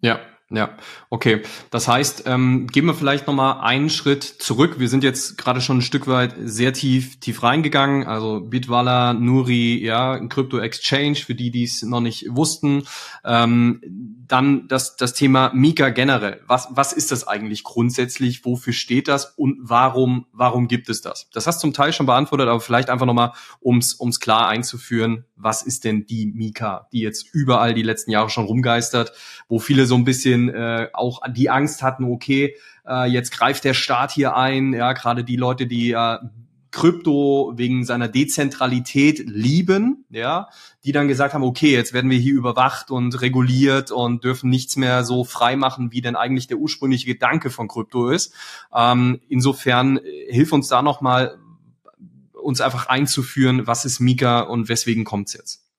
Ja, 0.00 0.20
ja, 0.52 0.76
okay. 1.10 1.42
Das 1.70 1.86
heißt, 1.86 2.24
ähm, 2.26 2.66
gehen 2.66 2.84
wir 2.84 2.94
vielleicht 2.94 3.28
nochmal 3.28 3.60
einen 3.60 3.88
Schritt 3.88 4.24
zurück. 4.24 4.80
Wir 4.80 4.88
sind 4.88 5.04
jetzt 5.04 5.38
gerade 5.38 5.60
schon 5.60 5.78
ein 5.78 5.82
Stück 5.82 6.08
weit 6.08 6.34
sehr 6.42 6.72
tief, 6.72 7.20
tief 7.20 7.44
reingegangen. 7.44 8.04
Also 8.04 8.40
Bitwala, 8.40 9.14
Nuri, 9.14 9.78
ja, 9.78 10.18
Crypto 10.26 10.58
Exchange, 10.58 11.14
für 11.14 11.36
die, 11.36 11.52
die 11.52 11.62
es 11.62 11.82
noch 11.82 12.00
nicht 12.00 12.26
wussten. 12.30 12.82
Ähm, 13.24 13.80
dann 14.26 14.66
das, 14.66 14.96
das 14.96 15.14
Thema 15.14 15.52
Mika 15.54 15.90
generell. 15.90 16.40
Was, 16.48 16.68
was 16.70 16.92
ist 16.92 17.12
das 17.12 17.26
eigentlich 17.26 17.62
grundsätzlich? 17.62 18.44
Wofür 18.44 18.72
steht 18.72 19.06
das? 19.06 19.26
Und 19.36 19.58
warum, 19.60 20.26
warum 20.32 20.66
gibt 20.66 20.88
es 20.88 21.00
das? 21.00 21.28
Das 21.32 21.46
hast 21.46 21.58
du 21.58 21.68
zum 21.68 21.74
Teil 21.74 21.92
schon 21.92 22.06
beantwortet, 22.06 22.48
aber 22.48 22.60
vielleicht 22.60 22.90
einfach 22.90 23.06
nochmal, 23.06 23.32
ums, 23.62 23.98
ums 24.00 24.18
klar 24.18 24.48
einzuführen. 24.48 25.26
Was 25.36 25.62
ist 25.62 25.84
denn 25.84 26.06
die 26.06 26.26
Mika, 26.26 26.88
die 26.92 27.00
jetzt 27.00 27.32
überall 27.32 27.72
die 27.72 27.82
letzten 27.82 28.10
Jahre 28.10 28.30
schon 28.30 28.44
rumgeistert, 28.44 29.12
wo 29.48 29.58
viele 29.58 29.86
so 29.86 29.94
ein 29.94 30.04
bisschen 30.04 30.39
äh, 30.48 30.88
auch 30.92 31.20
die 31.30 31.50
Angst 31.50 31.82
hatten, 31.82 32.04
okay, 32.04 32.56
äh, 32.86 33.10
jetzt 33.10 33.30
greift 33.30 33.64
der 33.64 33.74
Staat 33.74 34.12
hier 34.12 34.36
ein, 34.36 34.72
ja, 34.72 34.92
gerade 34.92 35.24
die 35.24 35.36
Leute, 35.36 35.66
die 35.66 35.92
äh, 35.92 36.18
Krypto 36.70 37.52
wegen 37.56 37.84
seiner 37.84 38.08
Dezentralität 38.08 39.18
lieben, 39.26 40.04
ja, 40.10 40.48
die 40.84 40.92
dann 40.92 41.08
gesagt 41.08 41.34
haben, 41.34 41.42
okay, 41.42 41.72
jetzt 41.72 41.92
werden 41.92 42.10
wir 42.10 42.18
hier 42.18 42.34
überwacht 42.34 42.90
und 42.90 43.20
reguliert 43.20 43.90
und 43.90 44.24
dürfen 44.24 44.50
nichts 44.50 44.76
mehr 44.76 45.04
so 45.04 45.24
frei 45.24 45.56
machen, 45.56 45.92
wie 45.92 46.00
denn 46.00 46.16
eigentlich 46.16 46.46
der 46.46 46.58
ursprüngliche 46.58 47.06
Gedanke 47.06 47.50
von 47.50 47.68
Krypto 47.68 48.10
ist. 48.10 48.32
Ähm, 48.74 49.20
insofern 49.28 49.98
äh, 49.98 50.32
hilf 50.32 50.52
uns 50.52 50.68
da 50.68 50.82
nochmal, 50.82 51.38
uns 52.32 52.60
einfach 52.60 52.86
einzuführen, 52.86 53.66
was 53.66 53.84
ist 53.84 54.00
Mika 54.00 54.40
und 54.40 54.68
weswegen 54.68 55.04
kommt's 55.04 55.34
jetzt? 55.34 55.69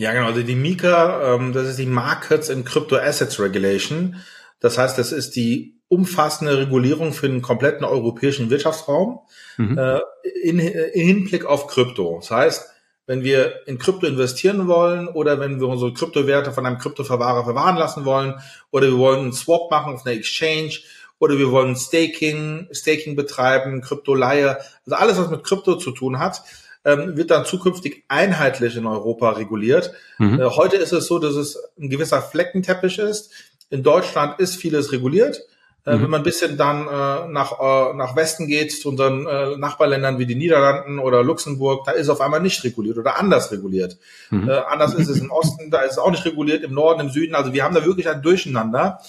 Ja, 0.00 0.14
genau. 0.14 0.28
Also 0.28 0.42
die 0.42 0.54
Mika, 0.54 1.34
ähm, 1.34 1.52
das 1.52 1.68
ist 1.68 1.78
die 1.78 1.84
Markets 1.84 2.48
in 2.48 2.64
Crypto 2.64 2.96
Assets 2.96 3.38
Regulation. 3.38 4.16
Das 4.58 4.78
heißt, 4.78 4.96
das 4.96 5.12
ist 5.12 5.36
die 5.36 5.78
umfassende 5.88 6.56
Regulierung 6.56 7.12
für 7.12 7.28
den 7.28 7.42
kompletten 7.42 7.84
europäischen 7.84 8.48
Wirtschaftsraum 8.48 9.18
mhm. 9.58 9.76
äh, 9.76 10.00
in, 10.42 10.58
in 10.58 11.06
Hinblick 11.06 11.44
auf 11.44 11.66
Krypto. 11.66 12.16
Das 12.16 12.30
heißt, 12.30 12.70
wenn 13.06 13.24
wir 13.24 13.66
in 13.66 13.76
Krypto 13.76 14.06
investieren 14.06 14.68
wollen 14.68 15.06
oder 15.06 15.38
wenn 15.38 15.60
wir 15.60 15.68
unsere 15.68 15.92
Kryptowerte 15.92 16.52
von 16.52 16.64
einem 16.64 16.78
Kryptoverwahrer 16.78 17.44
verwahren 17.44 17.76
lassen 17.76 18.06
wollen 18.06 18.40
oder 18.70 18.86
wir 18.86 18.96
wollen 18.96 19.20
einen 19.20 19.32
Swap 19.34 19.70
machen 19.70 19.92
auf 19.92 20.06
einer 20.06 20.16
Exchange 20.16 20.78
oder 21.18 21.36
wir 21.36 21.50
wollen 21.50 21.76
Staking, 21.76 22.68
Staking 22.72 23.16
betreiben, 23.16 23.82
Kryptoleihe, 23.82 24.60
also 24.86 24.96
alles, 24.96 25.18
was 25.18 25.28
mit 25.28 25.44
Krypto 25.44 25.76
zu 25.76 25.90
tun 25.90 26.18
hat, 26.18 26.42
ähm, 26.84 27.16
wird 27.16 27.30
dann 27.30 27.44
zukünftig 27.44 28.04
einheitlich 28.08 28.76
in 28.76 28.86
Europa 28.86 29.30
reguliert. 29.30 29.92
Mhm. 30.18 30.40
Äh, 30.40 30.44
heute 30.44 30.76
ist 30.76 30.92
es 30.92 31.06
so, 31.06 31.18
dass 31.18 31.34
es 31.34 31.58
ein 31.78 31.90
gewisser 31.90 32.22
Fleckenteppich 32.22 32.98
ist. 32.98 33.30
In 33.68 33.82
Deutschland 33.82 34.40
ist 34.40 34.56
vieles 34.56 34.92
reguliert. 34.92 35.42
Äh, 35.86 35.96
mhm. 35.96 36.02
Wenn 36.02 36.10
man 36.10 36.20
ein 36.20 36.24
bisschen 36.24 36.56
dann 36.56 36.86
äh, 36.86 37.28
nach, 37.28 37.52
äh, 37.58 37.94
nach 37.94 38.16
Westen 38.16 38.46
geht, 38.46 38.72
zu 38.72 38.90
unseren 38.90 39.26
äh, 39.26 39.56
Nachbarländern 39.56 40.18
wie 40.18 40.26
die 40.26 40.34
Niederlanden 40.34 40.98
oder 40.98 41.22
Luxemburg, 41.22 41.84
da 41.86 41.92
ist 41.92 42.08
auf 42.08 42.20
einmal 42.20 42.40
nicht 42.40 42.62
reguliert 42.64 42.98
oder 42.98 43.18
anders 43.18 43.50
reguliert. 43.50 43.96
Mhm. 44.30 44.48
Äh, 44.48 44.58
anders 44.68 44.94
ist 44.94 45.08
es 45.08 45.20
im 45.20 45.30
Osten, 45.30 45.70
da 45.70 45.80
ist 45.80 45.92
es 45.92 45.98
auch 45.98 46.10
nicht 46.10 46.24
reguliert, 46.24 46.64
im 46.64 46.74
Norden, 46.74 47.00
im 47.00 47.10
Süden. 47.10 47.34
Also 47.34 47.52
wir 47.52 47.64
haben 47.64 47.74
da 47.74 47.84
wirklich 47.84 48.08
ein 48.08 48.22
Durcheinander. 48.22 49.00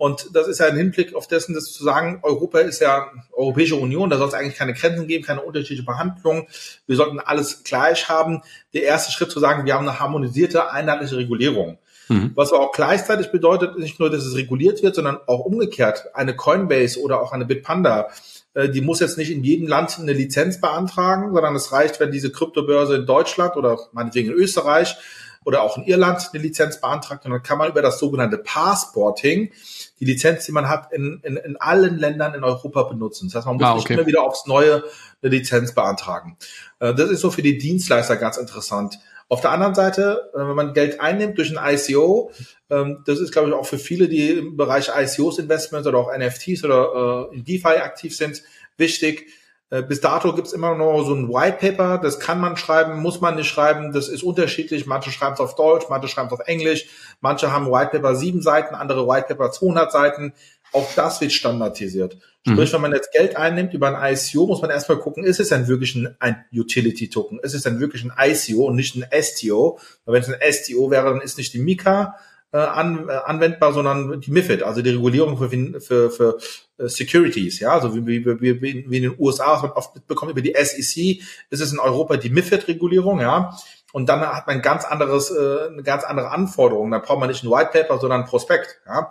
Und 0.00 0.30
das 0.32 0.48
ist 0.48 0.60
ja 0.60 0.66
ein 0.66 0.78
Hinblick 0.78 1.14
auf 1.14 1.26
dessen, 1.26 1.54
das 1.54 1.74
zu 1.74 1.84
sagen, 1.84 2.20
Europa 2.22 2.60
ist 2.60 2.80
ja 2.80 3.12
Europäische 3.32 3.76
Union, 3.76 4.08
da 4.08 4.16
soll 4.16 4.28
es 4.28 4.32
eigentlich 4.32 4.56
keine 4.56 4.72
Grenzen 4.72 5.06
geben, 5.06 5.22
keine 5.22 5.42
unterschiedliche 5.42 5.82
Behandlung. 5.82 6.48
Wir 6.86 6.96
sollten 6.96 7.20
alles 7.20 7.64
gleich 7.64 8.08
haben. 8.08 8.40
Der 8.72 8.84
erste 8.84 9.12
Schritt 9.12 9.30
zu 9.30 9.40
sagen, 9.40 9.66
wir 9.66 9.74
haben 9.74 9.86
eine 9.86 10.00
harmonisierte, 10.00 10.70
einheitliche 10.70 11.18
Regulierung. 11.18 11.76
Mhm. 12.08 12.32
Was 12.34 12.50
aber 12.50 12.62
auch 12.62 12.72
gleichzeitig 12.72 13.30
bedeutet, 13.30 13.78
nicht 13.78 14.00
nur, 14.00 14.08
dass 14.08 14.24
es 14.24 14.36
reguliert 14.36 14.82
wird, 14.82 14.94
sondern 14.94 15.18
auch 15.26 15.40
umgekehrt. 15.40 16.06
Eine 16.14 16.34
Coinbase 16.34 16.98
oder 17.02 17.20
auch 17.20 17.32
eine 17.32 17.44
Bitpanda, 17.44 18.08
äh, 18.54 18.70
die 18.70 18.80
muss 18.80 19.00
jetzt 19.00 19.18
nicht 19.18 19.30
in 19.30 19.44
jedem 19.44 19.68
Land 19.68 19.98
eine 19.98 20.14
Lizenz 20.14 20.62
beantragen, 20.62 21.34
sondern 21.34 21.54
es 21.54 21.72
reicht, 21.72 22.00
wenn 22.00 22.10
diese 22.10 22.32
Kryptobörse 22.32 22.96
in 22.96 23.04
Deutschland 23.04 23.54
oder 23.54 23.78
meinetwegen 23.92 24.30
in 24.30 24.34
Österreich 24.34 24.96
oder 25.44 25.62
auch 25.62 25.78
in 25.78 25.84
Irland 25.84 26.30
eine 26.32 26.42
Lizenz 26.42 26.80
beantragt 26.80 27.24
und 27.24 27.32
dann 27.32 27.42
kann 27.42 27.58
man 27.58 27.70
über 27.70 27.82
das 27.82 27.98
sogenannte 27.98 28.38
Passporting 28.38 29.52
die 29.98 30.04
Lizenz, 30.04 30.44
die 30.44 30.52
man 30.52 30.68
hat, 30.68 30.92
in, 30.92 31.20
in, 31.22 31.36
in 31.36 31.56
allen 31.56 31.98
Ländern 31.98 32.34
in 32.34 32.44
Europa 32.44 32.82
benutzen. 32.84 33.28
Das 33.28 33.36
heißt, 33.36 33.46
man 33.46 33.56
muss 33.56 33.64
ah, 33.64 33.72
okay. 33.72 33.78
nicht 33.78 33.90
immer 33.90 34.06
wieder 34.06 34.22
aufs 34.22 34.46
Neue 34.46 34.84
eine 35.22 35.30
Lizenz 35.30 35.74
beantragen. 35.74 36.36
Äh, 36.78 36.94
das 36.94 37.10
ist 37.10 37.20
so 37.20 37.30
für 37.30 37.42
die 37.42 37.58
Dienstleister 37.58 38.16
ganz 38.16 38.36
interessant. 38.36 38.98
Auf 39.28 39.40
der 39.40 39.52
anderen 39.52 39.74
Seite, 39.74 40.30
äh, 40.34 40.38
wenn 40.38 40.56
man 40.56 40.74
Geld 40.74 41.00
einnimmt 41.00 41.38
durch 41.38 41.56
ein 41.56 41.74
ICO, 41.74 42.32
ähm, 42.68 43.02
das 43.06 43.20
ist, 43.20 43.32
glaube 43.32 43.48
ich, 43.48 43.54
auch 43.54 43.64
für 43.64 43.78
viele, 43.78 44.08
die 44.08 44.32
im 44.32 44.56
Bereich 44.56 44.90
ICOs 44.94 45.38
Investments 45.38 45.86
oder 45.86 45.98
auch 45.98 46.10
NFTs 46.14 46.64
oder 46.64 47.28
äh, 47.30 47.36
in 47.36 47.44
DeFi 47.44 47.78
aktiv 47.78 48.14
sind, 48.14 48.42
wichtig. 48.76 49.28
Äh, 49.70 49.82
bis 49.82 50.00
dato 50.00 50.34
gibt's 50.34 50.52
immer 50.52 50.74
noch 50.74 51.04
so 51.04 51.14
ein 51.14 51.28
White 51.28 51.58
Paper, 51.60 51.98
das 51.98 52.18
kann 52.18 52.40
man 52.40 52.56
schreiben, 52.56 53.00
muss 53.00 53.20
man 53.20 53.36
nicht 53.36 53.48
schreiben, 53.48 53.92
das 53.92 54.08
ist 54.08 54.24
unterschiedlich. 54.24 54.86
Manche 54.86 55.12
schreiben 55.12 55.34
es 55.34 55.40
auf 55.40 55.54
Deutsch, 55.54 55.86
manche 55.88 56.08
schreiben 56.08 56.26
es 56.26 56.32
auf 56.32 56.46
Englisch, 56.46 56.88
manche 57.20 57.52
haben 57.52 57.70
White 57.70 57.90
Paper 57.92 58.16
sieben 58.16 58.42
Seiten, 58.42 58.74
andere 58.74 59.06
White 59.06 59.26
Paper 59.28 59.52
200 59.52 59.92
Seiten. 59.92 60.32
Auch 60.72 60.88
das 60.94 61.20
wird 61.20 61.32
standardisiert. 61.32 62.18
Sprich, 62.46 62.70
mhm. 62.70 62.74
wenn 62.74 62.80
man 62.80 62.92
jetzt 62.92 63.12
Geld 63.12 63.36
einnimmt 63.36 63.74
über 63.74 63.96
ein 63.96 64.14
ICO, 64.14 64.46
muss 64.46 64.62
man 64.62 64.70
erstmal 64.70 64.98
gucken, 64.98 65.24
ist 65.24 65.40
es 65.40 65.48
denn 65.48 65.68
wirklich 65.68 65.94
ein, 65.94 66.16
ein 66.20 66.44
Utility-Token? 66.52 67.40
Ist 67.40 67.54
es 67.54 67.62
denn 67.62 67.80
wirklich 67.80 68.04
ein 68.04 68.12
ICO 68.16 68.66
und 68.66 68.76
nicht 68.76 68.96
ein 68.96 69.04
STO? 69.22 69.78
Weil 70.04 70.14
wenn 70.14 70.22
es 70.22 70.28
ein 70.28 70.52
STO 70.52 70.90
wäre, 70.90 71.10
dann 71.10 71.20
ist 71.20 71.38
nicht 71.38 71.52
die 71.54 71.58
Mika 71.58 72.16
äh, 72.52 72.58
an, 72.58 73.08
äh, 73.08 73.12
anwendbar, 73.12 73.72
sondern 73.72 74.20
die 74.20 74.30
MIFID, 74.30 74.62
also 74.62 74.82
die 74.82 74.90
Regulierung 74.90 75.36
für, 75.38 75.80
für, 75.80 76.10
für 76.10 76.38
äh, 76.78 76.88
Securities, 76.88 77.60
ja, 77.60 77.70
also 77.72 77.94
wie, 77.94 78.24
wie, 78.24 78.40
wie, 78.40 78.62
wie 78.90 78.96
in 78.96 79.02
den 79.02 79.14
USA, 79.18 79.72
oft 79.74 79.94
mitbekommt 79.94 80.32
über 80.32 80.42
die 80.42 80.54
SEC, 80.54 81.22
ist 81.50 81.60
es 81.60 81.72
in 81.72 81.78
Europa 81.78 82.16
die 82.16 82.30
MIFID-Regulierung, 82.30 83.20
ja. 83.20 83.56
Und 83.92 84.08
dann 84.08 84.20
hat 84.20 84.46
man 84.46 84.62
ganz 84.62 84.84
anderes, 84.84 85.30
äh, 85.30 85.68
eine 85.68 85.82
ganz 85.82 86.04
andere 86.04 86.30
Anforderung. 86.30 86.92
Da 86.92 86.98
braucht 86.98 87.18
man 87.18 87.28
nicht 87.28 87.42
ein 87.42 87.50
White 87.50 87.70
Paper, 87.72 87.98
sondern 87.98 88.22
ein 88.22 88.26
Prospekt, 88.26 88.80
ja. 88.86 89.10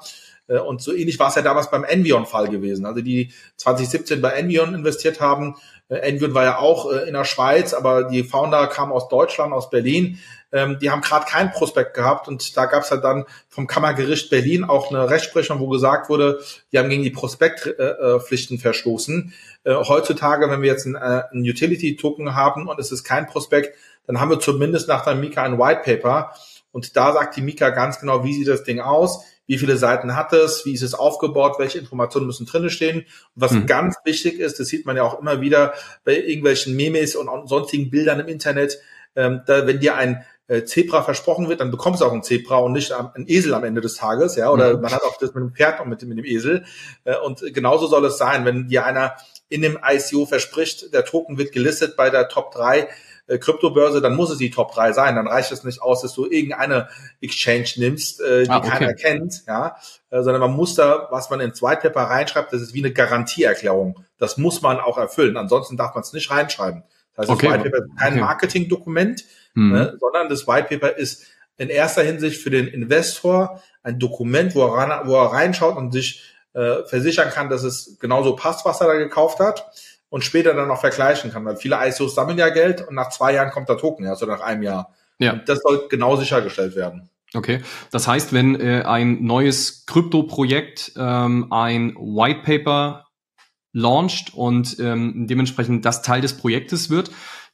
Äh, 0.50 0.60
und 0.60 0.82
so 0.82 0.94
ähnlich 0.94 1.20
war 1.20 1.30
es 1.30 1.36
ja 1.36 1.42
damals 1.42 1.70
beim 1.72 1.84
Envion-Fall 1.84 2.50
gewesen. 2.50 2.86
Also 2.86 3.02
die 3.02 3.32
2017 3.58 4.22
bei 4.22 4.32
Envion 4.32 4.74
investiert 4.74 5.22
haben. 5.22 5.56
Äh, 5.90 6.34
war 6.34 6.44
ja 6.44 6.60
auch 6.60 6.90
in 6.90 7.14
der 7.14 7.26
Schweiz, 7.26 7.74
aber 7.74 8.06
die 8.06 8.24
Founder 8.24 8.68
kamen 8.68 8.92
aus 8.92 9.10
Deutschland, 9.10 9.54
aus 9.54 9.70
Berlin. 9.70 10.20
Ähm, 10.52 10.78
die 10.82 10.90
haben 10.90 11.02
gerade 11.02 11.26
kein 11.26 11.52
Prospekt 11.52 11.94
gehabt 11.94 12.28
und 12.28 12.56
da 12.56 12.66
gab 12.66 12.84
es 12.84 12.92
halt 12.92 13.04
dann 13.04 13.26
vom 13.48 13.68
Kammergericht 13.68 14.30
Berlin 14.30 14.64
auch 14.64 14.90
eine 14.90 15.10
Rechtsprechung, 15.10 15.60
wo 15.60 15.68
gesagt 15.68 16.10
wurde, 16.10 16.40
die 16.72 16.80
haben 16.80 16.90
gegen 16.90 17.04
die 17.04 17.12
Prospektpflichten 17.12 18.58
verstoßen. 18.58 19.34
heutzutage, 19.66 20.50
wenn 20.50 20.62
wir 20.62 20.70
jetzt 20.70 20.88
einen, 20.88 20.96
einen 20.96 21.44
Utility-Token 21.44 22.34
haben 22.34 22.68
und 22.68 22.80
es 22.80 22.92
ist 22.92 23.04
kein 23.04 23.28
Prospekt, 23.28 23.76
dann 24.08 24.20
haben 24.20 24.32
wir 24.32 24.40
zumindest 24.40 24.88
nach 24.88 25.04
der 25.04 25.14
Mika 25.14 25.44
ein 25.44 25.60
White 25.60 25.82
Paper. 25.84 26.34
Und 26.72 26.96
da 26.96 27.14
sagt 27.14 27.36
die 27.36 27.42
Mika 27.42 27.70
ganz 27.70 28.00
genau, 28.00 28.24
wie 28.24 28.34
sieht 28.34 28.48
das 28.48 28.64
Ding 28.64 28.80
aus, 28.80 29.24
wie 29.50 29.58
viele 29.58 29.78
Seiten 29.78 30.16
hat 30.16 30.32
es, 30.32 30.64
wie 30.68 30.74
ist 30.74 30.84
es 30.84 30.94
aufgebaut, 30.94 31.56
welche 31.58 31.80
Informationen 31.80 32.28
müssen 32.28 32.46
drinne 32.46 32.70
stehen. 32.70 33.00
Und 33.00 33.06
was 33.34 33.52
mhm. 33.52 33.66
ganz 33.66 33.96
wichtig 34.06 34.40
ist, 34.40 34.60
das 34.60 34.68
sieht 34.68 34.86
man 34.86 34.96
ja 34.96 35.02
auch 35.02 35.20
immer 35.20 35.42
wieder 35.42 35.74
bei 36.04 36.16
irgendwelchen 36.16 36.76
Memes 36.76 37.16
und 37.16 37.50
sonstigen 37.50 37.90
Bildern 37.90 38.20
im 38.20 38.28
Internet, 38.28 38.78
ähm, 39.16 39.42
da, 39.48 39.66
wenn 39.66 39.80
dir 39.80 39.96
ein 39.96 40.24
äh, 40.50 40.66
Zebra 40.66 41.02
versprochen 41.02 41.50
wird, 41.50 41.62
dann 41.62 41.72
bekommst 41.72 42.02
du 42.02 42.06
auch 42.06 42.14
ein 42.14 42.22
Zebra 42.22 42.58
und 42.58 42.74
nicht 42.74 42.92
ein 42.92 43.26
Esel 43.26 43.56
am 43.56 43.64
Ende 43.64 43.82
des 43.82 43.96
Tages, 43.96 44.36
ja, 44.36 44.52
oder 44.52 44.76
mhm. 44.76 44.82
man 44.84 44.92
hat 44.92 45.02
auch 45.02 45.18
das 45.18 45.34
mit 45.34 45.42
dem 45.42 45.56
Pferd 45.56 45.82
und 45.82 45.90
mit, 45.90 46.04
mit 46.04 46.20
dem 46.20 46.26
Esel. 46.26 46.64
Äh, 47.04 47.18
und 47.18 47.42
genauso 47.52 47.88
soll 47.88 48.06
es 48.06 48.20
sein, 48.20 48.46
wenn 48.46 48.68
dir 48.68 48.86
einer 48.86 49.16
in 49.48 49.64
dem 49.64 49.80
ICO 49.84 50.28
verspricht, 50.28 50.94
der 50.94 51.06
Token 51.06 51.40
wird 51.40 51.54
gelistet 51.54 51.96
bei 51.96 52.12
der 52.12 52.30
Top 52.30 52.52
3 52.52 52.88
äh, 53.30 53.38
Kryptobörse, 53.38 54.02
dann 54.02 54.16
muss 54.16 54.32
es 54.32 54.40
die 54.40 54.50
Top 54.50 54.74
3 54.74 54.92
sein. 54.94 55.16
Dann 55.16 55.28
reicht 55.28 55.52
es 55.52 55.64
nicht 55.64 55.82
aus, 55.82 56.02
dass 56.02 56.14
du 56.14 56.26
irgendeine 56.26 56.90
Exchange 57.22 57.70
nimmst, 57.78 58.22
äh, 58.22 58.44
die 58.44 58.50
ah, 58.50 58.58
okay. 58.58 58.70
keiner 58.70 58.94
kennt, 58.94 59.44
ja, 59.48 59.78
äh, 60.10 60.22
sondern 60.24 60.42
man 60.42 60.52
muss 60.52 60.76
da, 60.76 61.08
was 61.12 61.30
man 61.30 61.40
ins 61.40 61.62
White 61.62 61.82
Paper 61.82 62.02
reinschreibt, 62.02 62.52
das 62.52 62.62
ist 62.62 62.74
wie 62.74 62.80
eine 62.80 62.92
Garantieerklärung. 62.92 64.04
Das 64.18 64.38
muss 64.38 64.62
man 64.62 64.80
auch 64.80 64.98
erfüllen. 64.98 65.38
Ansonsten 65.38 65.78
darf 65.78 65.94
man 65.94 66.04
es 66.04 66.12
nicht 66.14 66.32
reinschreiben. 66.32 66.84
Das 67.16 67.24
heißt, 67.24 67.32
okay. 67.32 67.48
das 67.48 67.56
White 67.56 67.70
Paper 67.70 67.86
ist 67.86 67.98
kein 67.98 68.14
okay. 68.14 68.22
Marketingdokument, 68.22 69.24
mhm. 69.54 69.72
ne, 69.72 69.98
sondern 70.00 70.30
das 70.30 70.48
White 70.48 70.68
Paper 70.70 70.98
ist 70.98 71.26
in 71.58 71.70
erster 71.70 72.02
Hinsicht 72.02 72.42
für 72.42 72.50
den 72.50 72.68
Investor 72.68 73.62
ein 73.84 74.00
Dokument, 74.00 74.56
wo 74.56 74.66
er, 74.66 74.74
ran, 74.74 75.08
wo 75.08 75.16
er 75.16 75.32
reinschaut 75.34 75.78
und 75.78 75.92
sich 75.92 76.24
äh, 76.54 76.84
versichern 76.86 77.30
kann, 77.30 77.50
dass 77.50 77.64
es 77.64 77.98
genauso 78.00 78.36
passt, 78.36 78.66
was 78.66 78.82
er 78.82 78.88
da 78.88 78.94
gekauft 78.94 79.40
hat 79.40 79.66
und 80.10 80.24
später 80.24 80.54
dann 80.54 80.68
noch 80.68 80.82
vergleichen 80.82 81.32
kann, 81.32 81.46
weil 81.46 81.56
viele 81.56 81.78
ICOs 81.80 82.16
sammeln 82.16 82.38
ja 82.38 82.50
Geld 82.50 82.88
und 82.88 82.96
nach 82.96 83.10
zwei 83.10 83.34
Jahren 83.34 83.52
kommt 83.52 83.70
der 83.70 83.78
Token, 83.78 84.08
also 84.08 84.26
nach 84.26 84.42
einem 84.42 84.64
Jahr. 84.64 84.94
Ja. 85.20 85.34
Und 85.34 85.48
das 85.48 85.60
soll 85.60 85.88
genau 85.90 86.16
sichergestellt 86.16 86.76
werden. 86.76 87.10
Okay, 87.34 87.62
das 87.92 88.08
heißt, 88.08 88.34
wenn 88.34 88.60
äh, 88.60 88.84
ein 88.84 89.24
neues 89.24 89.86
Krypto-Projekt 89.86 90.94
ähm, 90.98 91.52
ein 91.52 91.96
White 91.96 92.42
Paper 92.44 93.06
launcht 93.72 94.34
und 94.34 94.80
ähm, 94.80 95.28
dementsprechend 95.28 95.86
das 95.86 96.02
Teil 96.02 96.22
des 96.22 96.36
Projektes 96.38 96.90
wird, 96.90 97.12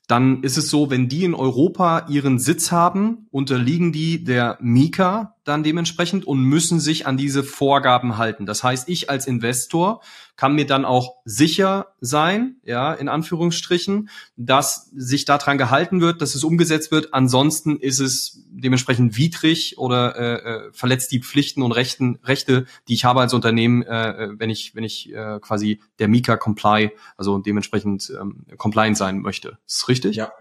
dann 0.08 0.44
ist 0.44 0.58
es 0.58 0.70
so, 0.70 0.90
wenn 0.90 1.10
die 1.10 1.26
in 1.26 1.34
Europa 1.34 2.06
ihren 2.08 2.40
Sitz 2.40 2.72
haben, 2.72 3.28
unterliegen 3.32 3.92
die 3.92 4.24
der 4.24 4.58
Mika 4.62 5.35
dann 5.46 5.64
dementsprechend 5.64 6.26
und 6.26 6.42
müssen 6.42 6.80
sich 6.80 7.08
an 7.08 7.18
diese 7.18 7.44
Vorgaben 7.44 8.18
halten. 8.18 8.46
Das 8.46 8.64
heißt, 8.64 8.90
ich 8.90 9.10
als 9.10 9.28
Investor 9.28 10.02
kann 10.36 10.56
mir 10.56 10.66
dann 10.66 10.84
auch 10.84 11.16
sicher 11.24 11.94
sein, 12.02 12.58
ja, 12.64 12.94
in 12.94 13.08
Anführungsstrichen, 13.08 14.10
dass 14.36 14.92
sich 14.94 15.24
daran 15.24 15.58
gehalten 15.58 16.02
wird, 16.02 16.22
dass 16.22 16.36
es 16.36 16.44
umgesetzt 16.44 16.92
wird. 16.92 17.14
Ansonsten 17.14 17.78
ist 17.78 18.00
es 18.00 18.44
dementsprechend 18.50 19.18
widrig 19.18 19.78
oder 19.78 20.16
äh, 20.16 20.34
äh, 20.34 20.74
verletzt 20.74 21.12
die 21.12 21.22
Pflichten 21.22 21.62
und 21.62 21.72
Rechten, 21.72 22.20
Rechte, 22.24 22.66
die 22.88 22.96
ich 22.96 23.06
habe 23.06 23.22
als 23.22 23.34
Unternehmen, 23.34 23.84
äh, 23.84 24.10
äh 24.10 24.30
wenn 24.38 24.50
ich, 24.50 24.76
wenn 24.76 24.84
ich 24.84 25.14
äh, 25.14 25.40
quasi 25.40 25.80
der 26.00 26.08
Mika 26.08 26.36
comply, 26.38 26.92
also 27.18 27.38
dementsprechend 27.38 28.12
ähm, 28.20 28.46
compliant 28.58 28.98
sein 28.98 29.20
möchte. 29.20 29.58
Ist 29.68 29.88
richtig? 29.88 30.16
Ja, 30.16 30.32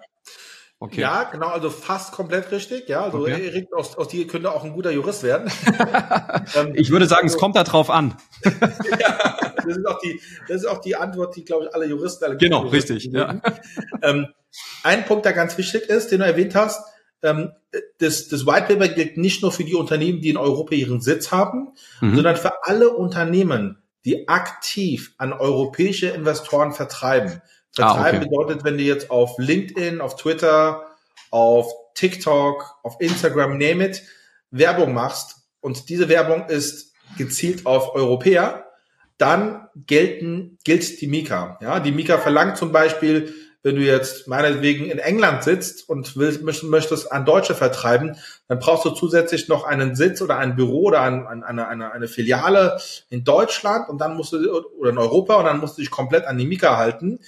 Okay. 0.85 1.01
Ja, 1.01 1.25
genau, 1.33 1.49
also 1.49 1.71
fast 1.71 2.13
komplett 2.13 2.53
richtig. 2.53 2.91
Ja, 2.91 3.05
also 3.05 3.21
okay. 3.21 3.47
Erik, 3.47 3.73
aus, 3.73 3.97
aus 3.97 4.09
dir 4.09 4.27
könnte 4.27 4.53
auch 4.53 4.65
ein 4.65 4.75
guter 4.75 4.91
Jurist 4.91 5.23
werden. 5.23 5.51
ähm, 6.57 6.73
ich 6.75 6.91
würde 6.91 7.07
sagen, 7.07 7.23
also, 7.23 7.37
es 7.37 7.41
kommt 7.41 7.57
da 7.57 7.65
drauf 7.65 7.89
an. 7.89 8.15
ja, 8.45 9.55
das 9.57 9.79
ist 9.79 9.87
auch 9.87 9.99
die, 10.01 10.21
das 10.47 10.57
ist 10.59 10.67
auch 10.67 10.83
die 10.83 10.95
Antwort, 10.95 11.37
die, 11.37 11.45
glaube 11.47 11.65
ich, 11.65 11.75
alle 11.75 11.87
Juristen 11.87 12.27
alle 12.27 12.37
Genau, 12.37 12.67
richtig. 12.67 13.05
Ja. 13.05 13.41
Ähm, 14.03 14.27
ein 14.83 15.07
Punkt, 15.07 15.25
der 15.25 15.33
ganz 15.33 15.57
wichtig 15.57 15.89
ist, 15.89 16.13
den 16.13 16.19
du 16.19 16.27
erwähnt 16.27 16.55
hast, 16.55 16.83
ähm, 17.23 17.53
das, 17.97 18.29
das 18.29 18.45
White 18.47 18.67
Paper 18.75 18.89
gilt 18.89 19.17
nicht 19.17 19.41
nur 19.41 19.53
für 19.53 19.65
die 19.65 19.75
Unternehmen, 19.75 20.21
die 20.21 20.29
in 20.29 20.37
Europa 20.37 20.75
ihren 20.75 21.01
Sitz 21.01 21.33
haben, 21.33 21.73
mhm. 22.03 22.15
sondern 22.15 22.37
für 22.37 22.63
alle 22.65 22.91
Unternehmen, 22.91 23.83
die 24.05 24.29
aktiv 24.29 25.15
an 25.17 25.33
europäische 25.33 26.09
Investoren 26.09 26.73
vertreiben. 26.73 27.41
Vertreiben 27.75 28.21
ah, 28.21 28.23
okay. 28.23 28.29
bedeutet, 28.29 28.65
wenn 28.65 28.79
du 28.79 28.85
jetzt 28.85 29.11
auf 29.11 29.37
LinkedIn, 29.39 30.01
auf 30.01 30.17
Twitter, 30.17 30.85
auf 31.31 31.73
TikTok, 31.95 32.79
auf 32.83 32.97
Instagram, 33.01 33.59
name 33.59 33.87
it, 33.87 34.03
Werbung 34.51 34.95
machst 34.95 35.37
und 35.61 35.89
diese 35.89 36.09
Werbung 36.09 36.49
ist 36.49 36.93
gezielt 37.19 37.67
auf 37.67 37.95
Europäer, 37.95 38.67
dann 39.19 39.69
gelten, 39.75 40.59
gilt 40.65 41.01
die 41.01 41.07
Mika. 41.07 41.59
Ja, 41.61 41.81
die 41.81 41.93
Mika 41.93 42.19
verlangt 42.19 42.57
zum 42.57 42.73
Beispiel, 42.73 43.35
wenn 43.65 43.77
du 43.77 43.83
jetzt 43.83 44.29
meinetwegen 44.29 44.91
in 44.91 44.99
England 44.99 45.43
sitzt 45.43 45.89
und 45.89 46.17
willst, 46.17 46.43
möchtest 46.43 47.11
an 47.11 47.25
Deutsche 47.25 47.55
vertreiben, 47.55 48.17
dann 48.47 48.59
brauchst 48.59 48.85
du 48.85 48.91
zusätzlich 48.91 49.49
noch 49.49 49.65
einen 49.65 49.97
Sitz 49.97 50.21
oder 50.21 50.37
ein 50.37 50.55
Büro 50.55 50.83
oder 50.83 51.01
ein, 51.01 51.27
eine, 51.27 51.67
eine, 51.67 51.91
eine 51.91 52.07
Filiale 52.07 52.79
in 53.09 53.25
Deutschland 53.25 53.89
und 53.89 53.99
dann 54.01 54.17
musst 54.17 54.35
du, 54.35 54.65
oder 54.79 54.91
in 54.91 54.99
Europa 54.99 55.37
und 55.37 55.47
dann 55.47 55.61
musst 55.61 55.79
du 55.79 55.83
dich 55.83 55.91
komplett 55.91 56.27
an 56.27 56.37
die 56.37 56.47
Mika 56.47 56.77
halten. 56.77 57.21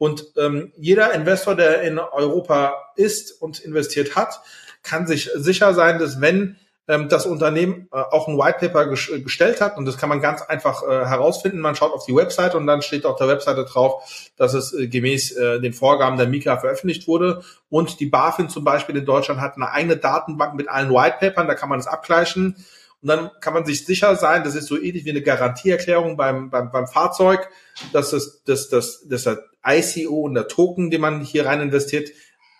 Und 0.00 0.32
ähm, 0.38 0.72
jeder 0.78 1.12
Investor, 1.12 1.54
der 1.54 1.82
in 1.82 1.98
Europa 1.98 2.72
ist 2.96 3.42
und 3.42 3.58
investiert 3.60 4.16
hat, 4.16 4.40
kann 4.82 5.06
sich 5.06 5.30
sicher 5.34 5.74
sein, 5.74 5.98
dass 5.98 6.22
wenn 6.22 6.56
ähm, 6.88 7.10
das 7.10 7.26
Unternehmen 7.26 7.86
äh, 7.92 7.98
auch 7.98 8.26
ein 8.26 8.38
White 8.38 8.60
Paper 8.60 8.86
ges 8.86 9.10
gestellt 9.22 9.60
hat, 9.60 9.76
und 9.76 9.84
das 9.84 9.98
kann 9.98 10.08
man 10.08 10.22
ganz 10.22 10.40
einfach 10.40 10.82
äh, 10.84 11.04
herausfinden, 11.04 11.60
man 11.60 11.74
schaut 11.74 11.92
auf 11.92 12.06
die 12.06 12.16
Website 12.16 12.54
und 12.54 12.66
dann 12.66 12.80
steht 12.80 13.04
auf 13.04 13.16
der 13.16 13.28
Webseite 13.28 13.66
drauf, 13.66 14.30
dass 14.38 14.54
es 14.54 14.72
äh, 14.72 14.88
gemäß 14.88 15.32
äh, 15.32 15.60
den 15.60 15.74
Vorgaben 15.74 16.16
der 16.16 16.28
Mika 16.28 16.56
veröffentlicht 16.56 17.06
wurde. 17.06 17.42
Und 17.68 18.00
die 18.00 18.06
BaFin 18.06 18.48
zum 18.48 18.64
Beispiel 18.64 18.96
in 18.96 19.04
Deutschland 19.04 19.42
hat 19.42 19.56
eine 19.56 19.70
eigene 19.70 19.98
Datenbank 19.98 20.54
mit 20.54 20.70
allen 20.70 20.88
White 20.88 21.18
Papern, 21.20 21.46
da 21.46 21.54
kann 21.54 21.68
man 21.68 21.78
es 21.78 21.86
abgleichen. 21.86 22.56
Und 23.02 23.08
dann 23.08 23.30
kann 23.40 23.54
man 23.54 23.64
sich 23.64 23.86
sicher 23.86 24.14
sein, 24.16 24.44
das 24.44 24.54
ist 24.54 24.66
so 24.66 24.76
ähnlich 24.76 25.04
wie 25.04 25.10
eine 25.10 25.22
Garantieerklärung 25.22 26.16
beim, 26.16 26.50
beim, 26.50 26.70
beim 26.70 26.86
Fahrzeug, 26.86 27.48
dass, 27.92 28.12
es, 28.12 28.42
dass, 28.44 28.68
dass, 28.68 29.06
dass 29.08 29.24
der 29.24 29.42
ICO 29.66 30.20
und 30.20 30.34
der 30.34 30.48
Token, 30.48 30.90
den 30.90 31.00
man 31.00 31.22
hier 31.22 31.46
rein 31.46 31.60
investiert, 31.60 32.10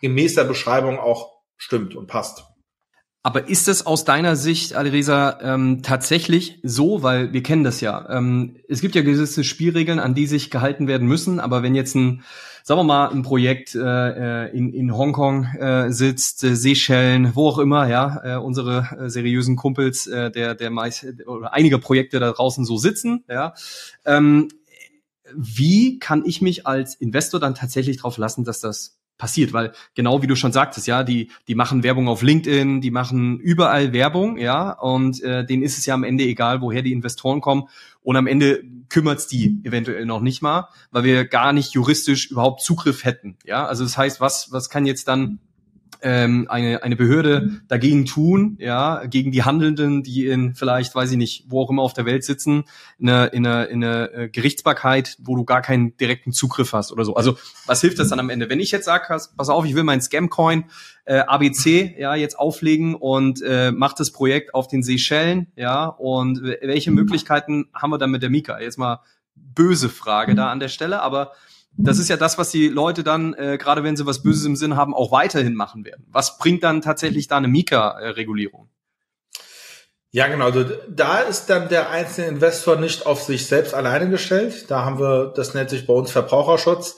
gemäß 0.00 0.34
der 0.34 0.44
Beschreibung 0.44 0.98
auch 0.98 1.40
stimmt 1.56 1.94
und 1.94 2.06
passt. 2.06 2.44
Aber 3.22 3.48
ist 3.48 3.68
es 3.68 3.84
aus 3.84 4.04
deiner 4.04 4.34
Sicht, 4.34 4.74
Alireza, 4.74 5.38
ähm, 5.42 5.82
tatsächlich 5.82 6.58
so, 6.62 7.02
weil 7.02 7.34
wir 7.34 7.42
kennen 7.42 7.64
das 7.64 7.82
ja. 7.82 8.08
Ähm, 8.08 8.56
es 8.66 8.80
gibt 8.80 8.94
ja 8.94 9.02
gewisse 9.02 9.44
Spielregeln, 9.44 9.98
an 9.98 10.14
die 10.14 10.26
sich 10.26 10.50
gehalten 10.50 10.88
werden 10.88 11.06
müssen, 11.06 11.38
aber 11.38 11.62
wenn 11.62 11.74
jetzt 11.74 11.94
ein, 11.94 12.22
sagen 12.62 12.80
wir 12.80 12.84
mal, 12.84 13.10
ein 13.10 13.22
Projekt 13.22 13.74
äh, 13.74 14.46
äh 14.46 14.56
in, 14.56 14.72
in 14.72 14.96
Hongkong 14.96 15.44
äh, 15.58 15.92
sitzt, 15.92 16.42
äh, 16.44 16.56
Seychellen, 16.56 17.32
wo 17.34 17.48
auch 17.48 17.58
immer, 17.58 17.88
ja, 17.88 18.20
äh, 18.24 18.36
unsere 18.38 18.88
äh, 18.98 19.10
seriösen 19.10 19.54
Kumpels, 19.54 20.06
äh, 20.06 20.30
der, 20.30 20.54
der 20.54 20.70
meist, 20.70 21.04
oder 21.26 21.52
einige 21.52 21.78
Projekte 21.78 22.20
da 22.20 22.32
draußen 22.32 22.64
so 22.64 22.78
sitzen, 22.78 23.24
ja, 23.28 23.52
ähm, 24.06 24.48
wie 25.34 25.98
kann 25.98 26.24
ich 26.24 26.40
mich 26.40 26.66
als 26.66 26.94
Investor 26.94 27.38
dann 27.38 27.54
tatsächlich 27.54 27.98
darauf 27.98 28.16
lassen, 28.16 28.44
dass 28.44 28.60
das 28.60 28.99
passiert, 29.20 29.52
weil 29.52 29.72
genau 29.94 30.22
wie 30.22 30.26
du 30.26 30.34
schon 30.34 30.50
sagtest, 30.50 30.88
ja, 30.88 31.04
die 31.04 31.30
die 31.46 31.54
machen 31.54 31.84
Werbung 31.84 32.08
auf 32.08 32.22
LinkedIn, 32.22 32.80
die 32.80 32.90
machen 32.90 33.38
überall 33.38 33.92
Werbung, 33.92 34.38
ja, 34.38 34.72
und 34.72 35.22
äh, 35.22 35.46
denen 35.46 35.62
ist 35.62 35.78
es 35.78 35.86
ja 35.86 35.94
am 35.94 36.02
Ende 36.02 36.24
egal, 36.24 36.60
woher 36.62 36.82
die 36.82 36.92
Investoren 36.92 37.40
kommen 37.40 37.68
und 38.02 38.16
am 38.16 38.26
Ende 38.26 38.64
kümmert's 38.88 39.28
die 39.28 39.60
eventuell 39.62 40.06
noch 40.06 40.20
nicht 40.22 40.42
mal, 40.42 40.68
weil 40.90 41.04
wir 41.04 41.24
gar 41.26 41.52
nicht 41.52 41.72
juristisch 41.74 42.30
überhaupt 42.30 42.62
Zugriff 42.62 43.04
hätten, 43.04 43.36
ja, 43.44 43.66
also 43.66 43.84
das 43.84 43.96
heißt, 43.96 44.20
was 44.20 44.50
was 44.50 44.70
kann 44.70 44.86
jetzt 44.86 45.06
dann 45.06 45.38
ähm, 46.02 46.46
eine, 46.48 46.82
eine 46.82 46.96
Behörde 46.96 47.60
dagegen 47.68 48.06
tun, 48.06 48.56
ja, 48.58 49.04
gegen 49.06 49.32
die 49.32 49.42
Handelnden, 49.42 50.02
die 50.02 50.26
in 50.26 50.54
vielleicht, 50.54 50.94
weiß 50.94 51.10
ich 51.12 51.16
nicht, 51.16 51.44
wo 51.48 51.62
auch 51.62 51.70
immer 51.70 51.82
auf 51.82 51.92
der 51.92 52.06
Welt 52.06 52.24
sitzen, 52.24 52.64
in 52.98 53.08
einer, 53.08 53.32
in 53.32 53.46
einer, 53.46 53.68
in 53.68 53.84
einer 53.84 54.14
äh, 54.14 54.28
Gerichtsbarkeit, 54.28 55.16
wo 55.20 55.36
du 55.36 55.44
gar 55.44 55.62
keinen 55.62 55.96
direkten 55.96 56.32
Zugriff 56.32 56.72
hast 56.72 56.92
oder 56.92 57.04
so. 57.04 57.14
Also 57.14 57.36
was 57.66 57.80
hilft 57.80 57.98
das 57.98 58.08
dann 58.08 58.20
am 58.20 58.30
Ende? 58.30 58.48
Wenn 58.48 58.60
ich 58.60 58.70
jetzt 58.70 58.84
sage, 58.84 59.04
pass 59.08 59.48
auf, 59.48 59.64
ich 59.64 59.74
will 59.74 59.84
meinen 59.84 60.00
Scamcoin 60.00 60.64
äh, 61.04 61.18
ABC 61.18 61.96
ja 61.98 62.14
jetzt 62.14 62.38
auflegen 62.38 62.94
und 62.94 63.42
äh, 63.42 63.72
mach 63.72 63.94
das 63.94 64.10
Projekt 64.10 64.54
auf 64.54 64.68
den 64.68 64.82
Seychellen, 64.82 65.48
ja, 65.56 65.86
und 65.86 66.42
welche 66.42 66.90
Möglichkeiten 66.90 67.66
haben 67.74 67.90
wir 67.90 67.98
dann 67.98 68.10
mit 68.10 68.22
der 68.22 68.30
Mika? 68.30 68.60
Jetzt 68.60 68.78
mal 68.78 69.00
böse 69.34 69.88
Frage 69.88 70.34
da 70.34 70.50
an 70.50 70.60
der 70.60 70.68
Stelle, 70.68 71.02
aber 71.02 71.32
das 71.82 71.98
ist 71.98 72.08
ja 72.08 72.16
das, 72.16 72.38
was 72.38 72.50
die 72.50 72.68
Leute 72.68 73.02
dann, 73.02 73.34
äh, 73.34 73.58
gerade 73.58 73.82
wenn 73.84 73.96
sie 73.96 74.06
was 74.06 74.22
Böses 74.22 74.44
im 74.44 74.56
Sinn 74.56 74.76
haben, 74.76 74.94
auch 74.94 75.12
weiterhin 75.12 75.54
machen 75.54 75.84
werden. 75.84 76.06
Was 76.10 76.38
bringt 76.38 76.62
dann 76.62 76.80
tatsächlich 76.80 77.28
da 77.28 77.36
eine 77.36 77.48
Mika-Regulierung? 77.48 78.68
Ja, 80.12 80.26
genau. 80.26 80.46
Also 80.46 80.64
da 80.88 81.20
ist 81.20 81.46
dann 81.46 81.68
der 81.68 81.90
einzelne 81.90 82.28
Investor 82.28 82.76
nicht 82.76 83.06
auf 83.06 83.22
sich 83.22 83.46
selbst 83.46 83.74
alleine 83.74 84.10
gestellt. 84.10 84.70
Da 84.70 84.84
haben 84.84 84.98
wir, 84.98 85.32
das 85.36 85.54
nennt 85.54 85.70
sich 85.70 85.86
bei 85.86 85.94
uns 85.94 86.10
Verbraucherschutz. 86.10 86.96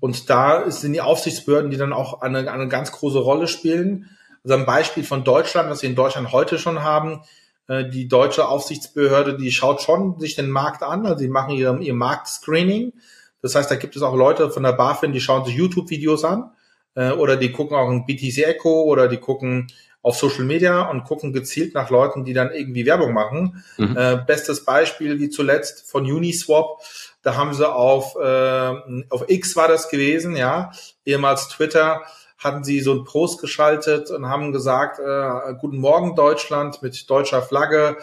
Und 0.00 0.30
da 0.30 0.70
sind 0.70 0.92
die 0.92 1.00
Aufsichtsbehörden, 1.00 1.70
die 1.70 1.76
dann 1.76 1.92
auch 1.92 2.22
eine, 2.22 2.50
eine 2.50 2.68
ganz 2.68 2.92
große 2.92 3.18
Rolle 3.18 3.46
spielen. 3.46 4.10
Also 4.42 4.56
ein 4.56 4.66
Beispiel 4.66 5.04
von 5.04 5.24
Deutschland, 5.24 5.68
was 5.70 5.82
wir 5.82 5.90
in 5.90 5.96
Deutschland 5.96 6.32
heute 6.32 6.58
schon 6.58 6.82
haben. 6.82 7.22
Äh, 7.68 7.90
die 7.90 8.08
deutsche 8.08 8.48
Aufsichtsbehörde, 8.48 9.36
die 9.36 9.52
schaut 9.52 9.82
schon 9.82 10.18
sich 10.18 10.34
den 10.34 10.50
Markt 10.50 10.82
an. 10.82 11.04
Also 11.04 11.18
die 11.18 11.28
machen 11.28 11.54
ihr, 11.54 11.78
ihr 11.80 11.94
Marktscreening. 11.94 12.94
Das 13.42 13.54
heißt, 13.54 13.70
da 13.70 13.76
gibt 13.76 13.96
es 13.96 14.02
auch 14.02 14.14
Leute 14.14 14.50
von 14.50 14.62
der 14.62 14.72
BaFin, 14.72 15.12
die 15.12 15.20
schauen 15.20 15.44
sich 15.44 15.54
YouTube-Videos 15.54 16.24
an 16.24 16.50
äh, 16.94 17.10
oder 17.10 17.36
die 17.36 17.52
gucken 17.52 17.76
auch 17.76 17.90
in 17.90 18.06
BTC 18.06 18.38
Echo 18.44 18.82
oder 18.82 19.08
die 19.08 19.18
gucken 19.18 19.68
auf 20.06 20.16
Social 20.16 20.44
Media 20.44 20.82
und 20.82 21.02
gucken 21.02 21.32
gezielt 21.32 21.74
nach 21.74 21.90
Leuten, 21.90 22.24
die 22.24 22.32
dann 22.32 22.52
irgendwie 22.52 22.86
Werbung 22.86 23.12
machen. 23.12 23.64
Mhm. 23.76 23.96
Äh, 23.96 24.16
bestes 24.24 24.64
Beispiel 24.64 25.18
wie 25.18 25.30
zuletzt 25.30 25.90
von 25.90 26.04
Uniswap. 26.04 26.78
Da 27.22 27.34
haben 27.34 27.52
sie 27.54 27.68
auf, 27.68 28.14
äh, 28.14 29.02
auf 29.10 29.24
X 29.26 29.56
war 29.56 29.66
das 29.66 29.88
gewesen, 29.88 30.36
ja, 30.36 30.70
ehemals 31.04 31.48
Twitter, 31.48 32.02
hatten 32.38 32.62
sie 32.62 32.78
so 32.78 32.92
einen 32.92 33.02
Post 33.02 33.40
geschaltet 33.40 34.12
und 34.12 34.28
haben 34.28 34.52
gesagt, 34.52 35.00
äh, 35.00 35.54
guten 35.60 35.78
Morgen 35.78 36.14
Deutschland 36.14 36.82
mit 36.82 37.10
deutscher 37.10 37.42
Flagge, 37.42 37.96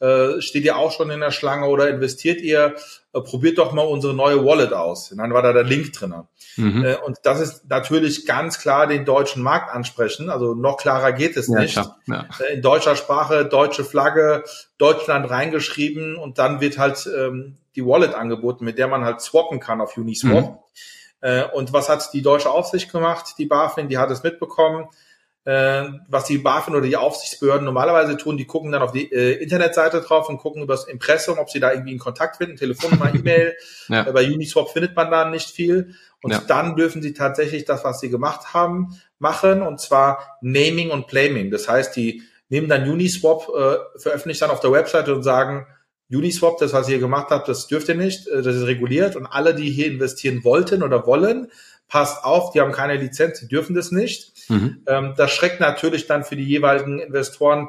äh, 0.00 0.40
steht 0.40 0.64
ihr 0.64 0.78
auch 0.78 0.92
schon 0.92 1.10
in 1.10 1.20
der 1.20 1.30
Schlange 1.30 1.66
oder 1.66 1.90
investiert 1.90 2.40
ihr? 2.40 2.74
Äh, 3.12 3.20
probiert 3.20 3.58
doch 3.58 3.72
mal 3.72 3.82
unsere 3.82 4.14
neue 4.14 4.44
Wallet 4.44 4.72
aus. 4.72 5.12
Und 5.12 5.18
dann 5.18 5.34
war 5.34 5.42
da 5.42 5.52
der 5.52 5.64
Link 5.64 5.92
drin. 5.92 6.14
Mhm. 6.56 6.84
Äh, 6.84 6.96
und 6.96 7.18
das 7.22 7.40
ist 7.40 7.68
natürlich 7.68 8.24
ganz 8.24 8.58
klar 8.58 8.86
den 8.86 9.04
deutschen 9.04 9.42
Markt 9.42 9.74
ansprechen. 9.74 10.30
Also 10.30 10.54
noch 10.54 10.78
klarer 10.78 11.12
geht 11.12 11.36
es 11.36 11.48
ja, 11.48 11.60
nicht. 11.60 11.76
Ja. 12.06 12.26
In 12.50 12.62
deutscher 12.62 12.96
Sprache, 12.96 13.44
deutsche 13.44 13.84
Flagge, 13.84 14.42
Deutschland 14.78 15.28
reingeschrieben 15.28 16.16
und 16.16 16.38
dann 16.38 16.62
wird 16.62 16.78
halt 16.78 17.06
ähm, 17.14 17.58
die 17.76 17.84
Wallet 17.84 18.14
angeboten, 18.14 18.64
mit 18.64 18.78
der 18.78 18.88
man 18.88 19.04
halt 19.04 19.20
swappen 19.20 19.60
kann 19.60 19.82
auf 19.82 19.96
Uniswap. 19.96 20.44
Mhm. 20.44 20.56
Und 21.52 21.74
was 21.74 21.90
hat 21.90 22.14
die 22.14 22.22
deutsche 22.22 22.48
Aufsicht 22.48 22.90
gemacht? 22.90 23.34
Die 23.36 23.44
BaFin, 23.44 23.88
die 23.88 23.98
hat 23.98 24.10
es 24.10 24.22
mitbekommen 24.22 24.88
äh, 25.44 25.84
was 26.08 26.24
die 26.24 26.38
BaFin 26.38 26.74
oder 26.74 26.86
die 26.86 26.96
Aufsichtsbehörden 26.96 27.64
normalerweise 27.64 28.16
tun, 28.16 28.36
die 28.36 28.46
gucken 28.46 28.72
dann 28.72 28.82
auf 28.82 28.92
die 28.92 29.10
äh, 29.10 29.42
Internetseite 29.42 30.00
drauf 30.02 30.28
und 30.28 30.38
gucken 30.38 30.62
über 30.62 30.74
das 30.74 30.86
Impressum, 30.86 31.38
ob 31.38 31.50
sie 31.50 31.60
da 31.60 31.72
irgendwie 31.72 31.90
einen 31.90 31.98
Kontakt 31.98 32.36
finden, 32.36 32.56
Telefonnummer, 32.56 33.14
E-Mail. 33.14 33.54
ja. 33.88 34.06
äh, 34.06 34.12
bei 34.12 34.26
Uniswap 34.26 34.70
findet 34.70 34.94
man 34.94 35.10
da 35.10 35.28
nicht 35.28 35.50
viel. 35.50 35.94
Und 36.22 36.32
ja. 36.32 36.42
dann 36.46 36.76
dürfen 36.76 37.00
sie 37.00 37.14
tatsächlich 37.14 37.64
das, 37.64 37.84
was 37.84 38.00
sie 38.00 38.10
gemacht 38.10 38.52
haben, 38.52 39.00
machen, 39.18 39.62
und 39.62 39.80
zwar 39.80 40.38
Naming 40.42 40.90
und 40.90 41.08
Claiming. 41.08 41.50
Das 41.50 41.68
heißt, 41.68 41.96
die 41.96 42.22
nehmen 42.50 42.68
dann 42.68 42.88
Uniswap, 42.88 43.48
äh, 43.48 43.98
veröffentlichen 43.98 44.40
dann 44.40 44.50
auf 44.50 44.60
der 44.60 44.72
Webseite 44.72 45.14
und 45.14 45.22
sagen, 45.22 45.66
Uniswap, 46.12 46.58
das, 46.58 46.72
was 46.72 46.88
ihr 46.88 46.98
gemacht 46.98 47.28
habt, 47.30 47.48
das 47.48 47.68
dürft 47.68 47.88
ihr 47.88 47.94
nicht, 47.94 48.26
äh, 48.28 48.42
das 48.42 48.56
ist 48.56 48.66
reguliert 48.66 49.16
und 49.16 49.26
alle, 49.26 49.54
die 49.54 49.70
hier 49.70 49.86
investieren 49.86 50.44
wollten 50.44 50.82
oder 50.82 51.06
wollen, 51.06 51.50
passt 51.90 52.24
auf, 52.24 52.52
die 52.52 52.60
haben 52.60 52.72
keine 52.72 52.96
Lizenz, 52.96 53.40
die 53.40 53.48
dürfen 53.48 53.74
das 53.74 53.90
nicht. 53.90 54.48
Mhm. 54.48 54.82
Ähm, 54.86 55.14
das 55.16 55.32
schreckt 55.32 55.60
natürlich 55.60 56.06
dann 56.06 56.24
für 56.24 56.36
die 56.36 56.44
jeweiligen 56.44 57.00
Investoren 57.00 57.68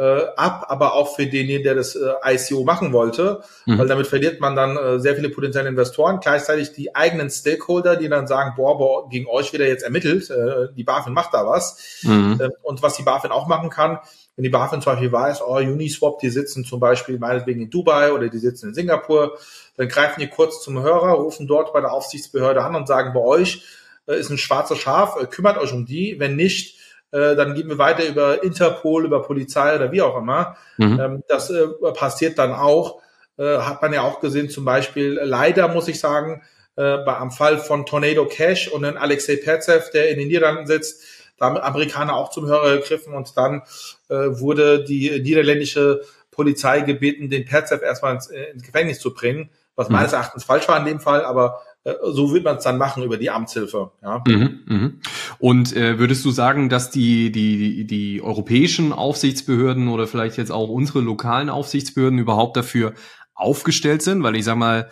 äh, 0.00 0.32
ab, 0.36 0.64
aber 0.68 0.94
auch 0.94 1.14
für 1.14 1.26
denjenigen, 1.26 1.62
der 1.62 1.74
das 1.74 1.94
äh, 1.94 2.10
ICO 2.24 2.64
machen 2.64 2.94
wollte, 2.94 3.42
mhm. 3.66 3.78
weil 3.78 3.86
damit 3.86 4.06
verliert 4.06 4.40
man 4.40 4.56
dann 4.56 4.78
äh, 4.78 4.98
sehr 4.98 5.14
viele 5.14 5.28
potenzielle 5.28 5.68
Investoren. 5.68 6.20
Gleichzeitig 6.20 6.72
die 6.72 6.96
eigenen 6.96 7.28
Stakeholder, 7.28 7.96
die 7.96 8.08
dann 8.08 8.26
sagen, 8.26 8.54
boah, 8.56 8.78
boah 8.78 9.10
gegen 9.10 9.26
euch 9.26 9.52
wieder 9.52 9.68
jetzt 9.68 9.82
ermittelt, 9.82 10.30
äh, 10.30 10.72
die 10.74 10.84
BaFin 10.84 11.12
macht 11.12 11.34
da 11.34 11.46
was. 11.46 12.00
Mhm. 12.02 12.40
Äh, 12.40 12.48
und 12.62 12.82
was 12.82 12.96
die 12.96 13.02
BaFin 13.02 13.30
auch 13.30 13.46
machen 13.46 13.68
kann, 13.68 13.98
wenn 14.36 14.44
die 14.44 14.48
BaFin 14.48 14.80
zum 14.80 14.92
Beispiel 14.92 15.12
weiß, 15.12 15.42
oh, 15.42 15.56
Uniswap, 15.56 16.18
die 16.20 16.30
sitzen 16.30 16.64
zum 16.64 16.80
Beispiel 16.80 17.18
meinetwegen 17.18 17.60
in 17.60 17.68
Dubai 17.68 18.12
oder 18.12 18.30
die 18.30 18.38
sitzen 18.38 18.68
in 18.68 18.74
Singapur, 18.74 19.36
dann 19.76 19.88
greifen 19.88 20.20
die 20.20 20.28
kurz 20.28 20.62
zum 20.62 20.80
Hörer, 20.80 21.12
rufen 21.12 21.46
dort 21.46 21.74
bei 21.74 21.82
der 21.82 21.92
Aufsichtsbehörde 21.92 22.62
an 22.62 22.74
und 22.74 22.88
sagen, 22.88 23.12
bei 23.12 23.20
euch 23.20 23.64
äh, 24.06 24.18
ist 24.18 24.30
ein 24.30 24.38
schwarzes 24.38 24.78
Schaf, 24.78 25.20
äh, 25.20 25.26
kümmert 25.26 25.58
euch 25.58 25.74
um 25.74 25.84
die. 25.84 26.16
Wenn 26.18 26.36
nicht, 26.36 26.79
äh, 27.12 27.34
dann 27.36 27.54
gehen 27.54 27.68
wir 27.68 27.78
weiter 27.78 28.06
über 28.06 28.42
Interpol, 28.42 29.04
über 29.04 29.22
Polizei 29.22 29.74
oder 29.74 29.92
wie 29.92 30.02
auch 30.02 30.16
immer. 30.16 30.56
Mhm. 30.76 31.00
Ähm, 31.00 31.24
das 31.28 31.50
äh, 31.50 31.66
passiert 31.94 32.38
dann 32.38 32.52
auch. 32.52 33.00
Äh, 33.38 33.58
hat 33.58 33.82
man 33.82 33.92
ja 33.92 34.02
auch 34.02 34.20
gesehen, 34.20 34.50
zum 34.50 34.64
Beispiel, 34.64 35.18
leider 35.22 35.68
muss 35.68 35.88
ich 35.88 35.98
sagen, 35.98 36.42
äh, 36.76 36.98
bei, 36.98 37.16
am 37.16 37.30
Fall 37.30 37.58
von 37.58 37.86
Tornado 37.86 38.26
Cash 38.26 38.68
und 38.68 38.82
dann 38.82 38.96
Alexei 38.96 39.36
Perzev, 39.36 39.90
der 39.90 40.10
in 40.10 40.18
den 40.18 40.28
Niederlanden 40.28 40.66
sitzt, 40.66 41.02
da 41.36 41.46
haben 41.46 41.56
Amerikaner 41.56 42.14
auch 42.14 42.30
zum 42.30 42.46
Hörer 42.46 42.76
gegriffen 42.76 43.14
und 43.14 43.36
dann 43.36 43.62
äh, 44.08 44.14
wurde 44.14 44.84
die 44.84 45.20
niederländische 45.20 46.02
Polizei 46.30 46.80
gebeten, 46.80 47.30
den 47.30 47.46
Perzev 47.46 47.82
erstmal 47.82 48.14
ins, 48.14 48.28
äh, 48.28 48.50
ins 48.50 48.62
Gefängnis 48.62 49.00
zu 49.00 49.14
bringen, 49.14 49.50
was 49.74 49.88
mhm. 49.88 49.96
meines 49.96 50.12
Erachtens 50.12 50.44
falsch 50.44 50.68
war 50.68 50.78
in 50.78 50.84
dem 50.84 51.00
Fall, 51.00 51.24
aber 51.24 51.62
so 51.84 52.34
wird 52.34 52.44
man 52.44 52.56
es 52.56 52.64
dann 52.64 52.78
machen 52.78 53.02
über 53.02 53.16
die 53.16 53.30
Amtshilfe. 53.30 53.92
Ja. 54.02 54.22
Mhm, 54.26 54.60
mh. 54.66 54.90
Und 55.38 55.74
äh, 55.74 55.98
würdest 55.98 56.24
du 56.24 56.30
sagen, 56.30 56.68
dass 56.68 56.90
die, 56.90 57.32
die, 57.32 57.86
die 57.86 58.20
europäischen 58.22 58.92
Aufsichtsbehörden 58.92 59.88
oder 59.88 60.06
vielleicht 60.06 60.36
jetzt 60.36 60.52
auch 60.52 60.68
unsere 60.68 61.00
lokalen 61.00 61.48
Aufsichtsbehörden 61.48 62.18
überhaupt 62.18 62.56
dafür 62.56 62.92
aufgestellt 63.34 64.02
sind? 64.02 64.22
Weil 64.22 64.36
ich 64.36 64.44
sag 64.44 64.56
mal, 64.56 64.90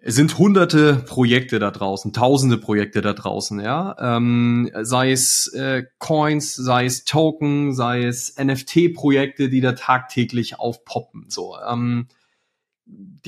es 0.00 0.14
sind 0.14 0.38
hunderte 0.38 0.94
Projekte 0.94 1.58
da 1.58 1.72
draußen, 1.72 2.12
tausende 2.12 2.58
Projekte 2.58 3.00
da 3.00 3.12
draußen, 3.14 3.58
ja. 3.58 3.96
Ähm, 3.98 4.70
sei 4.82 5.10
es 5.10 5.52
äh, 5.54 5.84
Coins, 5.98 6.54
sei 6.54 6.84
es 6.84 7.04
Token, 7.04 7.74
sei 7.74 8.04
es 8.04 8.36
NFT-Projekte, 8.38 9.48
die 9.48 9.60
da 9.60 9.72
tagtäglich 9.72 10.60
aufpoppen. 10.60 11.24
So, 11.28 11.56
ähm, 11.68 12.06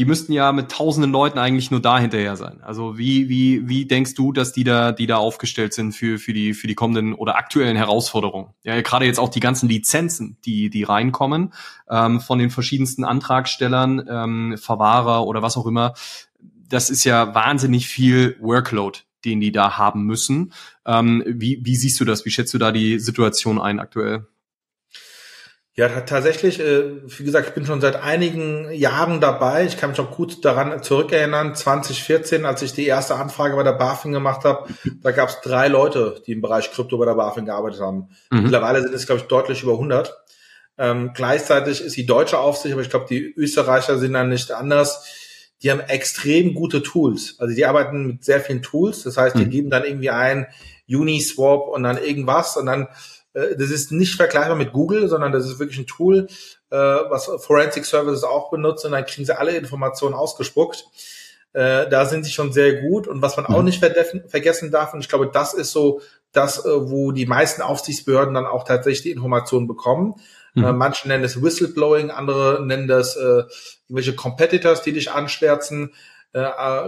die 0.00 0.06
müssten 0.06 0.32
ja 0.32 0.50
mit 0.52 0.70
tausenden 0.70 1.12
Leuten 1.12 1.38
eigentlich 1.38 1.70
nur 1.70 1.82
da 1.82 1.98
hinterher 1.98 2.34
sein. 2.34 2.62
Also 2.62 2.96
wie, 2.96 3.28
wie, 3.28 3.68
wie 3.68 3.84
denkst 3.84 4.14
du, 4.14 4.32
dass 4.32 4.50
die 4.50 4.64
da, 4.64 4.92
die 4.92 5.06
da 5.06 5.18
aufgestellt 5.18 5.74
sind 5.74 5.92
für, 5.92 6.18
für 6.18 6.32
die, 6.32 6.54
für 6.54 6.66
die 6.66 6.74
kommenden 6.74 7.12
oder 7.12 7.36
aktuellen 7.36 7.76
Herausforderungen? 7.76 8.54
Ja, 8.64 8.80
gerade 8.80 9.04
jetzt 9.04 9.20
auch 9.20 9.28
die 9.28 9.40
ganzen 9.40 9.68
Lizenzen, 9.68 10.38
die, 10.46 10.70
die 10.70 10.84
reinkommen, 10.84 11.52
ähm, 11.90 12.22
von 12.22 12.38
den 12.38 12.48
verschiedensten 12.48 13.04
Antragstellern, 13.04 14.02
ähm, 14.08 14.56
Verwahrer 14.56 15.26
oder 15.26 15.42
was 15.42 15.58
auch 15.58 15.66
immer. 15.66 15.92
Das 16.66 16.88
ist 16.88 17.04
ja 17.04 17.34
wahnsinnig 17.34 17.86
viel 17.86 18.38
Workload, 18.40 19.00
den 19.26 19.38
die 19.42 19.52
da 19.52 19.76
haben 19.76 20.04
müssen. 20.04 20.54
Ähm, 20.86 21.22
wie, 21.26 21.60
wie 21.62 21.76
siehst 21.76 22.00
du 22.00 22.06
das? 22.06 22.24
Wie 22.24 22.30
schätzt 22.30 22.54
du 22.54 22.58
da 22.58 22.72
die 22.72 22.98
Situation 22.98 23.60
ein 23.60 23.78
aktuell? 23.78 24.26
Ja, 25.74 25.88
tatsächlich, 25.88 26.58
äh, 26.58 27.00
wie 27.06 27.24
gesagt, 27.24 27.48
ich 27.48 27.54
bin 27.54 27.64
schon 27.64 27.80
seit 27.80 27.96
einigen 27.96 28.70
Jahren 28.72 29.20
dabei. 29.20 29.64
Ich 29.64 29.76
kann 29.76 29.90
mich 29.90 30.00
auch 30.00 30.10
gut 30.10 30.44
daran 30.44 30.82
zurückerinnern, 30.82 31.54
2014, 31.54 32.44
als 32.44 32.62
ich 32.62 32.72
die 32.72 32.86
erste 32.86 33.14
Anfrage 33.14 33.54
bei 33.54 33.62
der 33.62 33.74
BaFin 33.74 34.12
gemacht 34.12 34.44
habe, 34.44 34.68
da 35.00 35.12
gab 35.12 35.28
es 35.28 35.40
drei 35.42 35.68
Leute, 35.68 36.20
die 36.26 36.32
im 36.32 36.40
Bereich 36.40 36.72
Krypto 36.72 36.98
bei 36.98 37.06
der 37.06 37.14
BaFin 37.14 37.46
gearbeitet 37.46 37.80
haben. 37.80 38.08
Mhm. 38.30 38.42
Mittlerweile 38.42 38.82
sind 38.82 38.94
es, 38.94 39.06
glaube 39.06 39.20
ich, 39.20 39.28
deutlich 39.28 39.62
über 39.62 39.74
100. 39.74 40.12
Ähm, 40.76 41.12
gleichzeitig 41.14 41.82
ist 41.82 41.96
die 41.96 42.06
deutsche 42.06 42.38
Aufsicht, 42.38 42.72
aber 42.72 42.82
ich 42.82 42.90
glaube, 42.90 43.06
die 43.08 43.32
Österreicher 43.36 43.98
sind 43.98 44.14
dann 44.14 44.28
nicht 44.28 44.50
anders. 44.50 45.06
Die 45.62 45.70
haben 45.70 45.80
extrem 45.80 46.54
gute 46.54 46.82
Tools. 46.82 47.36
Also 47.38 47.54
die 47.54 47.64
arbeiten 47.64 48.06
mit 48.06 48.24
sehr 48.24 48.40
vielen 48.40 48.62
Tools. 48.62 49.04
Das 49.04 49.16
heißt, 49.16 49.36
die 49.36 49.44
mhm. 49.44 49.50
geben 49.50 49.70
dann 49.70 49.84
irgendwie 49.84 50.10
ein 50.10 50.46
Uniswap 50.88 51.68
und 51.68 51.84
dann 51.84 52.02
irgendwas 52.02 52.56
und 52.56 52.66
dann 52.66 52.88
äh, 53.34 53.56
das 53.56 53.70
ist 53.70 53.92
nicht 53.92 54.14
vergleichbar 54.14 54.56
mit 54.56 54.72
Google, 54.72 55.08
sondern 55.08 55.32
das 55.32 55.46
ist 55.46 55.58
wirklich 55.58 55.78
ein 55.78 55.86
Tool, 55.86 56.26
äh, 56.70 56.76
was 56.76 57.30
Forensic 57.38 57.84
Services 57.84 58.24
auch 58.24 58.50
benutzt 58.50 58.84
und 58.84 58.92
dann 58.92 59.06
kriegen 59.06 59.24
sie 59.24 59.38
alle 59.38 59.56
Informationen 59.56 60.14
ausgespuckt. 60.14 60.84
Äh, 61.52 61.88
da 61.88 62.06
sind 62.06 62.24
sie 62.24 62.30
schon 62.30 62.52
sehr 62.52 62.80
gut. 62.80 63.08
Und 63.08 63.22
was 63.22 63.36
man 63.36 63.46
auch 63.46 63.58
mhm. 63.58 63.64
nicht 63.66 63.80
vergessen 63.80 64.70
darf, 64.70 64.94
und 64.94 65.00
ich 65.00 65.08
glaube, 65.08 65.30
das 65.32 65.54
ist 65.54 65.72
so 65.72 66.00
das, 66.32 66.64
äh, 66.64 66.90
wo 66.90 67.10
die 67.12 67.26
meisten 67.26 67.62
Aufsichtsbehörden 67.62 68.34
dann 68.34 68.46
auch 68.46 68.64
tatsächlich 68.64 69.02
die 69.02 69.10
Informationen 69.10 69.66
bekommen. 69.66 70.14
Mhm. 70.54 70.64
Äh, 70.64 70.72
manche 70.72 71.08
nennen 71.08 71.24
es 71.24 71.42
Whistleblowing, 71.42 72.10
andere 72.10 72.64
nennen 72.64 72.86
das 72.86 73.16
irgendwelche 73.16 74.14
Competitors, 74.14 74.82
die 74.82 74.92
dich 74.92 75.10
anschwärzen. 75.10 75.92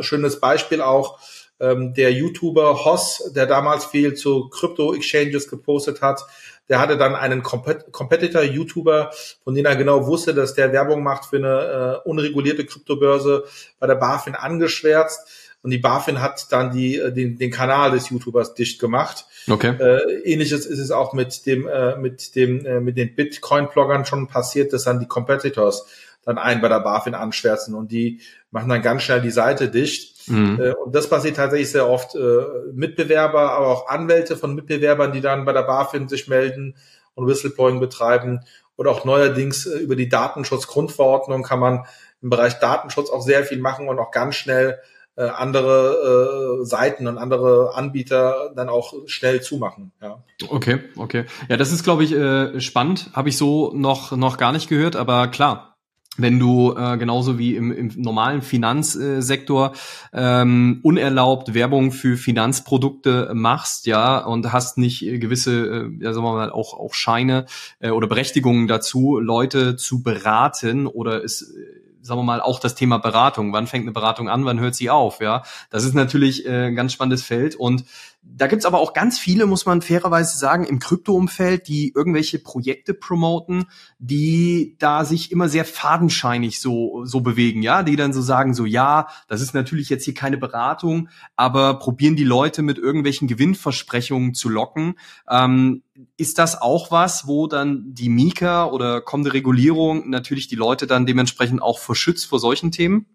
Schönes 0.03 0.39
Beispiel 0.39 0.81
auch 0.81 1.19
ähm, 1.63 1.95
der 1.95 2.13
YouTuber 2.13 2.85
Hoss, 2.85 3.31
der 3.35 3.47
damals 3.47 3.87
viel 3.87 4.15
zu 4.15 4.49
Crypto-Exchanges 4.51 5.49
gepostet 5.49 6.03
hat, 6.03 6.27
der 6.69 6.81
hatte 6.81 6.97
dann 6.97 7.15
einen 7.15 7.43
Competitor-YouTuber, 7.43 9.11
von 9.45 9.55
dem 9.55 9.67
er 9.67 9.77
genau 9.77 10.07
wusste, 10.07 10.35
dass 10.35 10.55
der 10.55 10.73
Werbung 10.73 11.03
macht 11.03 11.27
für 11.27 11.37
eine 11.37 12.01
äh, 12.05 12.09
unregulierte 12.09 12.65
Kryptobörse 12.65 13.45
bei 13.79 13.87
der 13.87 13.97
BaFin 13.97 14.35
angeschwärzt. 14.35 15.51
Und 15.63 15.71
die 15.71 15.79
BaFin 15.79 16.21
hat 16.21 16.47
dann 16.51 16.73
die, 16.73 16.97
äh, 16.97 17.13
den, 17.13 17.37
den 17.39 17.51
Kanal 17.51 17.91
des 17.93 18.11
YouTubers 18.11 18.55
dicht 18.55 18.81
gemacht. 18.81 19.27
Okay. 19.49 19.75
Äh, 19.79 20.23
ähnliches 20.25 20.67
ist 20.67 20.79
es 20.79 20.91
auch 20.91 21.13
mit 21.13 21.47
dem, 21.47 21.69
äh, 21.69 21.97
mit 21.97 22.35
dem, 22.37 22.65
äh, 22.65 22.81
mit 22.81 22.97
den 22.97 23.15
Bitcoin-Bloggern 23.15 24.05
schon 24.05 24.29
passiert, 24.29 24.73
dass 24.73 24.85
dann 24.85 25.01
die 25.01 25.07
Competitors 25.07 25.87
dann 26.25 26.39
einen 26.39 26.61
bei 26.61 26.69
der 26.69 26.81
BaFin 26.81 27.15
anschwärzen 27.15 27.75
und 27.75 27.91
die 27.91 28.21
machen 28.51 28.69
dann 28.69 28.83
ganz 28.83 29.03
schnell 29.03 29.21
die 29.21 29.31
Seite 29.31 29.69
dicht. 29.69 30.29
Mhm. 30.29 30.61
Äh, 30.61 30.73
und 30.73 30.95
das 30.95 31.09
passiert 31.09 31.37
tatsächlich 31.37 31.71
sehr 31.71 31.89
oft. 31.89 32.15
Äh, 32.15 32.43
Mitbewerber, 32.73 33.53
aber 33.53 33.69
auch 33.69 33.89
Anwälte 33.89 34.37
von 34.37 34.55
Mitbewerbern, 34.55 35.13
die 35.13 35.21
dann 35.21 35.45
bei 35.45 35.53
der 35.53 35.63
BaFin 35.63 36.09
sich 36.09 36.29
melden 36.29 36.77
und 37.15 37.27
Whistleblowing 37.27 37.81
betreiben. 37.81 38.41
Oder 38.77 38.91
auch 38.91 39.05
neuerdings 39.05 39.67
äh, 39.67 39.79
über 39.79 39.97
die 39.97 40.09
Datenschutzgrundverordnung 40.09 41.43
kann 41.43 41.59
man 41.59 41.87
im 42.23 42.31
Bereich 42.31 42.59
Datenschutz 42.61 43.11
auch 43.11 43.23
sehr 43.23 43.45
viel 43.45 43.59
machen 43.59 43.89
und 43.89 43.99
auch 43.99 44.13
ganz 44.13 44.37
schnell 44.37 44.79
äh, 45.17 45.25
andere 45.25 46.61
äh, 46.63 46.65
Seiten 46.65 47.07
und 47.07 47.19
andere 47.19 47.75
Anbieter 47.75 48.53
dann 48.57 48.69
auch 48.69 48.95
schnell 49.07 49.43
zumachen. 49.43 49.93
Ja. 50.01 50.23
Okay, 50.49 50.81
okay. 50.97 51.27
Ja, 51.49 51.57
das 51.57 51.73
ist, 51.73 51.85
glaube 51.85 52.05
ich, 52.05 52.13
äh, 52.13 52.61
spannend. 52.61 53.11
Habe 53.13 53.29
ich 53.29 53.37
so 53.37 53.73
noch 53.75 54.13
noch 54.13 54.39
gar 54.39 54.53
nicht 54.53 54.69
gehört, 54.69 54.97
aber 54.97 55.29
klar, 55.29 55.72
wenn 56.19 56.39
du 56.39 56.75
äh, 56.77 56.99
genauso 56.99 57.39
wie 57.39 57.57
im, 57.57 57.73
im 57.73 57.91
normalen 57.97 58.43
Finanzsektor 58.43 59.73
ähm, 60.13 60.81
unerlaubt 60.83 61.55
Werbung 61.55 61.91
für 61.91 62.19
Finanzprodukte 62.19 63.31
machst, 63.35 63.87
ja, 63.87 64.19
und 64.19 64.53
hast 64.53 64.77
nicht 64.77 65.01
gewisse, 65.01 65.67
äh, 65.67 66.05
ja, 66.05 66.13
sagen 66.13 66.27
wir 66.27 66.35
mal, 66.35 66.51
auch 66.51 66.75
auch 66.75 66.93
Scheine 66.93 67.47
äh, 67.81 67.91
oder 67.91 68.09
Berechtigungen 68.09 68.69
dazu, 68.69 69.19
Leute 69.19 69.77
zu 69.77 70.03
beraten 70.03 70.87
oder 70.87 71.25
es 71.25 71.55
sagen 72.03 72.19
wir 72.19 72.25
mal, 72.25 72.41
auch 72.41 72.59
das 72.59 72.75
Thema 72.75 72.99
Beratung. 72.99 73.53
Wann 73.53 73.67
fängt 73.67 73.85
eine 73.85 73.93
Beratung 73.93 74.29
an, 74.29 74.45
wann 74.45 74.61
hört 74.61 74.75
sie 74.75 74.91
auf? 74.91 75.21
Ja, 75.21 75.45
das 75.71 75.85
ist 75.85 75.95
natürlich 75.95 76.45
äh, 76.47 76.67
ein 76.67 76.75
ganz 76.75 76.93
spannendes 76.93 77.23
Feld 77.23 77.55
und 77.55 77.85
da 78.25 78.47
gibt's 78.47 78.67
aber 78.67 78.79
auch 78.79 78.93
ganz 78.93 79.19
viele, 79.19 79.47
muss 79.47 79.67
man 79.67 79.83
fairerweise 79.83 80.39
sagen, 80.39 80.65
im 80.65 80.79
Kryptoumfeld, 80.79 81.67
die 81.67 81.93
irgendwelche 81.95 82.39
Projekte 82.39 82.95
promoten, 82.95 83.67
die 83.99 84.77
da 84.79 85.05
sich 85.05 85.33
immer 85.33 85.49
sehr 85.49 85.65
fadenscheinig 85.65 86.61
so, 86.61 87.05
so 87.05 87.21
bewegen, 87.21 87.63
ja, 87.63 87.83
die 87.83 87.97
dann 87.97 88.13
so 88.13 88.23
sagen, 88.23 88.55
so, 88.55 88.65
ja, 88.65 89.09
das 89.27 89.41
ist 89.41 89.55
natürlich 89.55 89.89
jetzt 89.89 90.05
hier 90.05 90.15
keine 90.15 90.39
Beratung, 90.39 91.09
aber 91.35 91.79
probieren 91.81 92.15
die 92.15 92.25
Leute 92.25 92.63
mit 92.63 92.79
irgendwelchen 92.79 93.27
Gewinnversprechungen 93.27 94.35
zu 94.35 94.49
locken. 94.49 94.95
Ähm, 95.29 95.83
ist 96.17 96.39
das 96.39 96.61
auch 96.61 96.91
was, 96.93 97.27
wo 97.27 97.49
dann 97.49 97.83
die 97.87 98.09
Mika 98.09 98.67
oder 98.67 99.01
kommende 99.01 99.35
Regulierung 99.35 100.09
natürlich 100.09 100.47
die 100.47 100.57
Leute 100.57 100.87
dann 100.87 101.07
dementsprechend 101.07 101.61
auch 101.61 101.81
verschützt 101.81 102.27
vor 102.27 102.39
solchen 102.39 102.71
Themen? 102.71 103.07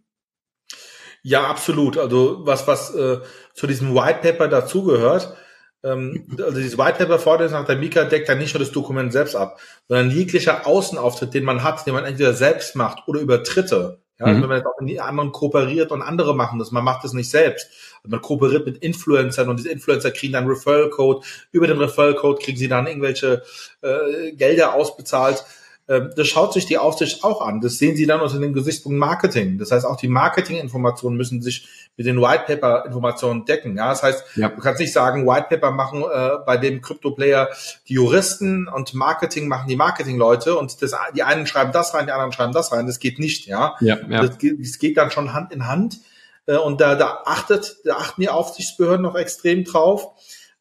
Ja, 1.28 1.46
absolut. 1.48 1.98
Also 1.98 2.46
was, 2.46 2.68
was 2.68 2.96
äh, 2.96 3.20
zu 3.54 3.68
diesem 3.68 3.94
White 3.94 4.20
Paper 4.22 4.48
dazugehört, 4.48 5.36
ähm, 5.84 6.26
also 6.38 6.58
dieses 6.58 6.78
White 6.78 7.00
Paper 7.00 7.20
fordert 7.20 7.52
nach 7.52 7.66
der 7.66 7.76
Mika 7.76 8.06
deckt 8.06 8.30
dann 8.30 8.38
nicht 8.38 8.54
nur 8.54 8.64
das 8.64 8.72
Dokument 8.72 9.12
selbst 9.12 9.36
ab, 9.36 9.60
sondern 9.90 10.10
jeglicher 10.10 10.66
Außenauftritt, 10.66 11.34
den 11.34 11.44
man 11.44 11.64
hat, 11.64 11.86
den 11.86 11.96
man 11.96 12.06
entweder 12.06 12.34
selbst 12.34 12.78
macht 12.78 13.10
oder 13.10 13.20
über 13.20 13.40
Dritte. 13.40 14.00
Ja, 14.20 14.28
mhm. 14.28 14.42
wenn 14.42 14.48
man 14.48 14.58
jetzt 14.60 14.68
auch 14.68 14.80
mit 14.80 15.00
anderen 15.02 15.34
kooperiert 15.34 15.92
und 15.92 16.02
andere 16.02 16.34
machen 16.34 16.60
das, 16.60 16.72
man 16.72 16.86
macht 16.86 17.04
das 17.04 17.12
nicht 17.12 17.30
selbst. 17.30 17.68
Also 17.98 18.10
man 18.10 18.22
kooperiert 18.22 18.66
mit 18.66 18.78
Influencern 18.78 19.50
und 19.50 19.60
diese 19.60 19.70
Influencer 19.70 20.12
kriegen 20.12 20.32
dann 20.32 20.48
Referral 20.48 20.90
Code. 20.90 21.26
Über 21.52 21.68
den 21.68 21.78
Referral 21.78 22.16
Code 22.16 22.42
kriegen 22.42 22.58
sie 22.58 22.70
dann 22.70 22.88
irgendwelche 22.88 23.44
äh, 23.82 24.32
Gelder 24.32 24.76
ausbezahlt. 24.76 25.44
Ähm, 25.90 26.12
das 26.16 26.28
schaut 26.28 26.54
sich 26.54 26.66
die 26.66 26.78
Aufsicht 26.78 27.24
auch 27.24 27.42
an. 27.42 27.62
Das 27.62 27.78
sehen 27.78 27.96
Sie 27.96 28.06
dann 28.06 28.20
unter 28.20 28.40
dem 28.40 28.54
Gesichtspunkt 28.54 28.98
Marketing. 28.98 29.58
Das 29.58 29.72
heißt, 29.72 29.86
auch 29.86 29.96
die 29.96 30.10
Marketinginformationen 30.10 31.18
müssen 31.18 31.42
sich 31.42 31.68
mit 31.96 32.06
den 32.06 32.22
White 32.22 32.44
Paper 32.46 32.86
Informationen 32.86 33.46
decken. 33.46 33.78
Ja, 33.78 33.90
das 33.90 34.04
heißt, 34.04 34.24
ja. 34.36 34.50
du 34.50 34.62
kannst 34.62 34.82
nicht 34.82 34.94
sagen, 34.94 35.26
White 35.26 35.48
Paper 35.50 35.72
machen 35.72 36.04
äh, 36.04 36.38
bei 36.46 36.58
dem 36.58 36.82
Crypto 36.82 37.12
Player 37.12 37.50
die 37.88 37.94
Juristen 37.94 38.68
und 38.68 38.94
Marketing 38.94 39.48
machen 39.48 39.68
die 39.68 39.78
Marketingleute 39.78 40.58
und 40.58 40.82
das, 40.82 40.94
die 41.16 41.24
einen 41.24 41.48
schreiben 41.48 41.72
das 41.72 41.94
rein, 41.94 42.06
die 42.06 42.12
anderen 42.12 42.34
schreiben 42.34 42.54
das 42.54 42.72
rein. 42.72 42.86
Das 42.86 43.00
geht 43.00 43.20
nicht. 43.20 43.48
Ja, 43.48 43.76
ja, 43.80 43.98
ja. 44.10 44.26
Das, 44.26 44.38
geht, 44.38 44.60
das 44.60 44.80
geht 44.80 44.98
dann 44.98 45.12
schon 45.12 45.34
Hand 45.34 45.54
in 45.54 45.68
Hand. 45.68 46.00
Äh, 46.48 46.58
und 46.58 46.82
da, 46.82 46.96
da 46.96 47.22
achtet, 47.26 47.78
da 47.86 47.96
achten 47.96 48.22
die 48.22 48.30
Aufsichtsbehörden 48.30 49.04
noch 49.04 49.16
extrem 49.16 49.64
drauf. 49.64 50.12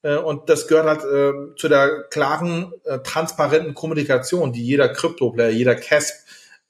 Äh, 0.06 0.16
und 0.16 0.48
das 0.48 0.68
gehört 0.68 0.86
halt 0.86 1.04
äh, 1.04 1.56
zu 1.56 1.68
der 1.68 2.04
klaren, 2.10 2.72
äh, 2.84 3.00
transparenten 3.00 3.74
Kommunikation, 3.74 4.52
die 4.52 4.64
jeder 4.64 4.88
Krypto-Player, 4.88 5.50
jeder 5.50 5.74
CASP 5.74 6.14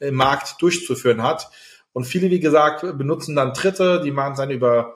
im 0.00 0.14
Markt 0.14 0.60
durchzuführen 0.60 1.22
hat. 1.22 1.50
Und 1.92 2.04
viele, 2.04 2.30
wie 2.30 2.40
gesagt, 2.40 2.82
benutzen 2.98 3.36
dann 3.36 3.52
Dritte, 3.52 4.02
die 4.02 4.10
machen 4.10 4.32
es 4.32 4.38
dann 4.38 4.50
über 4.50 4.94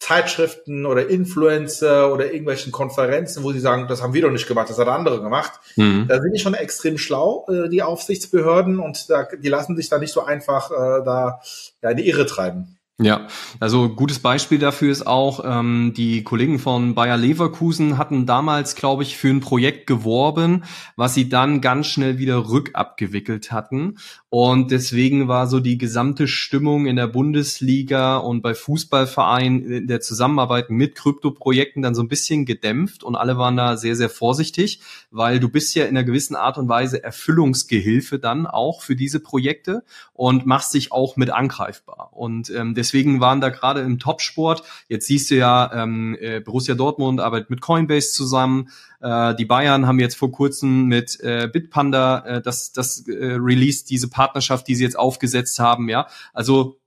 Zeitschriften 0.00 0.84
oder 0.84 1.08
Influencer 1.08 2.12
oder 2.12 2.26
irgendwelchen 2.26 2.72
Konferenzen, 2.72 3.44
wo 3.44 3.52
sie 3.52 3.60
sagen, 3.60 3.86
das 3.86 4.02
haben 4.02 4.14
wir 4.14 4.22
doch 4.22 4.32
nicht 4.32 4.48
gemacht, 4.48 4.68
das 4.68 4.78
hat 4.78 4.88
andere 4.88 5.22
gemacht. 5.22 5.60
Mhm. 5.76 6.06
Da 6.08 6.20
sind 6.20 6.32
die 6.32 6.40
schon 6.40 6.54
extrem 6.54 6.98
schlau, 6.98 7.46
äh, 7.48 7.68
die 7.68 7.82
Aufsichtsbehörden, 7.82 8.80
und 8.80 9.08
da, 9.10 9.28
die 9.38 9.48
lassen 9.48 9.76
sich 9.76 9.88
da 9.88 9.98
nicht 9.98 10.12
so 10.12 10.24
einfach 10.24 10.72
äh, 10.72 11.04
da 11.04 11.40
ja, 11.82 11.90
in 11.90 11.96
die 11.96 12.08
Irre 12.08 12.26
treiben. 12.26 12.78
Ja, 13.02 13.26
also 13.58 13.88
gutes 13.88 14.20
Beispiel 14.20 14.58
dafür 14.58 14.92
ist 14.92 15.06
auch, 15.06 15.42
ähm, 15.44 15.92
die 15.96 16.22
Kollegen 16.22 16.58
von 16.58 16.94
Bayer 16.94 17.16
Leverkusen 17.16 17.98
hatten 17.98 18.26
damals, 18.26 18.76
glaube 18.76 19.02
ich, 19.02 19.16
für 19.16 19.28
ein 19.28 19.40
Projekt 19.40 19.86
geworben, 19.86 20.64
was 20.94 21.14
sie 21.14 21.28
dann 21.28 21.60
ganz 21.60 21.88
schnell 21.88 22.18
wieder 22.18 22.48
rückabgewickelt 22.48 23.50
hatten. 23.50 23.96
Und 24.28 24.70
deswegen 24.70 25.26
war 25.26 25.46
so 25.48 25.58
die 25.58 25.78
gesamte 25.78 26.28
Stimmung 26.28 26.86
in 26.86 26.96
der 26.96 27.08
Bundesliga 27.08 28.18
und 28.18 28.40
bei 28.40 28.54
Fußballvereinen 28.54 29.64
in 29.64 29.86
der 29.88 30.00
Zusammenarbeit 30.00 30.70
mit 30.70 30.94
Kryptoprojekten 30.94 31.82
dann 31.82 31.94
so 31.94 32.02
ein 32.02 32.08
bisschen 32.08 32.46
gedämpft 32.46 33.02
und 33.02 33.16
alle 33.16 33.36
waren 33.36 33.56
da 33.56 33.76
sehr, 33.76 33.96
sehr 33.96 34.10
vorsichtig, 34.10 34.80
weil 35.12 35.38
du 35.38 35.48
bist 35.48 35.74
ja 35.74 35.84
in 35.84 35.90
einer 35.90 36.04
gewissen 36.04 36.34
Art 36.34 36.58
und 36.58 36.68
Weise 36.68 37.02
Erfüllungsgehilfe 37.02 38.18
dann 38.18 38.46
auch 38.46 38.82
für 38.82 38.96
diese 38.96 39.20
Projekte 39.20 39.84
und 40.14 40.46
machst 40.46 40.74
dich 40.74 40.90
auch 40.90 41.16
mit 41.16 41.30
angreifbar. 41.30 42.10
Und 42.12 42.50
ähm, 42.50 42.74
deswegen 42.74 43.20
waren 43.20 43.40
da 43.40 43.50
gerade 43.50 43.80
im 43.80 43.98
Topsport, 43.98 44.62
jetzt 44.88 45.06
siehst 45.06 45.30
du 45.30 45.36
ja, 45.36 45.70
ähm, 45.72 46.16
äh, 46.20 46.40
Borussia 46.40 46.74
Dortmund 46.74 47.20
arbeitet 47.20 47.50
mit 47.50 47.60
Coinbase 47.60 48.12
zusammen, 48.12 48.70
äh, 49.00 49.34
die 49.34 49.44
Bayern 49.44 49.86
haben 49.86 50.00
jetzt 50.00 50.16
vor 50.16 50.32
kurzem 50.32 50.86
mit 50.86 51.20
äh, 51.20 51.48
Bitpanda 51.52 52.24
äh, 52.24 52.42
das, 52.42 52.72
das 52.72 53.06
äh, 53.06 53.34
Release, 53.34 53.84
diese 53.84 54.08
Partnerschaft, 54.08 54.68
die 54.68 54.74
sie 54.74 54.84
jetzt 54.84 54.98
aufgesetzt 54.98 55.58
haben, 55.58 55.88
ja. 55.88 56.06
Also 56.32 56.81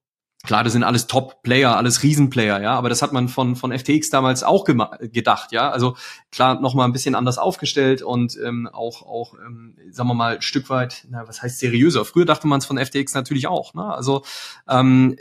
Klar, 0.46 0.64
das 0.64 0.74
sind 0.74 0.84
alles 0.84 1.08
Top-Player, 1.08 1.76
alles 1.76 2.04
Riesenplayer, 2.04 2.62
ja, 2.62 2.76
aber 2.76 2.90
das 2.90 3.02
hat 3.02 3.14
man 3.14 3.30
von, 3.30 3.56
von 3.56 3.78
FTX 3.78 4.10
damals 4.10 4.44
auch 4.44 4.64
gedacht, 4.64 5.52
ja. 5.52 5.70
Also 5.70 5.96
klar, 6.32 6.60
nochmal 6.62 6.88
ein 6.88 6.94
bisschen 6.94 7.16
anders 7.16 7.38
aufgestellt 7.38 8.02
und 8.02 8.38
ähm, 8.44 8.70
auch, 8.72 9.02
auch 9.02 9.34
ähm, 9.46 9.76
sagen 9.92 10.10
wir 10.10 10.14
mal, 10.14 10.42
Stück 10.42 10.70
weit, 10.70 11.06
na, 11.10 11.28
was 11.28 11.42
heißt 11.42 11.60
seriöser? 11.60 12.06
Früher 12.06 12.26
dachte 12.26 12.48
man 12.48 12.60
es 12.60 12.66
von 12.66 12.78
FTX 12.78 13.14
natürlich 13.14 13.48
auch, 13.48 13.74
ne? 13.74 13.94
Also 13.94 14.24
ähm, 14.70 15.16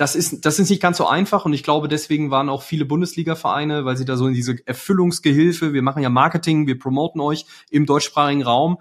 das 0.00 0.14
ist, 0.16 0.46
das 0.46 0.58
ist 0.58 0.70
nicht 0.70 0.80
ganz 0.80 0.96
so 0.96 1.06
einfach 1.06 1.44
und 1.44 1.52
ich 1.52 1.62
glaube, 1.62 1.86
deswegen 1.86 2.30
waren 2.30 2.48
auch 2.48 2.62
viele 2.62 2.86
Bundesliga-Vereine, 2.86 3.84
weil 3.84 3.98
sie 3.98 4.06
da 4.06 4.16
so 4.16 4.28
in 4.28 4.34
diese 4.34 4.56
Erfüllungsgehilfe, 4.66 5.74
wir 5.74 5.82
machen 5.82 6.02
ja 6.02 6.08
Marketing, 6.08 6.66
wir 6.66 6.78
promoten 6.78 7.20
euch 7.20 7.44
im 7.70 7.84
deutschsprachigen 7.84 8.42
Raum, 8.42 8.78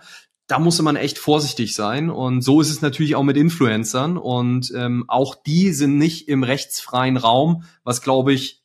da 0.50 0.58
musste 0.58 0.82
man 0.82 0.96
echt 0.96 1.20
vorsichtig 1.20 1.76
sein. 1.76 2.10
Und 2.10 2.42
so 2.42 2.60
ist 2.60 2.72
es 2.72 2.82
natürlich 2.82 3.16
auch 3.16 3.24
mit 3.24 3.38
Influencern. 3.38 4.18
Und 4.18 4.74
ähm, 4.76 5.06
auch 5.08 5.36
die 5.36 5.72
sind 5.72 5.98
nicht 5.98 6.28
im 6.28 6.44
rechtsfreien 6.44 7.18
Raum, 7.18 7.64
was 7.84 8.02
glaube 8.02 8.34
ich 8.34 8.64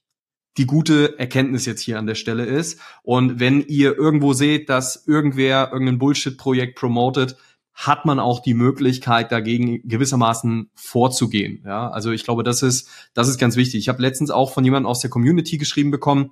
die 0.56 0.66
gute 0.66 1.18
Erkenntnis 1.18 1.66
jetzt 1.66 1.82
hier 1.82 1.98
an 1.98 2.06
der 2.06 2.14
Stelle 2.14 2.46
ist. 2.46 2.80
Und 3.02 3.38
wenn 3.38 3.60
ihr 3.60 3.98
irgendwo 3.98 4.32
seht, 4.32 4.70
dass 4.70 5.06
irgendwer 5.06 5.70
irgendein 5.72 5.98
Bullshit-Projekt 5.98 6.78
promotet, 6.78 7.36
hat 7.74 8.06
man 8.06 8.18
auch 8.18 8.40
die 8.40 8.54
Möglichkeit, 8.54 9.30
dagegen 9.30 9.86
gewissermaßen 9.86 10.70
vorzugehen. 10.74 11.62
Ja, 11.66 11.90
also 11.90 12.12
ich 12.12 12.24
glaube, 12.24 12.44
das 12.44 12.62
ist, 12.62 12.88
das 13.12 13.28
ist 13.28 13.36
ganz 13.36 13.56
wichtig. 13.56 13.80
Ich 13.80 13.88
habe 13.90 14.00
letztens 14.00 14.30
auch 14.30 14.52
von 14.52 14.64
jemandem 14.64 14.88
aus 14.88 15.00
der 15.00 15.10
Community 15.10 15.58
geschrieben 15.58 15.90
bekommen, 15.90 16.30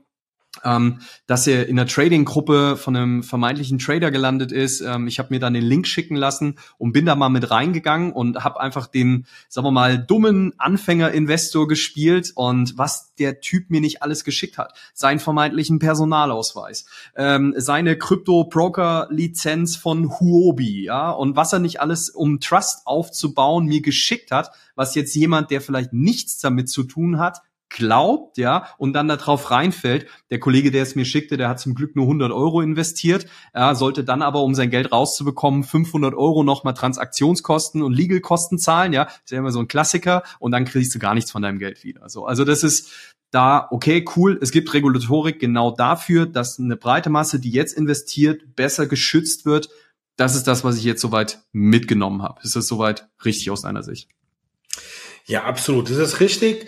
ähm, 0.65 1.01
dass 1.27 1.47
er 1.47 1.67
in 1.69 1.79
einer 1.79 1.89
Trading-Gruppe 1.89 2.77
von 2.77 2.95
einem 2.95 3.23
vermeintlichen 3.23 3.79
Trader 3.79 4.11
gelandet 4.11 4.53
ist. 4.53 4.81
Ähm, 4.81 5.07
ich 5.07 5.19
habe 5.19 5.29
mir 5.31 5.41
dann 5.41 5.55
den 5.55 5.65
Link 5.65 5.87
schicken 5.87 6.15
lassen 6.15 6.59
und 6.79 6.93
bin 6.93 7.07
da 7.07 7.15
mal 7.15 7.31
mit 7.31 7.51
reingegangen 7.51 8.13
und 8.13 8.45
habe 8.45 8.61
einfach 8.61 8.87
den, 8.87 9.27
sagen 9.49 9.67
wir 9.67 9.71
mal, 9.71 9.99
dummen 9.99 10.53
Anfänger-Investor 10.59 11.69
gespielt 11.69 12.33
und 12.35 12.77
was 12.77 13.15
der 13.15 13.41
Typ 13.41 13.71
mir 13.71 13.81
nicht 13.81 14.03
alles 14.03 14.25
geschickt 14.25 14.59
hat. 14.59 14.75
Seinen 14.93 15.21
vermeintlichen 15.21 15.79
Personalausweis, 15.79 16.85
ähm, 17.17 17.55
seine 17.57 17.97
Crypto-Broker-Lizenz 17.97 19.77
von 19.77 20.21
Huobi, 20.21 20.85
ja, 20.85 21.11
und 21.11 21.35
was 21.35 21.53
er 21.53 21.61
nicht 21.61 21.81
alles, 21.81 22.11
um 22.11 22.41
Trust 22.41 22.87
aufzubauen, 22.87 23.67
mir 23.67 23.81
geschickt 23.81 24.31
hat, 24.31 24.51
was 24.75 24.95
jetzt 24.95 25.15
jemand, 25.15 25.51
der 25.51 25.61
vielleicht 25.61 25.93
nichts 25.93 26.39
damit 26.41 26.69
zu 26.69 26.85
tun 26.85 27.19
hat, 27.19 27.41
glaubt, 27.73 28.39
ja, 28.39 28.69
und 28.79 28.93
dann 28.93 29.09
darauf 29.09 29.51
reinfällt. 29.51 30.07
Der 30.31 30.39
Kollege, 30.39 30.71
der 30.71 30.83
es 30.83 30.95
mir 30.95 31.05
schickte, 31.05 31.37
der 31.37 31.49
hat 31.49 31.61
zum 31.61 31.75
Glück 31.75 31.97
nur 31.97 32.05
100 32.05 32.31
Euro 32.31 32.61
investiert, 32.61 33.27
ja, 33.55 33.75
sollte 33.75 34.05
dann 34.05 34.23
aber, 34.23 34.43
um 34.43 34.55
sein 34.55 34.71
Geld 34.71 34.93
rauszubekommen, 34.93 35.65
500 35.65 36.15
Euro 36.15 36.43
nochmal 36.45 36.75
Transaktionskosten 36.75 37.83
und 37.83 37.93
Legalkosten 37.93 38.59
zahlen, 38.59 38.93
ja, 38.93 39.05
das 39.05 39.15
ist 39.25 39.31
ja 39.31 39.39
immer 39.39 39.53
so 39.53 39.61
ein 39.61 39.69
Klassiker, 39.69 40.23
und 40.39 40.53
dann 40.53 40.65
kriegst 40.65 40.95
du 40.95 40.99
gar 40.99 41.15
nichts 41.15 41.31
von 41.31 41.43
deinem 41.43 41.59
Geld 41.59 41.85
wieder. 41.85 42.09
So, 42.09 42.27
also 42.27 42.45
das 42.45 42.63
ist 42.63 42.91
da, 43.31 43.67
okay, 43.71 44.05
cool, 44.17 44.39
es 44.43 44.51
gibt 44.51 44.73
Regulatorik 44.75 45.41
genau 45.41 45.71
dafür, 45.71 46.27
dass 46.27 46.59
eine 46.59 46.77
breite 46.77 47.09
Masse, 47.09 47.41
die 47.41 47.51
jetzt 47.51 47.73
investiert, 47.73 48.55
besser 48.55 48.87
geschützt 48.87 49.47
wird. 49.47 49.71
Das 50.17 50.37
ist 50.37 50.47
das, 50.47 50.65
was 50.65 50.77
ich 50.77 50.85
jetzt 50.85 51.01
soweit 51.01 51.43
mitgenommen 51.53 52.23
habe. 52.23 52.43
Ist 52.43 52.55
das 52.55 52.67
soweit 52.67 53.09
richtig 53.25 53.51
aus 53.51 53.63
deiner 53.63 53.83
Sicht? 53.83 54.11
Ja, 55.25 55.45
absolut. 55.45 55.89
Das 55.89 55.97
ist 55.97 56.21
richtig. 56.21 56.67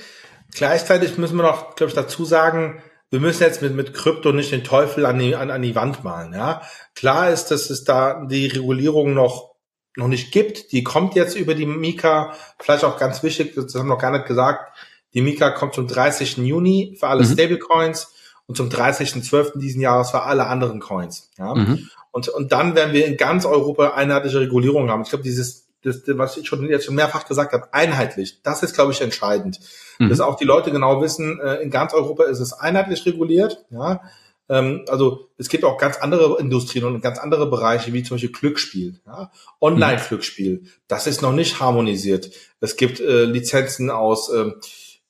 Gleichzeitig 0.55 1.19
müssen 1.19 1.37
wir 1.37 1.43
noch, 1.43 1.75
glaube 1.75 1.91
ich, 1.91 1.95
dazu 1.95 2.25
sagen, 2.25 2.83
wir 3.11 3.21
müssen 3.21 3.43
jetzt 3.43 3.61
mit, 3.61 3.75
mit 3.75 3.93
Krypto 3.93 4.33
nicht 4.33 4.53
den 4.53 4.65
Teufel 4.65 5.05
an 5.05 5.19
die, 5.19 5.37
an, 5.37 5.51
an 5.51 5.63
die 5.63 5.75
Wand 5.75 6.05
malen. 6.05 6.33
Ja? 6.33 6.63
Klar 6.95 7.31
ist, 7.31 7.47
dass 7.47 7.71
es 7.71 7.85
da 7.85 8.25
die 8.25 8.47
Regulierung 8.47 9.15
noch, 9.15 9.55
noch 9.97 10.09
nicht 10.09 10.33
gibt. 10.33 10.73
Die 10.73 10.85
kommt 10.85 11.15
jetzt 11.15 11.37
über 11.37 11.55
die 11.55 11.67
Mika. 11.67 12.33
Vielleicht 12.59 12.85
auch 12.85 12.99
ganz 12.99 13.23
wichtig, 13.23 13.55
das 13.55 13.75
haben 13.75 13.87
wir 13.87 13.95
noch 13.95 14.01
gar 14.01 14.13
nicht 14.13 14.27
gesagt, 14.27 14.77
die 15.13 15.23
Mika 15.23 15.51
kommt 15.51 15.75
zum 15.75 15.87
30. 15.87 16.39
Juni 16.39 16.97
für 16.99 17.09
alle 17.09 17.23
mhm. 17.25 17.33
Stablecoins 17.33 18.13
und 18.47 18.57
zum 18.57 18.69
30.12. 18.69 19.59
diesen 19.59 19.81
Jahres 19.81 20.11
für 20.11 20.23
alle 20.23 20.47
anderen 20.47 20.81
Coins. 20.81 21.31
Ja? 21.39 21.55
Mhm. 21.55 21.89
Und, 22.11 22.29
und 22.29 22.53
dann 22.53 22.77
werden 22.77 22.93
wir 22.93 23.07
in 23.07 23.17
ganz 23.17 23.45
Europa 23.45 23.95
einheitliche 23.95 24.41
Regulierung 24.41 24.89
haben. 24.89 25.03
Ich 25.03 25.09
glaube, 25.09 25.25
dieses 25.25 25.64
das, 25.85 26.03
was 26.07 26.37
ich 26.37 26.47
schon 26.47 26.69
jetzt 26.69 26.87
schon 26.87 26.95
mehrfach 26.95 27.27
gesagt 27.27 27.53
habe, 27.53 27.73
einheitlich. 27.73 28.43
Das 28.43 28.63
ist, 28.63 28.75
glaube 28.75 28.93
ich, 28.93 29.01
entscheidend. 29.01 29.61
Mhm. 29.99 30.09
Dass 30.09 30.21
auch 30.21 30.37
die 30.37 30.45
Leute 30.45 30.71
genau 30.71 31.01
wissen, 31.01 31.41
äh, 31.41 31.57
in 31.57 31.71
ganz 31.71 31.95
Europa 31.95 32.25
ist 32.25 32.41
es 32.41 32.53
einheitlich 32.53 33.05
reguliert. 33.07 33.65
Ja, 33.71 34.01
ähm, 34.49 34.85
also 34.89 35.29
es 35.39 35.49
gibt 35.49 35.65
auch 35.65 35.79
ganz 35.79 35.97
andere 35.99 36.39
Industrien 36.39 36.85
und 36.85 37.01
ganz 37.01 37.19
andere 37.19 37.49
Bereiche, 37.49 37.93
wie 37.93 38.03
zum 38.03 38.17
Beispiel 38.17 38.33
Glücksspiel, 38.33 39.01
ja? 39.07 39.31
Online-Glücksspiel. 39.61 40.65
Das 40.89 41.07
ist 41.07 41.23
noch 41.23 41.33
nicht 41.33 41.61
harmonisiert. 41.61 42.31
Es 42.61 42.77
gibt 42.77 43.01
äh, 43.01 43.25
Lizenzen 43.25 43.91
aus 43.91 44.31
äh, 44.31 44.53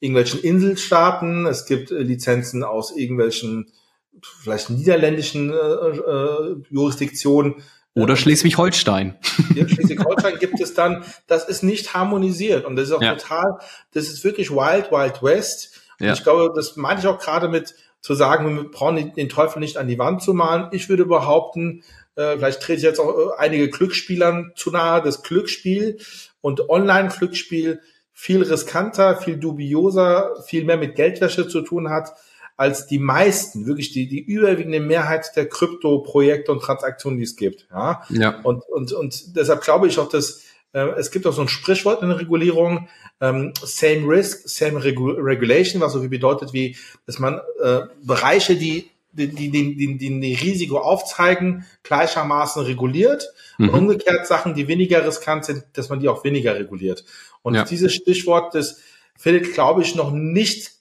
irgendwelchen 0.00 0.40
Inselstaaten, 0.40 1.46
es 1.46 1.66
gibt 1.66 1.90
äh, 1.90 1.98
Lizenzen 1.98 2.62
aus 2.62 2.96
irgendwelchen 2.96 3.72
vielleicht 4.22 4.70
niederländischen 4.70 5.50
äh, 5.50 5.56
äh, 5.56 6.56
Jurisdiktionen. 6.70 7.56
Oder 7.95 8.16
Schleswig-Holstein. 8.16 9.16
In 9.55 9.68
Schleswig-Holstein 9.68 10.38
gibt 10.38 10.61
es 10.61 10.74
dann, 10.74 11.05
das 11.28 11.49
ist 11.49 11.62
nicht 11.62 11.95
harmonisiert 11.95 12.64
und 12.64 12.74
das 12.74 12.88
ist 12.88 12.92
auch 12.92 13.03
ja. 13.03 13.14
total, 13.14 13.59
das 13.92 14.05
ist 14.05 14.24
wirklich 14.24 14.51
Wild, 14.51 14.90
Wild 14.90 15.22
West. 15.22 15.80
Ja. 16.01 16.12
ich 16.12 16.24
glaube, 16.24 16.53
das 16.55 16.76
meine 16.76 16.99
ich 16.99 17.07
auch 17.07 17.20
gerade 17.20 17.49
mit 17.49 17.74
zu 18.01 18.14
sagen, 18.14 18.57
wir 18.57 18.70
brauchen 18.70 19.14
den 19.14 19.28
Teufel 19.28 19.61
nicht 19.61 19.76
an 19.76 19.88
die 19.88 19.99
Wand 19.99 20.22
zu 20.22 20.34
malen. 20.34 20.68
Ich 20.72 20.88
würde 20.88 21.07
behaupten, 21.07 21.84
äh, 22.16 22.36
vielleicht 22.36 22.61
trete 22.61 22.78
ich 22.78 22.82
jetzt 22.82 22.99
auch 22.99 23.16
äh, 23.16 23.38
einige 23.38 23.70
Glücksspielern 23.70 24.53
zu 24.57 24.72
nahe, 24.72 25.01
das 25.01 25.22
Glücksspiel 25.22 25.99
und 26.40 26.68
Online-Glücksspiel 26.68 27.80
viel 28.12 28.42
riskanter, 28.42 29.16
viel 29.16 29.36
dubioser, 29.36 30.34
viel 30.47 30.64
mehr 30.64 30.76
mit 30.76 30.97
Geldwäsche 30.97 31.49
zu 31.49 31.62
tun 31.62 31.90
hat 31.90 32.12
als 32.57 32.86
die 32.86 32.98
meisten, 32.98 33.66
wirklich 33.66 33.90
die, 33.92 34.07
die 34.07 34.20
überwiegende 34.20 34.80
Mehrheit 34.80 35.32
der 35.36 35.48
Krypto-Projekte 35.48 36.52
und 36.52 36.61
Transaktionen, 36.61 37.18
die 37.18 37.24
es 37.24 37.36
gibt. 37.36 37.66
Ja? 37.70 38.02
ja. 38.11 38.40
Und, 38.42 38.62
und, 38.68 38.92
und 38.92 39.36
deshalb 39.36 39.62
glaube 39.62 39.88
ich 39.88 39.98
auch, 39.98 40.09
dass 40.09 40.44
äh, 40.72 40.90
es 40.96 41.11
gibt 41.11 41.26
auch 41.26 41.32
so 41.32 41.42
ein 41.42 41.48
Sprichwort 41.48 42.02
in 42.02 42.09
der 42.09 42.20
Regulierung, 42.20 42.88
ähm, 43.20 43.52
same 43.62 44.09
risk, 44.09 44.48
same 44.48 44.82
regu 44.82 45.11
regulation, 45.11 45.80
was 45.80 45.92
so 45.92 46.00
viel 46.00 46.09
bedeutet 46.09 46.52
wie, 46.52 46.76
dass 47.07 47.18
man 47.18 47.40
äh, 47.62 47.80
Bereiche, 48.02 48.57
die 48.57 48.90
die, 49.16 49.28
die, 49.28 49.50
die, 49.50 49.96
die, 49.96 50.20
die 50.20 50.34
Risiko 50.34 50.78
aufzeigen, 50.78 51.64
gleichermaßen 51.84 52.62
reguliert. 52.64 53.32
Mhm. 53.59 53.68
Und 53.68 53.78
umgekehrt 53.78 54.26
Sachen, 54.26 54.55
die 54.55 54.68
weniger 54.68 55.07
riskant 55.07 55.44
sind, 55.44 55.64
dass 55.74 55.88
man 55.88 56.00
die 56.00 56.09
auch 56.09 56.24
weniger 56.24 56.57
reguliert. 56.57 57.05
Und 57.42 57.55
ja. 57.55 57.64
dieses 57.64 57.94
Stichwort, 57.94 58.55
das 58.55 58.80
findet, 59.16 59.52
glaube 59.55 59.82
ich, 59.82 59.94
noch 59.94 60.11
nicht 60.11 60.72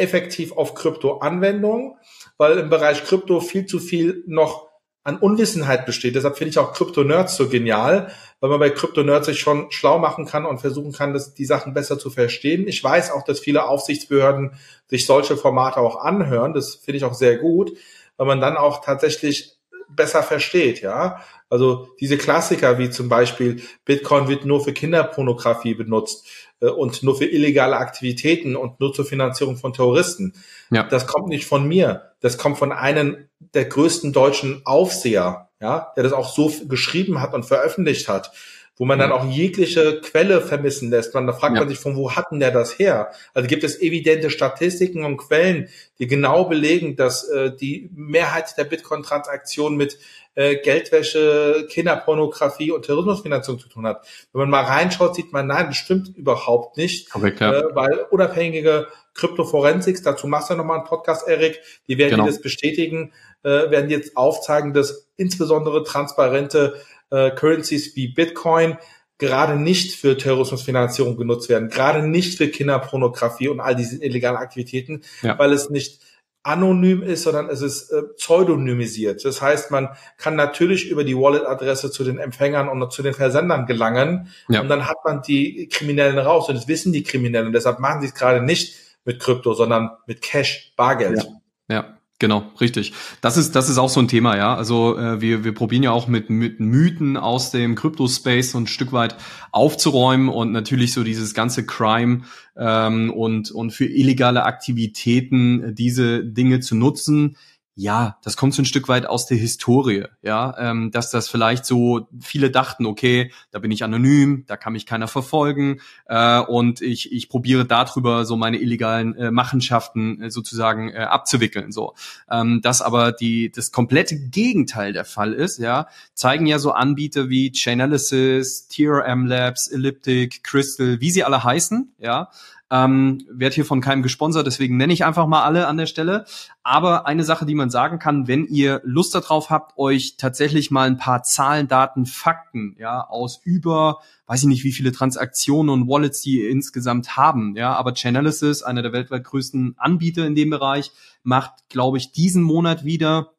effektiv 0.00 0.52
auf 0.52 0.74
Krypto-Anwendungen, 0.74 1.94
weil 2.38 2.58
im 2.58 2.70
Bereich 2.70 3.04
Krypto 3.04 3.40
viel 3.40 3.66
zu 3.66 3.78
viel 3.78 4.24
noch 4.26 4.70
an 5.02 5.18
Unwissenheit 5.18 5.86
besteht. 5.86 6.14
Deshalb 6.14 6.36
finde 6.36 6.50
ich 6.50 6.58
auch 6.58 6.72
Krypto-Nerds 6.72 7.36
so 7.36 7.48
genial, 7.48 8.12
weil 8.40 8.50
man 8.50 8.60
bei 8.60 8.70
Krypto-Nerds 8.70 9.26
sich 9.26 9.40
schon 9.40 9.70
schlau 9.70 9.98
machen 9.98 10.26
kann 10.26 10.44
und 10.44 10.60
versuchen 10.60 10.92
kann, 10.92 11.14
das, 11.14 11.34
die 11.34 11.46
Sachen 11.46 11.72
besser 11.72 11.98
zu 11.98 12.10
verstehen. 12.10 12.68
Ich 12.68 12.82
weiß 12.84 13.12
auch, 13.12 13.24
dass 13.24 13.40
viele 13.40 13.66
Aufsichtsbehörden 13.66 14.52
sich 14.88 15.06
solche 15.06 15.36
Formate 15.36 15.80
auch 15.80 15.96
anhören. 15.96 16.52
Das 16.52 16.74
finde 16.74 16.98
ich 16.98 17.04
auch 17.04 17.14
sehr 17.14 17.38
gut, 17.38 17.72
weil 18.18 18.26
man 18.26 18.40
dann 18.40 18.56
auch 18.56 18.84
tatsächlich 18.84 19.56
besser 19.88 20.22
versteht, 20.22 20.82
ja. 20.82 21.20
Also 21.48 21.88
diese 21.98 22.16
Klassiker 22.16 22.78
wie 22.78 22.90
zum 22.90 23.08
Beispiel 23.08 23.62
Bitcoin 23.84 24.28
wird 24.28 24.44
nur 24.44 24.62
für 24.62 24.72
Kinderpornografie 24.72 25.74
benutzt 25.74 26.26
und 26.66 27.02
nur 27.02 27.16
für 27.16 27.24
illegale 27.24 27.76
Aktivitäten 27.76 28.56
und 28.56 28.80
nur 28.80 28.92
zur 28.92 29.04
Finanzierung 29.04 29.56
von 29.56 29.72
Terroristen. 29.72 30.34
Ja. 30.70 30.82
Das 30.84 31.06
kommt 31.06 31.28
nicht 31.28 31.46
von 31.46 31.66
mir. 31.66 32.12
Das 32.20 32.38
kommt 32.38 32.58
von 32.58 32.72
einem 32.72 33.28
der 33.54 33.64
größten 33.64 34.12
deutschen 34.12 34.62
Aufseher, 34.64 35.48
ja, 35.60 35.92
der 35.96 36.04
das 36.04 36.12
auch 36.12 36.32
so 36.32 36.52
geschrieben 36.68 37.20
hat 37.20 37.34
und 37.34 37.44
veröffentlicht 37.44 38.08
hat 38.08 38.32
wo 38.80 38.86
man 38.86 38.98
dann 38.98 39.12
auch 39.12 39.26
jegliche 39.26 40.00
Quelle 40.00 40.40
vermissen 40.40 40.88
lässt. 40.88 41.12
Man, 41.12 41.26
da 41.26 41.34
fragt 41.34 41.54
ja. 41.54 41.60
man 41.60 41.68
sich, 41.68 41.78
von 41.78 41.96
wo 41.96 42.12
hatten 42.12 42.40
der 42.40 42.50
das 42.50 42.78
her? 42.78 43.10
Also 43.34 43.46
gibt 43.46 43.62
es 43.62 43.78
evidente 43.78 44.30
Statistiken 44.30 45.04
und 45.04 45.18
Quellen, 45.18 45.68
die 45.98 46.06
genau 46.06 46.46
belegen, 46.46 46.96
dass 46.96 47.28
äh, 47.28 47.54
die 47.54 47.90
Mehrheit 47.94 48.56
der 48.56 48.64
Bitcoin-Transaktionen 48.64 49.76
mit 49.76 49.98
äh, 50.34 50.56
Geldwäsche, 50.56 51.66
Kinderpornografie 51.68 52.70
und 52.70 52.86
Terrorismusfinanzierung 52.86 53.60
zu 53.60 53.68
tun 53.68 53.86
hat. 53.86 54.06
Wenn 54.32 54.48
man 54.48 54.50
mal 54.50 54.64
reinschaut, 54.64 55.14
sieht 55.14 55.30
man, 55.30 55.46
nein, 55.46 55.66
das 55.66 55.76
stimmt 55.76 56.16
überhaupt 56.16 56.78
nicht, 56.78 57.10
Korrekt, 57.10 57.40
ja. 57.40 57.52
äh, 57.52 57.74
weil 57.74 58.06
unabhängige 58.08 58.86
Kryptoforensics, 59.12 60.00
dazu 60.00 60.26
machst 60.26 60.48
du 60.48 60.54
ja 60.54 60.56
nochmal 60.56 60.78
einen 60.78 60.86
Podcast, 60.86 61.28
Erik, 61.28 61.60
die 61.86 61.98
werden 61.98 62.12
genau. 62.12 62.26
das 62.26 62.40
bestätigen, 62.40 63.12
äh, 63.42 63.70
werden 63.70 63.90
jetzt 63.90 64.16
aufzeigen, 64.16 64.72
dass 64.72 65.10
insbesondere 65.18 65.84
transparente 65.84 66.80
äh, 67.10 67.30
Currencies 67.30 67.96
wie 67.96 68.08
Bitcoin 68.08 68.76
gerade 69.18 69.56
nicht 69.56 69.94
für 69.94 70.16
Terrorismusfinanzierung 70.16 71.16
genutzt 71.16 71.48
werden, 71.48 71.68
gerade 71.68 72.06
nicht 72.06 72.38
für 72.38 72.48
Kinderpornografie 72.48 73.48
und 73.48 73.60
all 73.60 73.76
diese 73.76 74.02
illegalen 74.02 74.38
Aktivitäten, 74.38 75.02
ja. 75.22 75.38
weil 75.38 75.52
es 75.52 75.70
nicht 75.70 76.00
anonym 76.42 77.02
ist, 77.02 77.24
sondern 77.24 77.50
es 77.50 77.60
ist 77.60 77.90
äh, 77.90 78.02
pseudonymisiert. 78.16 79.24
Das 79.24 79.42
heißt, 79.42 79.70
man 79.70 79.90
kann 80.16 80.36
natürlich 80.36 80.88
über 80.88 81.04
die 81.04 81.16
Wallet-Adresse 81.16 81.90
zu 81.90 82.02
den 82.02 82.18
Empfängern 82.18 82.68
und 82.68 82.90
zu 82.92 83.02
den 83.02 83.12
Versendern 83.12 83.66
gelangen 83.66 84.28
ja. 84.48 84.62
und 84.62 84.68
dann 84.68 84.88
hat 84.88 84.96
man 85.04 85.20
die 85.20 85.68
Kriminellen 85.68 86.18
raus 86.18 86.48
und 86.48 86.56
das 86.56 86.66
wissen 86.66 86.92
die 86.92 87.02
Kriminellen 87.02 87.48
und 87.48 87.52
deshalb 87.52 87.78
machen 87.78 88.00
sie 88.00 88.08
es 88.08 88.14
gerade 88.14 88.40
nicht 88.42 88.74
mit 89.04 89.20
Krypto, 89.20 89.52
sondern 89.52 89.90
mit 90.06 90.22
Cash, 90.22 90.72
Bargeld. 90.76 91.26
Ja. 91.68 91.74
ja. 91.74 91.99
Genau, 92.20 92.52
richtig. 92.60 92.92
Das 93.22 93.38
ist 93.38 93.56
das 93.56 93.70
ist 93.70 93.78
auch 93.78 93.88
so 93.88 93.98
ein 93.98 94.06
Thema, 94.06 94.36
ja. 94.36 94.54
Also 94.54 94.98
äh, 94.98 95.22
wir 95.22 95.42
wir 95.42 95.54
probieren 95.54 95.82
ja 95.82 95.90
auch 95.90 96.06
mit, 96.06 96.28
mit 96.28 96.60
Mythen 96.60 97.16
aus 97.16 97.50
dem 97.50 97.74
Crypto-Space 97.74 98.50
so 98.50 98.58
ein 98.58 98.66
Stück 98.66 98.92
weit 98.92 99.16
aufzuräumen 99.52 100.28
und 100.28 100.52
natürlich 100.52 100.92
so 100.92 101.02
dieses 101.02 101.32
ganze 101.32 101.64
Crime 101.64 102.20
ähm, 102.58 103.10
und 103.10 103.50
und 103.50 103.70
für 103.70 103.86
illegale 103.86 104.44
Aktivitäten 104.44 105.74
diese 105.74 106.22
Dinge 106.22 106.60
zu 106.60 106.74
nutzen 106.74 107.36
ja, 107.74 108.18
das 108.22 108.36
kommt 108.36 108.52
so 108.52 108.62
ein 108.62 108.66
Stück 108.66 108.88
weit 108.88 109.06
aus 109.06 109.26
der 109.26 109.38
Historie, 109.38 110.04
ja, 110.22 110.54
ähm, 110.58 110.90
dass 110.90 111.10
das 111.10 111.28
vielleicht 111.28 111.64
so 111.64 112.08
viele 112.20 112.50
dachten, 112.50 112.84
okay, 112.84 113.32
da 113.52 113.58
bin 113.58 113.70
ich 113.70 113.84
anonym, 113.84 114.44
da 114.46 114.56
kann 114.56 114.72
mich 114.72 114.86
keiner 114.86 115.08
verfolgen 115.08 115.80
äh, 116.06 116.40
und 116.40 116.82
ich 116.82 117.12
ich 117.12 117.28
probiere 117.28 117.64
darüber 117.64 118.24
so 118.24 118.36
meine 118.36 118.58
illegalen 118.58 119.14
äh, 119.14 119.30
Machenschaften 119.30 120.20
äh, 120.20 120.30
sozusagen 120.30 120.90
äh, 120.90 120.98
abzuwickeln, 120.98 121.72
so. 121.72 121.94
Ähm, 122.30 122.60
dass 122.60 122.82
aber 122.82 123.12
die 123.12 123.50
das 123.50 123.72
komplette 123.72 124.18
Gegenteil 124.18 124.92
der 124.92 125.04
Fall 125.04 125.32
ist, 125.32 125.58
ja, 125.58 125.86
zeigen 126.12 126.46
ja 126.46 126.58
so 126.58 126.72
Anbieter 126.72 127.30
wie 127.30 127.52
Chainalysis, 127.52 128.68
TRM 128.68 129.26
Labs, 129.26 129.68
Elliptic, 129.68 130.42
Crystal, 130.42 131.00
wie 131.00 131.10
sie 131.10 131.24
alle 131.24 131.44
heißen, 131.44 131.94
ja, 131.98 132.30
Ähm, 132.72 133.26
werd 133.28 133.54
hier 133.54 133.64
von 133.64 133.80
keinem 133.80 134.02
gesponsert, 134.02 134.46
deswegen 134.46 134.76
nenne 134.76 134.92
ich 134.92 135.04
einfach 135.04 135.26
mal 135.26 135.42
alle 135.42 135.66
an 135.66 135.76
der 135.76 135.86
Stelle. 135.86 136.24
Aber 136.62 137.06
eine 137.06 137.24
Sache, 137.24 137.44
die 137.44 137.56
man 137.56 137.68
sagen 137.68 137.98
kann, 137.98 138.28
wenn 138.28 138.46
ihr 138.46 138.80
Lust 138.84 139.14
darauf 139.14 139.50
habt, 139.50 139.76
euch 139.76 140.16
tatsächlich 140.16 140.70
mal 140.70 140.86
ein 140.86 140.96
paar 140.96 141.24
Zahlen, 141.24 141.66
Daten, 141.66 142.06
Fakten, 142.06 142.76
ja, 142.78 143.06
aus 143.08 143.40
über, 143.42 143.98
weiß 144.26 144.42
ich 144.42 144.48
nicht, 144.48 144.64
wie 144.64 144.72
viele 144.72 144.92
Transaktionen 144.92 145.70
und 145.70 145.88
Wallets 145.88 146.20
die 146.20 146.42
insgesamt 146.42 147.16
haben, 147.16 147.56
ja, 147.56 147.74
aber 147.74 147.94
Chainalysis, 147.94 148.62
einer 148.62 148.82
der 148.82 148.92
weltweit 148.92 149.24
größten 149.24 149.74
Anbieter 149.76 150.26
in 150.26 150.36
dem 150.36 150.50
Bereich, 150.50 150.92
macht, 151.24 151.68
glaube 151.68 151.98
ich, 151.98 152.12
diesen 152.12 152.42
Monat 152.44 152.84
wieder 152.84 153.32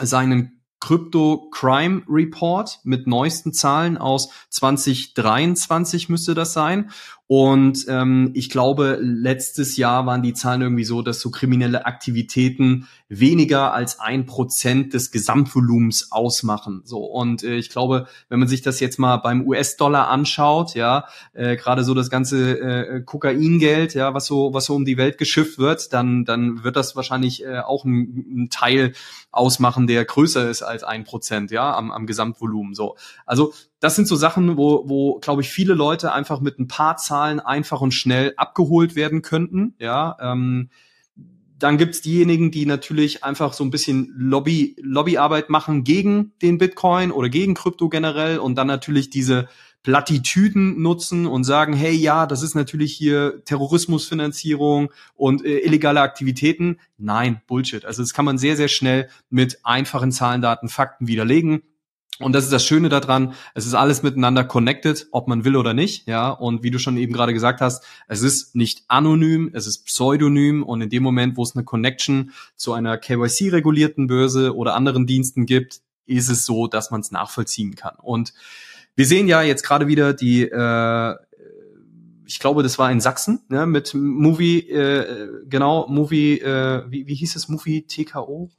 seinen 0.00 0.62
Crypto 0.82 1.48
Crime 1.52 2.02
Report 2.08 2.80
mit 2.82 3.06
neuesten 3.06 3.52
Zahlen 3.52 3.96
aus 3.96 4.30
2023 4.50 6.08
müsste 6.08 6.34
das 6.34 6.54
sein. 6.54 6.90
Und 7.34 7.86
ähm, 7.88 8.32
ich 8.34 8.50
glaube, 8.50 8.98
letztes 9.00 9.78
Jahr 9.78 10.04
waren 10.04 10.22
die 10.22 10.34
Zahlen 10.34 10.60
irgendwie 10.60 10.84
so, 10.84 11.00
dass 11.00 11.18
so 11.18 11.30
kriminelle 11.30 11.86
Aktivitäten 11.86 12.88
weniger 13.08 13.72
als 13.72 14.00
ein 14.00 14.26
Prozent 14.26 14.92
des 14.92 15.10
Gesamtvolumens 15.10 16.12
ausmachen. 16.12 16.82
So 16.84 16.98
und 16.98 17.42
äh, 17.42 17.54
ich 17.54 17.70
glaube, 17.70 18.06
wenn 18.28 18.38
man 18.38 18.48
sich 18.48 18.60
das 18.60 18.80
jetzt 18.80 18.98
mal 18.98 19.16
beim 19.16 19.48
US-Dollar 19.48 20.08
anschaut, 20.08 20.74
ja, 20.74 21.06
äh, 21.32 21.56
gerade 21.56 21.84
so 21.84 21.94
das 21.94 22.10
ganze 22.10 22.58
äh, 22.58 23.00
Kokaingeld, 23.00 23.94
ja, 23.94 24.12
was 24.12 24.26
so 24.26 24.52
was 24.52 24.66
so 24.66 24.74
um 24.74 24.84
die 24.84 24.98
Welt 24.98 25.16
geschifft 25.16 25.58
wird, 25.58 25.94
dann 25.94 26.26
dann 26.26 26.64
wird 26.64 26.76
das 26.76 26.96
wahrscheinlich 26.96 27.46
äh, 27.46 27.60
auch 27.60 27.86
ein, 27.86 28.42
ein 28.42 28.50
Teil 28.50 28.92
ausmachen, 29.30 29.86
der 29.86 30.04
größer 30.04 30.50
ist 30.50 30.60
als 30.60 30.84
ein 30.84 31.04
Prozent, 31.04 31.50
ja, 31.50 31.74
am, 31.74 31.90
am 31.90 32.06
Gesamtvolumen. 32.06 32.74
So, 32.74 32.96
also 33.24 33.54
das 33.82 33.96
sind 33.96 34.06
so 34.06 34.14
Sachen, 34.14 34.56
wo, 34.56 34.84
wo 34.86 35.18
glaube 35.18 35.42
ich, 35.42 35.50
viele 35.50 35.74
Leute 35.74 36.12
einfach 36.12 36.40
mit 36.40 36.60
ein 36.60 36.68
paar 36.68 36.96
Zahlen 36.98 37.40
einfach 37.40 37.80
und 37.80 37.90
schnell 37.90 38.32
abgeholt 38.36 38.94
werden 38.94 39.22
könnten. 39.22 39.74
Ja, 39.80 40.16
ähm, 40.20 40.70
dann 41.58 41.78
gibt's 41.78 42.00
diejenigen, 42.00 42.52
die 42.52 42.64
natürlich 42.64 43.24
einfach 43.24 43.52
so 43.52 43.64
ein 43.64 43.70
bisschen 43.70 44.12
Lobby, 44.16 44.76
Lobbyarbeit 44.80 45.50
machen 45.50 45.82
gegen 45.82 46.32
den 46.42 46.58
Bitcoin 46.58 47.10
oder 47.10 47.28
gegen 47.28 47.54
Krypto 47.54 47.88
generell 47.88 48.38
und 48.38 48.54
dann 48.54 48.68
natürlich 48.68 49.10
diese 49.10 49.48
Plattitüden 49.82 50.80
nutzen 50.80 51.26
und 51.26 51.42
sagen, 51.42 51.72
hey, 51.72 51.92
ja, 51.92 52.26
das 52.26 52.44
ist 52.44 52.54
natürlich 52.54 52.92
hier 52.92 53.42
Terrorismusfinanzierung 53.44 54.92
und 55.14 55.44
äh, 55.44 55.58
illegale 55.58 56.02
Aktivitäten. 56.02 56.78
Nein, 56.98 57.42
Bullshit. 57.48 57.84
Also 57.84 58.00
das 58.00 58.14
kann 58.14 58.24
man 58.24 58.38
sehr, 58.38 58.56
sehr 58.56 58.68
schnell 58.68 59.08
mit 59.28 59.58
einfachen 59.64 60.12
Zahlen, 60.12 60.40
Daten, 60.40 60.68
Fakten 60.68 61.08
widerlegen. 61.08 61.62
Und 62.18 62.34
das 62.34 62.44
ist 62.44 62.52
das 62.52 62.64
Schöne 62.64 62.88
daran, 62.88 63.34
es 63.54 63.66
ist 63.66 63.74
alles 63.74 64.02
miteinander 64.02 64.44
connected, 64.44 65.08
ob 65.12 65.28
man 65.28 65.44
will 65.44 65.56
oder 65.56 65.74
nicht, 65.74 66.06
ja. 66.06 66.30
Und 66.30 66.62
wie 66.62 66.70
du 66.70 66.78
schon 66.78 66.96
eben 66.96 67.12
gerade 67.12 67.32
gesagt 67.32 67.60
hast, 67.60 67.84
es 68.06 68.22
ist 68.22 68.54
nicht 68.54 68.84
anonym, 68.88 69.50
es 69.54 69.66
ist 69.66 69.86
pseudonym 69.86 70.62
und 70.62 70.82
in 70.82 70.90
dem 70.90 71.02
Moment, 71.02 71.36
wo 71.36 71.42
es 71.42 71.56
eine 71.56 71.64
Connection 71.64 72.32
zu 72.54 72.74
einer 72.74 72.98
KYC-regulierten 72.98 74.06
Börse 74.06 74.54
oder 74.54 74.74
anderen 74.74 75.06
Diensten 75.06 75.46
gibt, 75.46 75.80
ist 76.06 76.28
es 76.28 76.44
so, 76.44 76.66
dass 76.66 76.90
man 76.90 77.00
es 77.00 77.10
nachvollziehen 77.10 77.74
kann. 77.74 77.96
Und 78.00 78.34
wir 78.94 79.06
sehen 79.06 79.26
ja 79.26 79.42
jetzt 79.42 79.62
gerade 79.62 79.86
wieder 79.86 80.12
die, 80.12 80.42
äh, 80.42 81.14
ich 82.26 82.38
glaube, 82.38 82.62
das 82.62 82.78
war 82.78 82.90
in 82.90 83.00
Sachsen, 83.00 83.40
ne, 83.48 83.66
mit 83.66 83.94
Movie, 83.94 84.60
äh, 84.70 85.28
genau, 85.48 85.86
Movie, 85.88 86.38
äh, 86.40 86.84
wie, 86.88 87.06
wie 87.06 87.14
hieß 87.14 87.36
es, 87.36 87.48
Movie 87.48 87.86
TKO? 87.86 88.50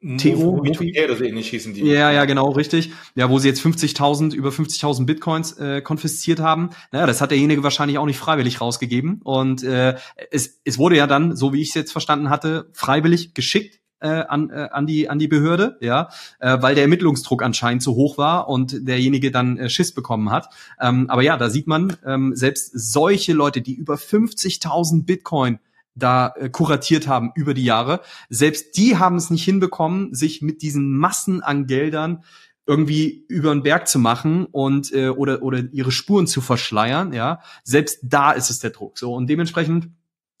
TO, 0.00 0.60
oder 0.60 1.16
so 1.16 1.24
ähnlich 1.24 1.50
hießen 1.50 1.74
die. 1.74 1.84
Ja, 1.84 2.12
ja, 2.12 2.24
genau, 2.24 2.50
richtig. 2.50 2.92
Ja, 3.16 3.28
wo 3.30 3.40
sie 3.40 3.48
jetzt 3.48 3.60
50.000, 3.60 4.32
über 4.32 4.50
50.000 4.50 5.06
Bitcoins 5.06 5.58
äh, 5.58 5.80
konfisziert 5.80 6.38
haben. 6.38 6.70
Naja, 6.92 7.06
das 7.06 7.20
hat 7.20 7.32
derjenige 7.32 7.64
wahrscheinlich 7.64 7.98
auch 7.98 8.06
nicht 8.06 8.18
freiwillig 8.18 8.60
rausgegeben. 8.60 9.20
Und 9.24 9.64
äh, 9.64 9.96
es, 10.30 10.60
es 10.64 10.78
wurde 10.78 10.96
ja 10.96 11.08
dann, 11.08 11.34
so 11.34 11.52
wie 11.52 11.60
ich 11.60 11.70
es 11.70 11.74
jetzt 11.74 11.90
verstanden 11.90 12.30
hatte, 12.30 12.70
freiwillig 12.74 13.34
geschickt 13.34 13.80
äh, 14.00 14.08
an, 14.08 14.50
äh, 14.50 14.68
an, 14.70 14.86
die, 14.86 15.08
an 15.08 15.18
die 15.18 15.26
Behörde, 15.26 15.76
ja, 15.80 16.10
äh, 16.38 16.58
weil 16.60 16.76
der 16.76 16.84
Ermittlungsdruck 16.84 17.42
anscheinend 17.42 17.82
zu 17.82 17.96
hoch 17.96 18.18
war 18.18 18.48
und 18.48 18.86
derjenige 18.86 19.32
dann 19.32 19.58
äh, 19.58 19.68
Schiss 19.68 19.92
bekommen 19.92 20.30
hat. 20.30 20.48
Ähm, 20.80 21.10
aber 21.10 21.22
ja, 21.22 21.36
da 21.36 21.50
sieht 21.50 21.66
man, 21.66 21.96
ähm, 22.06 22.36
selbst 22.36 22.70
solche 22.72 23.32
Leute, 23.32 23.62
die 23.62 23.74
über 23.74 23.94
50.000 23.94 25.04
Bitcoin 25.04 25.58
da 25.98 26.34
äh, 26.36 26.48
kuratiert 26.48 27.08
haben 27.08 27.32
über 27.34 27.54
die 27.54 27.64
Jahre. 27.64 28.00
Selbst 28.28 28.76
die 28.76 28.96
haben 28.96 29.16
es 29.16 29.30
nicht 29.30 29.44
hinbekommen, 29.44 30.14
sich 30.14 30.42
mit 30.42 30.62
diesen 30.62 30.96
Massen 30.96 31.42
an 31.42 31.66
Geldern 31.66 32.22
irgendwie 32.66 33.24
über 33.28 33.52
den 33.54 33.62
Berg 33.62 33.88
zu 33.88 33.98
machen 33.98 34.44
und 34.44 34.92
äh, 34.92 35.08
oder 35.08 35.42
oder 35.42 35.64
ihre 35.72 35.90
Spuren 35.90 36.26
zu 36.26 36.42
verschleiern, 36.42 37.14
ja. 37.14 37.40
Selbst 37.64 38.00
da 38.02 38.32
ist 38.32 38.50
es 38.50 38.58
der 38.58 38.70
Druck. 38.70 38.98
So 38.98 39.14
und 39.14 39.26
dementsprechend 39.26 39.88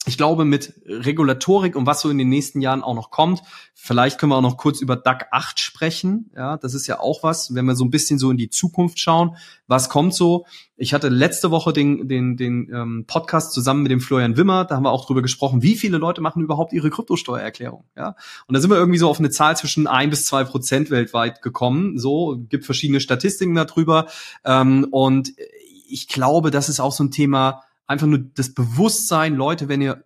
ich 0.08 0.16
glaube, 0.16 0.46
mit 0.46 0.72
Regulatorik 0.86 1.76
und 1.76 1.84
was 1.84 2.00
so 2.00 2.08
in 2.08 2.16
den 2.16 2.30
nächsten 2.30 2.62
Jahren 2.62 2.82
auch 2.82 2.94
noch 2.94 3.10
kommt, 3.10 3.42
vielleicht 3.74 4.18
können 4.18 4.32
wir 4.32 4.36
auch 4.36 4.42
noch 4.42 4.56
kurz 4.56 4.80
über 4.80 4.96
DAC 4.96 5.28
8 5.30 5.60
sprechen. 5.60 6.30
Ja, 6.34 6.56
das 6.56 6.72
ist 6.72 6.86
ja 6.86 6.98
auch 6.98 7.22
was, 7.22 7.54
wenn 7.54 7.66
wir 7.66 7.76
so 7.76 7.84
ein 7.84 7.90
bisschen 7.90 8.18
so 8.18 8.30
in 8.30 8.38
die 8.38 8.48
Zukunft 8.48 8.98
schauen. 8.98 9.36
Was 9.66 9.90
kommt 9.90 10.14
so? 10.14 10.46
Ich 10.76 10.94
hatte 10.94 11.10
letzte 11.10 11.50
Woche 11.50 11.74
den, 11.74 12.08
den, 12.08 12.38
den 12.38 12.70
ähm, 12.72 13.04
Podcast 13.06 13.52
zusammen 13.52 13.82
mit 13.82 13.92
dem 13.92 14.00
Florian 14.00 14.38
Wimmer, 14.38 14.64
da 14.64 14.76
haben 14.76 14.84
wir 14.84 14.92
auch 14.92 15.04
drüber 15.04 15.20
gesprochen, 15.20 15.62
wie 15.62 15.76
viele 15.76 15.98
Leute 15.98 16.22
machen 16.22 16.42
überhaupt 16.42 16.72
ihre 16.72 16.88
Kryptosteuererklärung. 16.88 17.84
Ja, 17.94 18.16
und 18.46 18.54
da 18.54 18.60
sind 18.60 18.70
wir 18.70 18.78
irgendwie 18.78 18.98
so 18.98 19.10
auf 19.10 19.18
eine 19.18 19.30
Zahl 19.30 19.58
zwischen 19.58 19.86
ein 19.86 20.08
bis 20.08 20.24
zwei 20.24 20.44
Prozent 20.44 20.90
weltweit 20.90 21.42
gekommen. 21.42 21.98
So, 21.98 22.40
gibt 22.48 22.64
verschiedene 22.64 23.00
Statistiken 23.00 23.54
darüber. 23.54 24.06
Ähm, 24.44 24.86
und 24.90 25.34
ich 25.88 26.08
glaube, 26.08 26.50
das 26.50 26.68
ist 26.68 26.80
auch 26.80 26.92
so 26.92 27.04
ein 27.04 27.10
Thema, 27.10 27.62
einfach 27.88 28.06
nur 28.06 28.20
das 28.20 28.54
Bewusstsein, 28.54 29.34
Leute, 29.34 29.68
wenn 29.68 29.82
ihr 29.82 30.04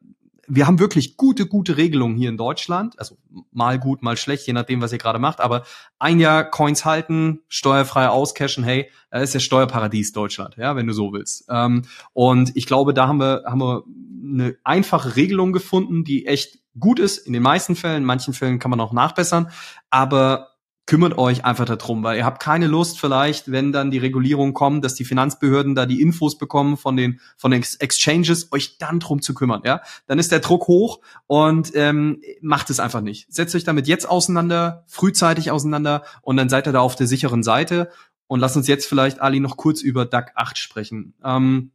wir 0.48 0.66
haben 0.66 0.80
wirklich 0.80 1.16
gute, 1.16 1.46
gute 1.46 1.76
Regelungen 1.76 2.16
hier 2.16 2.28
in 2.28 2.36
Deutschland. 2.36 2.98
Also 2.98 3.16
mal 3.52 3.78
gut, 3.78 4.02
mal 4.02 4.16
schlecht, 4.16 4.46
je 4.46 4.52
nachdem, 4.52 4.80
was 4.82 4.92
ihr 4.92 4.98
gerade 4.98 5.18
macht. 5.18 5.40
Aber 5.40 5.62
ein 5.98 6.18
Jahr 6.18 6.44
Coins 6.44 6.84
halten, 6.84 7.40
steuerfrei 7.48 8.08
auscashen, 8.08 8.64
hey, 8.64 8.90
das 9.10 9.22
ist 9.22 9.34
ja 9.34 9.40
Steuerparadies 9.40 10.12
Deutschland, 10.12 10.56
ja, 10.56 10.74
wenn 10.76 10.86
du 10.86 10.92
so 10.92 11.12
willst. 11.12 11.46
Ähm, 11.48 11.82
und 12.12 12.54
ich 12.56 12.66
glaube, 12.66 12.92
da 12.92 13.08
haben 13.08 13.18
wir, 13.18 13.44
haben 13.46 13.60
wir 13.60 13.84
eine 14.22 14.56
einfache 14.64 15.16
Regelung 15.16 15.52
gefunden, 15.52 16.04
die 16.04 16.26
echt 16.26 16.58
gut 16.78 16.98
ist 16.98 17.18
in 17.18 17.32
den 17.32 17.42
meisten 17.42 17.76
Fällen. 17.76 17.98
In 17.98 18.04
manchen 18.04 18.34
Fällen 18.34 18.58
kann 18.58 18.70
man 18.70 18.80
auch 18.80 18.92
nachbessern. 18.92 19.50
Aber 19.90 20.51
kümmert 20.86 21.16
euch 21.16 21.44
einfach 21.44 21.64
darum, 21.64 22.02
weil 22.02 22.18
ihr 22.18 22.24
habt 22.24 22.42
keine 22.42 22.66
Lust 22.66 22.98
vielleicht, 22.98 23.52
wenn 23.52 23.72
dann 23.72 23.90
die 23.90 23.98
Regulierung 23.98 24.52
kommt, 24.52 24.84
dass 24.84 24.94
die 24.94 25.04
Finanzbehörden 25.04 25.74
da 25.74 25.86
die 25.86 26.02
Infos 26.02 26.36
bekommen 26.38 26.76
von 26.76 26.96
den 26.96 27.20
von 27.36 27.52
den 27.52 27.64
Exchanges, 27.78 28.50
euch 28.52 28.78
dann 28.78 28.98
drum 28.98 29.22
zu 29.22 29.32
kümmern, 29.34 29.62
ja? 29.64 29.82
Dann 30.06 30.18
ist 30.18 30.32
der 30.32 30.40
Druck 30.40 30.66
hoch 30.66 31.00
und 31.26 31.72
ähm, 31.74 32.20
macht 32.40 32.68
es 32.70 32.80
einfach 32.80 33.00
nicht. 33.00 33.32
Setzt 33.32 33.54
euch 33.54 33.64
damit 33.64 33.86
jetzt 33.86 34.08
auseinander, 34.08 34.84
frühzeitig 34.88 35.50
auseinander 35.50 36.02
und 36.20 36.36
dann 36.36 36.48
seid 36.48 36.66
ihr 36.66 36.72
da 36.72 36.80
auf 36.80 36.96
der 36.96 37.06
sicheren 37.06 37.42
Seite. 37.42 37.90
Und 38.26 38.40
lasst 38.40 38.56
uns 38.56 38.66
jetzt 38.66 38.86
vielleicht 38.86 39.20
Ali 39.20 39.40
noch 39.40 39.58
kurz 39.58 39.82
über 39.82 40.06
DAC 40.06 40.32
8 40.34 40.56
sprechen. 40.56 41.14
Ähm, 41.22 41.72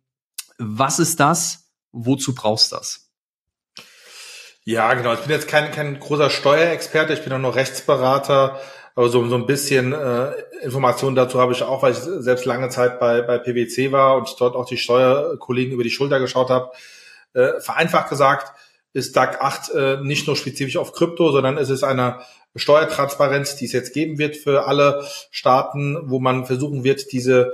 was 0.58 0.98
ist 0.98 1.20
das? 1.20 1.70
Wozu 1.92 2.34
brauchst 2.34 2.72
du 2.72 2.78
das? 2.78 3.12
Ja, 4.64 4.94
genau. 4.96 5.14
Ich 5.14 5.22
bin 5.22 5.30
jetzt 5.30 5.48
kein, 5.48 5.72
kein 5.72 6.00
großer 6.00 6.30
Steuerexperte, 6.30 7.14
ich 7.14 7.24
bin 7.24 7.32
auch 7.32 7.38
nur 7.38 7.56
Rechtsberater 7.56 8.60
aber 8.98 9.10
so, 9.10 9.28
so 9.28 9.36
ein 9.36 9.46
bisschen 9.46 9.94
äh, 9.94 10.32
Informationen 10.64 11.16
dazu 11.16 11.40
habe 11.40 11.54
ich 11.54 11.62
auch, 11.62 11.84
weil 11.84 11.92
ich 11.92 12.00
selbst 12.00 12.46
lange 12.46 12.70
Zeit 12.70 13.00
bei, 13.00 13.22
bei 13.22 13.38
PwC 13.38 13.92
war 13.92 14.18
und 14.18 14.36
dort 14.40 14.56
auch 14.56 14.66
die 14.66 14.78
Steuerkollegen 14.78 15.74
über 15.74 15.84
die 15.84 15.92
Schulter 15.92 16.20
geschaut 16.20 16.50
habe. 16.50 16.72
Äh, 17.34 17.62
vereinfacht 17.62 18.10
gesagt 18.10 18.54
ist 18.94 19.16
DAC 19.16 19.40
8 19.40 19.70
äh, 19.70 19.98
nicht 20.02 20.26
nur 20.26 20.36
spezifisch 20.36 20.78
auf 20.78 20.94
Krypto, 20.94 21.32
sondern 21.32 21.60
es 21.60 21.70
ist 21.70 21.84
eine 21.84 22.22
Steuertransparenz, 22.56 23.56
die 23.58 23.66
es 23.66 23.72
jetzt 23.72 23.94
geben 23.94 24.18
wird 24.18 24.36
für 24.36 24.66
alle 24.66 25.06
Staaten, 25.30 26.10
wo 26.10 26.18
man 26.20 26.48
versuchen 26.48 26.84
wird, 26.84 27.12
diese 27.12 27.54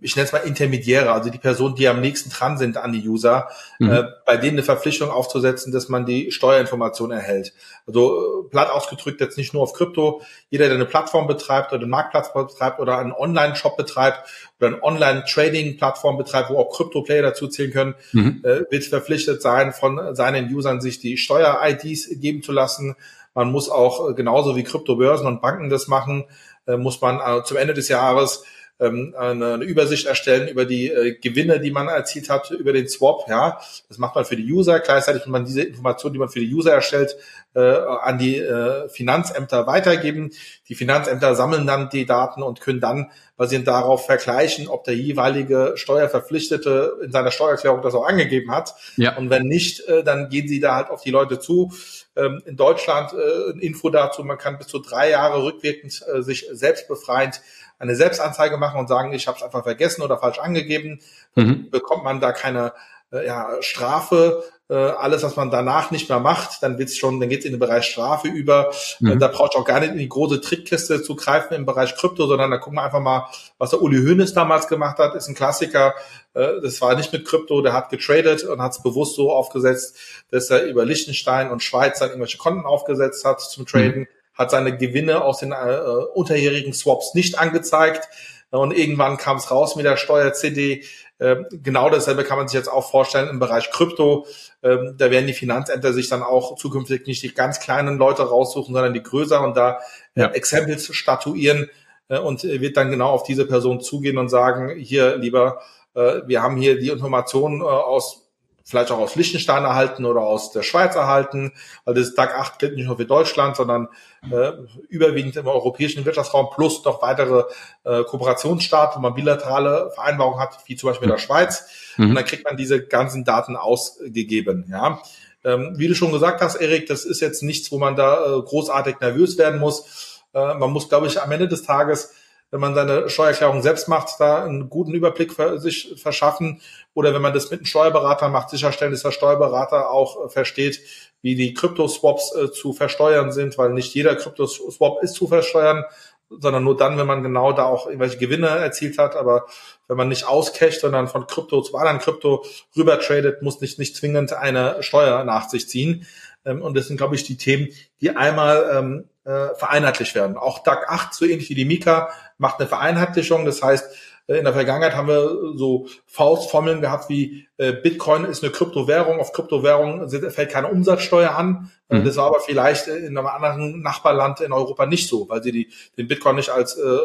ich 0.00 0.16
nenne 0.16 0.26
es 0.26 0.32
mal 0.32 0.38
Intermediäre, 0.38 1.12
also 1.12 1.30
die 1.30 1.38
Personen, 1.38 1.74
die 1.76 1.88
am 1.88 2.00
nächsten 2.00 2.30
dran 2.30 2.58
sind 2.58 2.76
an 2.76 2.92
die 2.92 3.08
User, 3.08 3.48
mhm. 3.78 3.90
äh, 3.90 4.04
bei 4.26 4.36
denen 4.36 4.56
eine 4.56 4.62
Verpflichtung 4.62 5.10
aufzusetzen, 5.10 5.72
dass 5.72 5.88
man 5.88 6.04
die 6.04 6.32
Steuerinformation 6.32 7.10
erhält. 7.10 7.54
Also 7.86 8.44
äh, 8.44 8.48
platt 8.50 8.70
ausgedrückt 8.70 9.20
jetzt 9.20 9.38
nicht 9.38 9.54
nur 9.54 9.62
auf 9.62 9.72
Krypto, 9.72 10.20
jeder, 10.50 10.66
der 10.66 10.74
eine 10.74 10.84
Plattform 10.84 11.26
betreibt 11.26 11.72
oder 11.72 11.82
einen 11.82 11.90
Marktplatz 11.90 12.32
betreibt 12.32 12.80
oder 12.80 12.98
einen 12.98 13.12
Online-Shop 13.12 13.76
betreibt 13.76 14.28
oder 14.58 14.68
eine 14.68 14.82
Online-Trading-Plattform 14.82 16.18
betreibt, 16.18 16.50
wo 16.50 16.58
auch 16.58 16.76
Krypto-Player 16.76 17.22
dazu 17.22 17.46
zählen 17.46 17.72
können, 17.72 17.94
mhm. 18.12 18.42
äh, 18.44 18.70
wird 18.70 18.84
verpflichtet 18.84 19.40
sein, 19.42 19.72
von 19.72 20.14
seinen 20.14 20.52
Usern 20.52 20.80
sich 20.80 20.98
die 20.98 21.16
Steuer-IDs 21.16 22.20
geben 22.20 22.42
zu 22.42 22.52
lassen. 22.52 22.96
Man 23.32 23.52
muss 23.52 23.70
auch 23.70 24.10
äh, 24.10 24.14
genauso 24.14 24.56
wie 24.56 24.64
Kryptobörsen 24.64 25.26
und 25.26 25.40
Banken 25.40 25.70
das 25.70 25.86
machen, 25.86 26.24
äh, 26.66 26.76
muss 26.76 27.00
man 27.00 27.20
äh, 27.20 27.44
zum 27.44 27.56
Ende 27.56 27.74
des 27.74 27.88
Jahres 27.88 28.44
ähm, 28.80 29.14
eine, 29.18 29.54
eine 29.54 29.64
Übersicht 29.64 30.06
erstellen 30.06 30.48
über 30.48 30.64
die 30.64 30.88
äh, 30.90 31.14
Gewinne, 31.14 31.60
die 31.60 31.70
man 31.70 31.88
erzielt 31.88 32.30
hat 32.30 32.50
über 32.50 32.72
den 32.72 32.88
Swap. 32.88 33.28
Ja, 33.28 33.60
das 33.88 33.98
macht 33.98 34.14
man 34.14 34.24
für 34.24 34.36
die 34.36 34.52
User. 34.52 34.80
Gleichzeitig 34.80 35.22
muss 35.22 35.32
man 35.32 35.44
diese 35.44 35.62
Informationen, 35.62 36.14
die 36.14 36.18
man 36.20 36.28
für 36.28 36.40
die 36.40 36.52
User 36.52 36.72
erstellt, 36.72 37.16
äh, 37.54 37.60
an 37.60 38.18
die 38.18 38.38
äh, 38.38 38.88
Finanzämter 38.88 39.66
weitergeben. 39.66 40.30
Die 40.68 40.74
Finanzämter 40.74 41.34
sammeln 41.34 41.66
dann 41.66 41.88
die 41.90 42.06
Daten 42.06 42.42
und 42.42 42.60
können 42.60 42.80
dann 42.80 43.10
basierend 43.36 43.68
darauf 43.68 44.04
vergleichen, 44.06 44.68
ob 44.68 44.84
der 44.84 44.94
jeweilige 44.94 45.72
Steuerverpflichtete 45.76 46.98
in 47.04 47.12
seiner 47.12 47.30
Steuererklärung 47.30 47.82
das 47.82 47.94
auch 47.94 48.06
angegeben 48.06 48.50
hat. 48.50 48.74
Ja. 48.96 49.16
Und 49.16 49.30
wenn 49.30 49.44
nicht, 49.44 49.88
äh, 49.88 50.02
dann 50.04 50.28
gehen 50.28 50.48
sie 50.48 50.60
da 50.60 50.74
halt 50.74 50.90
auf 50.90 51.02
die 51.02 51.10
Leute 51.10 51.38
zu. 51.38 51.72
Ähm, 52.16 52.42
in 52.46 52.56
Deutschland 52.56 53.12
äh, 53.12 53.58
Info 53.64 53.90
dazu, 53.90 54.24
man 54.24 54.38
kann 54.38 54.58
bis 54.58 54.66
zu 54.66 54.80
drei 54.80 55.10
Jahre 55.10 55.44
rückwirkend 55.44 56.02
äh, 56.12 56.22
sich 56.22 56.46
selbstbefreiend 56.50 57.40
eine 57.78 57.96
Selbstanzeige 57.96 58.56
machen 58.56 58.80
und 58.80 58.88
sagen, 58.88 59.12
ich 59.12 59.26
habe 59.28 59.38
es 59.38 59.42
einfach 59.42 59.62
vergessen 59.62 60.02
oder 60.02 60.18
falsch 60.18 60.38
angegeben. 60.38 61.00
Mhm. 61.34 61.70
Bekommt 61.70 62.04
man 62.04 62.20
da 62.20 62.32
keine 62.32 62.72
ja, 63.10 63.56
Strafe, 63.60 64.44
äh, 64.70 64.74
alles, 64.74 65.22
was 65.22 65.36
man 65.36 65.50
danach 65.50 65.90
nicht 65.90 66.10
mehr 66.10 66.20
macht, 66.20 66.62
dann 66.62 66.78
wird's 66.78 66.96
schon, 66.96 67.20
dann 67.20 67.30
geht's 67.30 67.46
in 67.46 67.52
den 67.52 67.58
Bereich 67.58 67.86
Strafe 67.86 68.28
über. 68.28 68.70
Mhm. 69.00 69.12
Äh, 69.12 69.16
da 69.16 69.28
braucht 69.28 69.56
auch 69.56 69.64
gar 69.64 69.80
nicht 69.80 69.92
in 69.92 69.98
die 69.98 70.08
große 70.08 70.42
Trickkiste 70.42 71.02
zu 71.02 71.16
greifen 71.16 71.54
im 71.54 71.64
Bereich 71.64 71.96
Krypto, 71.96 72.26
sondern 72.26 72.50
da 72.50 72.58
gucken 72.58 72.78
wir 72.78 72.82
einfach 72.82 73.00
mal, 73.00 73.28
was 73.56 73.70
der 73.70 73.80
Uli 73.80 73.96
Hoeneß 73.98 74.34
damals 74.34 74.68
gemacht 74.68 74.98
hat, 74.98 75.14
ist 75.14 75.28
ein 75.28 75.34
Klassiker. 75.34 75.94
Äh, 76.34 76.60
das 76.62 76.82
war 76.82 76.94
nicht 76.96 77.12
mit 77.12 77.26
Krypto, 77.26 77.62
der 77.62 77.72
hat 77.72 77.88
getradet 77.88 78.44
und 78.44 78.60
hat 78.60 78.72
es 78.72 78.82
bewusst 78.82 79.16
so 79.16 79.32
aufgesetzt, 79.32 79.96
dass 80.30 80.50
er 80.50 80.64
über 80.64 80.84
Liechtenstein 80.84 81.50
und 81.50 81.62
Schweiz 81.62 81.98
dann 82.00 82.10
irgendwelche 82.10 82.38
Konten 82.38 82.66
aufgesetzt 82.66 83.24
hat 83.24 83.40
zum 83.40 83.64
Traden, 83.64 84.00
mhm. 84.00 84.08
Hat 84.38 84.50
seine 84.50 84.76
Gewinne 84.76 85.22
aus 85.22 85.40
den 85.40 85.52
äh, 85.52 85.80
unterjährigen 86.14 86.72
Swaps 86.72 87.12
nicht 87.14 87.38
angezeigt. 87.38 88.08
Und 88.50 88.72
irgendwann 88.72 89.18
kam 89.18 89.36
es 89.36 89.50
raus 89.50 89.76
mit 89.76 89.84
der 89.84 89.98
Steuer-CD, 89.98 90.84
ähm, 91.20 91.46
genau 91.50 91.90
dasselbe 91.90 92.22
kann 92.22 92.38
man 92.38 92.46
sich 92.46 92.56
jetzt 92.56 92.70
auch 92.70 92.90
vorstellen 92.90 93.28
im 93.28 93.38
Bereich 93.38 93.70
Krypto. 93.70 94.26
Ähm, 94.62 94.94
da 94.96 95.10
werden 95.10 95.26
die 95.26 95.32
Finanzämter 95.32 95.92
sich 95.92 96.08
dann 96.08 96.22
auch 96.22 96.56
zukünftig 96.56 97.06
nicht 97.06 97.22
die 97.22 97.34
ganz 97.34 97.60
kleinen 97.60 97.98
Leute 97.98 98.22
raussuchen, 98.22 98.72
sondern 98.72 98.94
die 98.94 99.02
größeren 99.02 99.44
und 99.44 99.56
da 99.56 99.80
äh, 100.14 100.22
ja. 100.22 100.30
Exempels 100.30 100.94
statuieren 100.94 101.68
äh, 102.08 102.18
und 102.18 102.44
wird 102.44 102.76
dann 102.76 102.90
genau 102.90 103.10
auf 103.10 103.24
diese 103.24 103.46
Person 103.46 103.80
zugehen 103.80 104.18
und 104.18 104.28
sagen, 104.28 104.76
hier 104.78 105.16
lieber, 105.16 105.60
äh, 105.94 106.22
wir 106.26 106.42
haben 106.42 106.56
hier 106.56 106.78
die 106.78 106.88
Informationen 106.88 107.62
aus 107.62 108.27
vielleicht 108.68 108.90
auch 108.90 108.98
aus 108.98 109.14
Liechtenstein 109.14 109.64
erhalten 109.64 110.04
oder 110.04 110.20
aus 110.20 110.52
der 110.52 110.62
Schweiz 110.62 110.94
erhalten, 110.94 111.52
weil 111.86 111.94
das 111.94 112.14
DAG 112.14 112.34
8 112.34 112.58
gilt 112.58 112.76
nicht 112.76 112.84
nur 112.84 112.98
für 112.98 113.06
Deutschland, 113.06 113.56
sondern 113.56 113.88
äh, 114.30 114.52
überwiegend 114.90 115.36
im 115.36 115.46
europäischen 115.46 116.04
Wirtschaftsraum 116.04 116.48
plus 116.54 116.84
noch 116.84 117.00
weitere 117.00 117.44
äh, 117.84 118.04
Kooperationsstaaten, 118.04 118.98
wo 118.98 119.00
man 119.00 119.14
bilaterale 119.14 119.90
Vereinbarungen 119.94 120.38
hat, 120.38 120.58
wie 120.66 120.76
zum 120.76 120.90
Beispiel 120.90 121.06
in 121.06 121.12
der 121.12 121.18
Schweiz. 121.18 121.66
Mhm. 121.96 122.10
Und 122.10 122.14
dann 122.16 122.26
kriegt 122.26 122.44
man 122.44 122.58
diese 122.58 122.84
ganzen 122.84 123.24
Daten 123.24 123.56
ausgegeben. 123.56 124.66
Ja. 124.70 125.00
Ähm, 125.44 125.74
wie 125.78 125.88
du 125.88 125.94
schon 125.94 126.12
gesagt 126.12 126.42
hast, 126.42 126.56
Erik, 126.56 126.88
das 126.88 127.06
ist 127.06 127.20
jetzt 127.20 127.42
nichts, 127.42 127.72
wo 127.72 127.78
man 127.78 127.96
da 127.96 128.22
äh, 128.22 128.42
großartig 128.42 128.96
nervös 129.00 129.38
werden 129.38 129.60
muss. 129.60 130.20
Äh, 130.34 130.54
man 130.54 130.70
muss, 130.72 130.90
glaube 130.90 131.06
ich, 131.06 131.22
am 131.22 131.32
Ende 131.32 131.48
des 131.48 131.62
Tages 131.62 132.12
wenn 132.50 132.60
man 132.60 132.74
seine 132.74 133.08
Steuererklärung 133.08 133.62
selbst 133.62 133.88
macht, 133.88 134.18
da 134.18 134.44
einen 134.44 134.70
guten 134.70 134.94
Überblick 134.94 135.32
sich 135.56 135.94
verschaffen 136.00 136.60
oder 136.94 137.12
wenn 137.14 137.22
man 137.22 137.34
das 137.34 137.50
mit 137.50 137.60
einem 137.60 137.66
Steuerberater 137.66 138.28
macht, 138.28 138.50
sicherstellen, 138.50 138.92
dass 138.92 139.02
der 139.02 139.10
Steuerberater 139.10 139.90
auch 139.90 140.26
äh, 140.26 140.28
versteht, 140.28 140.80
wie 141.20 141.34
die 141.34 141.54
Kryptoswaps 141.54 142.34
äh, 142.34 142.50
zu 142.50 142.72
versteuern 142.72 143.32
sind, 143.32 143.58
weil 143.58 143.70
nicht 143.70 143.94
jeder 143.94 144.16
Kryptoswap 144.16 145.02
ist 145.02 145.14
zu 145.14 145.26
versteuern, 145.26 145.84
sondern 146.30 146.64
nur 146.64 146.76
dann, 146.76 146.98
wenn 146.98 147.06
man 147.06 147.22
genau 147.22 147.52
da 147.52 147.64
auch 147.64 147.86
irgendwelche 147.86 148.18
Gewinne 148.18 148.48
erzielt 148.48 148.98
hat. 148.98 149.16
Aber 149.16 149.46
wenn 149.86 149.96
man 149.96 150.08
nicht 150.08 150.26
auscasht, 150.26 150.80
sondern 150.80 151.08
von 151.08 151.26
Krypto 151.26 151.62
zu 151.62 151.76
anderen 151.76 152.00
Krypto 152.00 152.44
rüber 152.76 153.00
tradet, 153.00 153.42
muss 153.42 153.60
nicht, 153.60 153.78
nicht 153.78 153.96
zwingend 153.96 154.32
eine 154.32 154.82
Steuer 154.82 155.24
nach 155.24 155.48
sich 155.48 155.68
ziehen. 155.68 156.06
Ähm, 156.44 156.62
und 156.62 156.76
das 156.76 156.88
sind, 156.88 156.96
glaube 156.96 157.14
ich, 157.14 157.24
die 157.24 157.36
Themen, 157.36 157.68
die 158.00 158.10
einmal 158.10 158.70
ähm, 158.72 159.08
äh, 159.24 159.54
vereinheitlicht 159.54 160.14
werden. 160.14 160.36
Auch 160.36 160.62
DAG 160.62 160.88
8, 160.88 161.14
so 161.14 161.24
ähnlich 161.24 161.48
wie 161.50 161.54
die 161.54 161.64
Mika, 161.64 162.10
macht 162.38 162.58
eine 162.58 162.68
Vereinheitlichung. 162.68 163.44
Das 163.44 163.62
heißt, 163.62 163.88
äh, 164.28 164.36
in 164.36 164.44
der 164.44 164.52
Vergangenheit 164.52 164.94
haben 164.94 165.08
wir 165.08 165.56
so 165.56 165.88
Faustformeln 166.06 166.80
gehabt 166.80 167.08
wie 167.08 167.48
äh, 167.56 167.72
Bitcoin 167.72 168.24
ist 168.24 168.42
eine 168.42 168.52
Kryptowährung, 168.52 169.18
auf 169.18 169.32
Kryptowährung 169.32 170.08
fällt 170.08 170.50
keine 170.50 170.68
Umsatzsteuer 170.68 171.34
an. 171.34 171.70
Äh, 171.88 171.96
mhm. 171.96 172.04
Das 172.04 172.16
war 172.16 172.26
aber 172.26 172.40
vielleicht 172.40 172.86
in 172.86 173.18
einem 173.18 173.26
anderen 173.26 173.82
Nachbarland 173.82 174.40
in 174.40 174.52
Europa 174.52 174.86
nicht 174.86 175.08
so, 175.08 175.28
weil 175.28 175.42
sie 175.42 175.52
die, 175.52 175.68
den 175.96 176.06
Bitcoin 176.06 176.36
nicht 176.36 176.50
als 176.50 176.76
äh, 176.76 176.98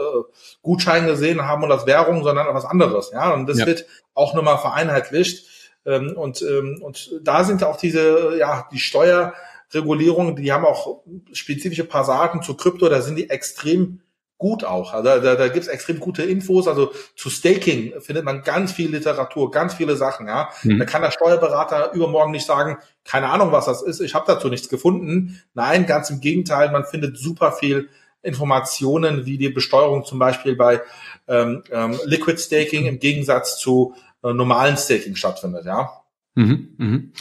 Gutschein 0.62 1.08
gesehen 1.08 1.48
haben 1.48 1.64
und 1.64 1.72
als 1.72 1.86
Währung, 1.86 2.24
sondern 2.24 2.48
als 2.48 2.56
was 2.56 2.66
anderes. 2.66 3.12
Ja, 3.12 3.34
und 3.34 3.48
das 3.48 3.60
ja. 3.60 3.66
wird 3.66 3.86
auch 4.14 4.34
nochmal 4.34 4.58
vereinheitlicht. 4.58 5.48
Ähm, 5.86 6.14
und, 6.16 6.42
ähm, 6.42 6.82
und 6.82 7.20
da 7.22 7.44
sind 7.44 7.64
auch 7.64 7.78
diese, 7.78 8.38
ja, 8.38 8.68
die 8.72 8.80
Steuerregulierungen, 8.80 10.36
die 10.36 10.52
haben 10.52 10.66
auch 10.66 11.02
spezifische 11.34 11.84
Passagen 11.84 12.42
zu 12.42 12.56
Krypto, 12.56 12.88
da 12.88 13.02
sind 13.02 13.18
die 13.18 13.30
extrem 13.30 14.00
gut 14.44 14.66
auch. 14.66 14.94
Also 14.94 15.22
da, 15.22 15.36
da 15.36 15.48
gibt 15.48 15.64
es 15.64 15.70
extrem 15.70 16.02
gute 16.02 16.22
Infos. 16.24 16.68
Also 16.68 16.92
zu 17.16 17.30
Staking 17.30 17.94
findet 18.02 18.26
man 18.26 18.42
ganz 18.42 18.74
viel 18.74 18.92
Literatur, 18.92 19.52
ganz 19.52 19.76
viele 19.76 19.96
Sachen. 19.96 20.28
Ja, 20.28 20.50
mhm. 20.64 20.80
da 20.80 20.86
kann 20.86 21.02
der 21.02 21.12
Steuerberater 21.12 21.94
übermorgen 21.94 22.34
nicht 22.34 22.46
sagen, 22.46 22.78
keine 23.06 23.30
Ahnung, 23.30 23.54
was 23.54 23.68
das 23.68 23.82
ist. 23.82 24.02
Ich 24.02 24.16
habe 24.16 24.26
dazu 24.28 24.50
nichts 24.50 24.68
gefunden. 24.68 25.42
Nein, 25.54 25.86
ganz 25.86 26.10
im 26.10 26.20
Gegenteil. 26.20 26.74
Man 26.74 26.84
findet 26.84 27.18
super 27.18 27.54
viel 27.54 27.88
Informationen, 28.22 29.26
wie 29.26 29.38
die 29.38 29.48
Besteuerung 29.48 30.04
zum 30.04 30.20
Beispiel 30.20 30.58
bei 30.58 30.82
ähm, 31.30 31.64
ähm, 31.72 31.98
Liquid 32.04 32.38
Staking 32.38 32.86
im 32.86 33.00
Gegensatz 33.00 33.58
zu 33.58 33.96
äh, 34.26 34.34
normalen 34.34 34.76
Staking 34.76 35.16
stattfindet. 35.16 35.64
Ja. 35.66 36.02
Mhm, 36.36 36.76
mhm. 36.78 37.14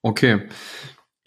Okay. 0.00 0.48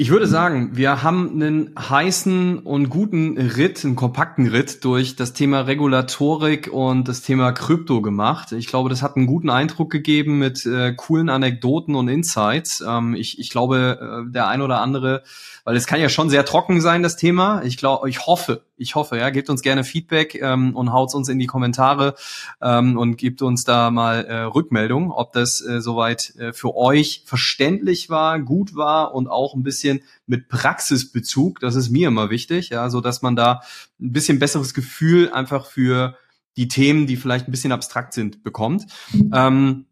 Ich 0.02 0.10
würde 0.10 0.26
sagen, 0.26 0.72
wir 0.74 1.04
haben 1.04 1.30
einen 1.30 1.76
heißen 1.78 2.58
und 2.58 2.90
guten 2.90 3.38
Ritt, 3.38 3.86
einen 3.86 3.96
kompakten 3.96 4.48
Ritt 4.48 4.84
durch 4.84 5.16
das 5.16 5.34
Thema 5.34 5.60
Regulatorik 5.60 6.74
und 6.74 7.08
das 7.08 7.22
Thema 7.22 7.52
Krypto 7.52 8.02
gemacht. 8.02 8.52
Ich 8.52 8.66
glaube, 8.66 8.90
das 8.90 9.04
hat 9.04 9.16
einen 9.16 9.28
guten 9.28 9.52
Eindruck 9.52 9.92
gegeben 9.92 10.40
mit 10.40 10.66
äh, 10.66 10.96
coolen 10.96 11.30
Anekdoten 11.30 11.94
und 11.94 12.08
Insights. 12.08 12.82
Ähm, 12.82 13.14
ich, 13.14 13.38
ich 13.38 13.52
glaube, 13.52 14.26
äh, 14.28 14.32
der 14.32 14.48
ein 14.48 14.64
oder 14.64 14.82
andere 14.82 15.22
weil 15.64 15.76
es 15.76 15.88
kann 15.88 16.00
ja 16.00 16.10
schon 16.10 16.30
sehr 16.30 16.46
trocken 16.46 16.82
sein, 16.82 17.04
das 17.04 17.18
Thema. 17.18 17.64
Ich 17.64 17.78
glaube, 17.78 18.10
ich 18.10 18.26
hoffe, 18.26 18.66
ich 18.78 18.96
hoffe, 18.96 19.18
ja, 19.18 19.30
gebt 19.30 19.50
uns 19.50 19.62
gerne 19.62 19.84
Feedback 19.84 20.36
ähm, 20.42 20.76
und 20.76 20.92
haut 20.92 21.14
uns 21.14 21.30
in 21.30 21.40
die 21.40 21.48
Kommentare 21.48 22.16
ähm, 22.62 22.98
und 22.98 23.18
gebt 23.18 23.42
uns 23.42 23.64
da 23.64 23.92
mal 23.92 24.26
äh, 24.26 24.42
Rückmeldung, 24.42 25.12
ob 25.12 25.34
das 25.34 25.62
äh, 25.62 25.82
soweit 25.82 26.36
äh, 26.38 26.54
für 26.54 26.76
euch 26.76 27.24
verständlich 27.26 28.10
war, 28.10 28.40
gut 28.40 28.76
war 28.76 29.14
und 29.14 29.28
auch 29.28 29.54
ein 29.54 29.64
bisschen 29.64 30.02
mit 30.26 30.50
Praxisbezug. 30.50 31.60
Das 31.60 31.76
ist 31.76 31.90
mir 31.90 32.08
immer 32.08 32.30
wichtig, 32.30 32.70
ja, 32.70 32.90
so 32.90 33.02
dass 33.02 33.22
man 33.22 33.36
da 33.36 33.62
ein 34.00 34.12
bisschen 34.12 34.40
besseres 34.40 34.74
Gefühl 34.74 35.32
einfach 35.32 35.66
für 35.66 36.16
die 36.58 36.68
Themen, 36.68 37.08
die 37.08 37.16
vielleicht 37.16 37.48
ein 37.48 37.52
bisschen 37.52 37.72
abstrakt 37.72 38.14
sind, 38.14 38.44
bekommt. 38.44 38.86
Ähm, 39.34 39.86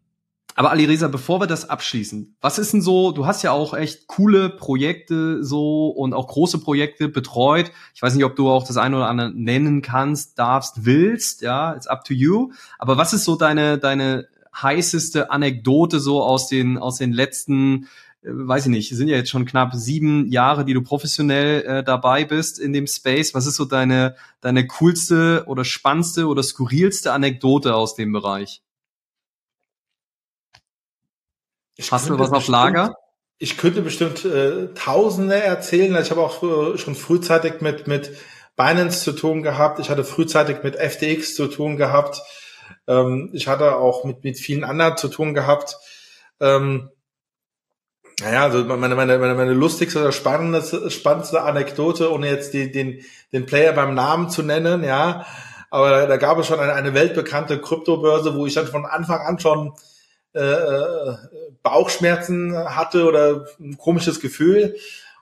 aber 0.60 0.72
Ali 0.72 0.84
Reza, 0.84 1.08
bevor 1.08 1.40
wir 1.40 1.46
das 1.46 1.70
abschließen, 1.70 2.36
was 2.42 2.58
ist 2.58 2.74
denn 2.74 2.82
so, 2.82 3.12
du 3.12 3.24
hast 3.24 3.42
ja 3.42 3.50
auch 3.50 3.72
echt 3.72 4.06
coole 4.08 4.50
Projekte 4.50 5.42
so 5.42 5.86
und 5.88 6.12
auch 6.12 6.26
große 6.26 6.58
Projekte 6.58 7.08
betreut. 7.08 7.72
Ich 7.94 8.02
weiß 8.02 8.14
nicht, 8.14 8.26
ob 8.26 8.36
du 8.36 8.50
auch 8.50 8.66
das 8.66 8.76
eine 8.76 8.96
oder 8.96 9.08
andere 9.08 9.32
nennen 9.34 9.80
kannst, 9.80 10.38
darfst, 10.38 10.84
willst, 10.84 11.40
ja, 11.40 11.74
it's 11.74 11.86
up 11.86 12.04
to 12.04 12.12
you. 12.12 12.52
Aber 12.78 12.98
was 12.98 13.14
ist 13.14 13.24
so 13.24 13.36
deine, 13.36 13.78
deine 13.78 14.28
heißeste 14.54 15.30
Anekdote 15.30 15.98
so 15.98 16.22
aus 16.22 16.48
den, 16.48 16.76
aus 16.76 16.98
den 16.98 17.14
letzten, 17.14 17.84
äh, 18.20 18.28
weiß 18.28 18.66
ich 18.66 18.70
nicht, 18.70 18.90
sind 18.94 19.08
ja 19.08 19.16
jetzt 19.16 19.30
schon 19.30 19.46
knapp 19.46 19.74
sieben 19.74 20.30
Jahre, 20.30 20.66
die 20.66 20.74
du 20.74 20.82
professionell 20.82 21.62
äh, 21.62 21.82
dabei 21.82 22.26
bist 22.26 22.58
in 22.58 22.74
dem 22.74 22.86
Space. 22.86 23.32
Was 23.32 23.46
ist 23.46 23.56
so 23.56 23.64
deine, 23.64 24.14
deine 24.42 24.66
coolste 24.66 25.44
oder 25.46 25.64
spannendste 25.64 26.26
oder 26.26 26.42
skurrilste 26.42 27.14
Anekdote 27.14 27.74
aus 27.74 27.94
dem 27.94 28.12
Bereich? 28.12 28.60
Ich 31.80 31.90
Hast 31.90 32.10
du 32.10 32.18
was 32.18 32.30
auf 32.30 32.46
Lager? 32.48 32.94
Ich 33.38 33.56
könnte 33.56 33.80
bestimmt 33.80 34.26
äh, 34.26 34.68
Tausende 34.74 35.42
erzählen. 35.42 35.96
Ich 36.02 36.10
habe 36.10 36.20
auch 36.20 36.42
äh, 36.42 36.76
schon 36.76 36.94
frühzeitig 36.94 37.62
mit 37.62 37.86
mit 37.86 38.12
Binance 38.54 39.02
zu 39.02 39.12
tun 39.12 39.42
gehabt. 39.42 39.78
Ich 39.78 39.88
hatte 39.88 40.04
frühzeitig 40.04 40.62
mit 40.62 40.76
FTX 40.76 41.34
zu 41.34 41.46
tun 41.46 41.78
gehabt. 41.78 42.20
Ähm, 42.86 43.30
ich 43.32 43.48
hatte 43.48 43.76
auch 43.76 44.04
mit 44.04 44.24
mit 44.24 44.38
vielen 44.38 44.62
anderen 44.62 44.98
zu 44.98 45.08
tun 45.08 45.32
gehabt. 45.32 45.78
Ähm, 46.38 46.90
naja, 48.20 48.42
also 48.42 48.62
meine, 48.64 48.94
meine, 48.94 49.18
meine, 49.18 49.34
meine 49.34 49.54
lustigste 49.54 50.00
oder 50.00 50.12
spannendste, 50.12 50.90
spannendste 50.90 51.40
Anekdote, 51.40 52.12
ohne 52.12 52.28
jetzt 52.28 52.52
die, 52.52 52.70
den, 52.70 53.00
den 53.32 53.46
Player 53.46 53.72
beim 53.72 53.94
Namen 53.94 54.28
zu 54.28 54.42
nennen, 54.42 54.84
ja. 54.84 55.24
Aber 55.70 56.06
da 56.06 56.18
gab 56.18 56.36
es 56.36 56.46
schon 56.46 56.60
eine, 56.60 56.74
eine 56.74 56.92
weltbekannte 56.92 57.58
Kryptobörse, 57.58 58.34
wo 58.34 58.44
ich 58.44 58.52
dann 58.52 58.66
von 58.66 58.84
Anfang 58.84 59.20
an 59.20 59.38
schon 59.38 59.72
äh, 60.32 61.14
Bauchschmerzen 61.62 62.56
hatte 62.56 63.04
oder 63.04 63.46
ein 63.58 63.76
komisches 63.78 64.20
Gefühl 64.20 64.76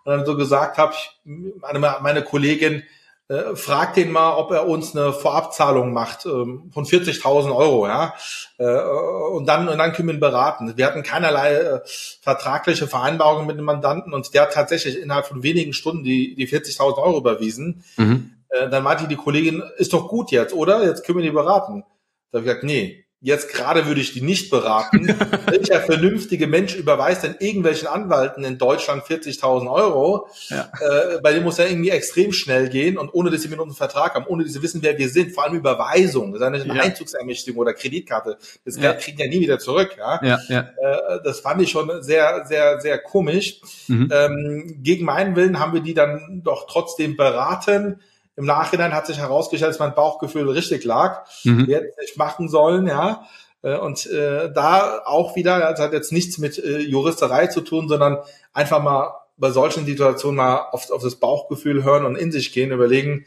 und 0.05 0.13
dann 0.13 0.27
so 0.27 0.37
gesagt 0.37 0.79
habe, 0.79 0.95
meine, 1.25 1.79
meine 1.79 2.23
Kollegin, 2.23 2.83
äh, 3.29 3.55
frag 3.57 3.93
den 3.93 4.11
mal, 4.11 4.37
ob 4.37 4.51
er 4.53 4.67
uns 4.67 4.97
eine 4.97 5.13
Vorabzahlung 5.13 5.93
macht 5.93 6.25
ähm, 6.25 6.71
von 6.73 6.87
40.000 6.87 7.55
Euro, 7.55 7.87
ja, 7.87 8.15
äh, 8.57 8.65
und 8.65 9.47
dann 9.47 9.69
und 9.69 9.77
dann 9.77 9.93
können 9.93 10.09
wir 10.09 10.15
ihn 10.15 10.21
beraten. 10.21 10.75
Wir 10.77 10.87
hatten 10.87 11.03
keinerlei 11.03 11.55
äh, 11.55 11.81
vertragliche 12.23 12.87
Vereinbarungen 12.87 13.47
mit 13.47 13.59
dem 13.59 13.67
Mandanten 13.67 14.15
und 14.15 14.33
der 14.33 14.43
hat 14.43 14.55
tatsächlich 14.55 14.99
innerhalb 14.99 15.27
von 15.27 15.43
wenigen 15.43 15.75
Stunden 15.75 16.05
die 16.05 16.35
die 16.37 16.49
40.000 16.49 16.97
Euro 16.97 17.19
überwiesen. 17.19 17.85
Mhm. 17.99 18.33
Äh, 18.49 18.71
dann 18.71 18.83
meinte 18.83 19.09
die 19.09 19.17
Kollegin, 19.17 19.63
ist 19.77 19.93
doch 19.93 20.09
gut 20.09 20.31
jetzt, 20.31 20.55
oder? 20.55 20.83
Jetzt 20.85 21.05
können 21.05 21.19
wir 21.19 21.25
die 21.25 21.31
beraten. 21.31 21.85
Da 22.31 22.39
habe 22.39 22.47
ich 22.47 22.49
gesagt, 22.49 22.65
nee, 22.65 23.05
Jetzt 23.21 23.53
gerade 23.53 23.87
würde 23.87 24.01
ich 24.01 24.13
die 24.13 24.21
nicht 24.21 24.49
beraten. 24.49 25.09
Welcher 25.47 25.81
vernünftige 25.81 26.47
Mensch 26.47 26.77
überweist 26.77 27.25
denn 27.25 27.35
irgendwelchen 27.41 27.89
Anwalten 27.89 28.45
in 28.45 28.59
Deutschland 28.59 29.03
40.000 29.03 29.69
Euro? 29.69 30.29
Ja. 30.51 30.71
Äh, 30.81 31.21
bei 31.21 31.33
dem 31.33 31.43
muss 31.43 31.59
ja 31.59 31.67
irgendwie 31.67 31.91
extrem 31.91 32.33
schnell 32.33 32.69
gehen 32.69 32.97
und 32.97 33.13
ohne, 33.13 33.31
dass 33.31 33.43
sie 33.43 33.49
mit 33.49 33.59
uns 33.59 33.71
einen 33.71 33.77
Vertrag 33.77 34.15
haben, 34.15 34.27
ohne 34.29 34.45
dass 34.45 34.53
sie 34.53 34.63
wissen, 34.63 34.83
wer 34.83 34.97
wir 34.99 35.09
sind, 35.09 35.33
vor 35.33 35.45
allem 35.45 35.57
Überweisung, 35.57 36.33
das 36.33 36.41
ist 36.41 36.65
eine 36.65 36.77
ja. 36.77 36.83
Einzugsermächtigung 36.85 37.61
oder 37.61 37.75
Kreditkarte. 37.75 38.39
Das 38.65 38.77
ja. 38.77 38.93
kriegen 38.93 39.19
ja 39.19 39.27
nie 39.27 39.41
wieder 39.41 39.59
zurück. 39.59 39.97
Ja? 39.99 40.21
Ja, 40.23 40.39
ja. 40.49 40.61
Äh, 40.61 41.19
das 41.25 41.41
fand 41.41 41.61
ich 41.61 41.71
schon 41.71 42.03
sehr, 42.03 42.45
sehr, 42.47 42.81
sehr 42.81 42.99
komisch. 42.99 43.61
Mhm. 43.89 44.13
Ähm, 44.13 44.79
gegen 44.85 45.05
meinen 45.05 45.35
Willen 45.35 45.59
haben 45.59 45.73
wir 45.73 45.81
die 45.81 45.95
dann 45.95 46.43
doch 46.45 46.69
trotzdem 46.69 47.17
beraten 47.17 48.01
im 48.39 48.45
Nachhinein 48.45 48.95
hat 48.95 49.07
sich 49.07 49.19
herausgestellt, 49.19 49.71
dass 49.73 49.81
mein 49.81 49.97
Bauchgefühl 49.97 50.49
richtig 50.49 50.85
lag. 50.85 51.27
Mhm. 51.43 51.67
Wir 51.67 51.79
hätten 51.79 51.89
es 51.91 51.97
nicht 51.97 52.17
machen 52.17 52.49
sollen, 52.49 52.87
ja. 52.87 53.25
Äh, 53.63 53.77
und 53.79 54.07
äh, 54.07 54.53
da 54.53 55.01
auch 55.05 55.35
wieder, 55.35 55.59
das 55.59 55.81
hat 55.81 55.93
jetzt 55.93 56.13
nichts 56.13 56.39
mit 56.39 56.57
äh, 56.57 56.79
Juristerei 56.79 57.49
zu 57.49 57.63
tun, 57.63 57.89
sondern 57.89 58.19
einfach 58.53 58.81
mal 58.81 59.13
bei 59.37 59.51
solchen 59.51 59.87
Situationen 59.87 60.37
mal 60.37 60.69
auf, 60.71 60.89
auf 60.91 61.03
das 61.03 61.17
Bauchgefühl 61.17 61.83
hören 61.83 62.05
und 62.05 62.15
in 62.17 62.31
sich 62.31 62.53
gehen, 62.53 62.71
überlegen, 62.71 63.27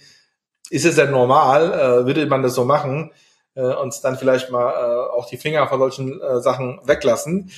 ist 0.69 0.85
es 0.85 0.95
denn 0.95 1.11
normal, 1.11 1.73
äh, 1.73 2.05
würde 2.05 2.25
man 2.27 2.41
das 2.41 2.55
so 2.55 2.63
machen 2.63 3.11
äh, 3.55 3.61
und 3.61 3.93
dann 4.05 4.17
vielleicht 4.17 4.49
mal 4.49 4.71
äh, 4.71 5.11
auch 5.11 5.27
die 5.27 5.37
Finger 5.37 5.67
von 5.67 5.79
solchen 5.79 6.21
äh, 6.21 6.39
Sachen 6.39 6.79
weglassen. 6.85 7.51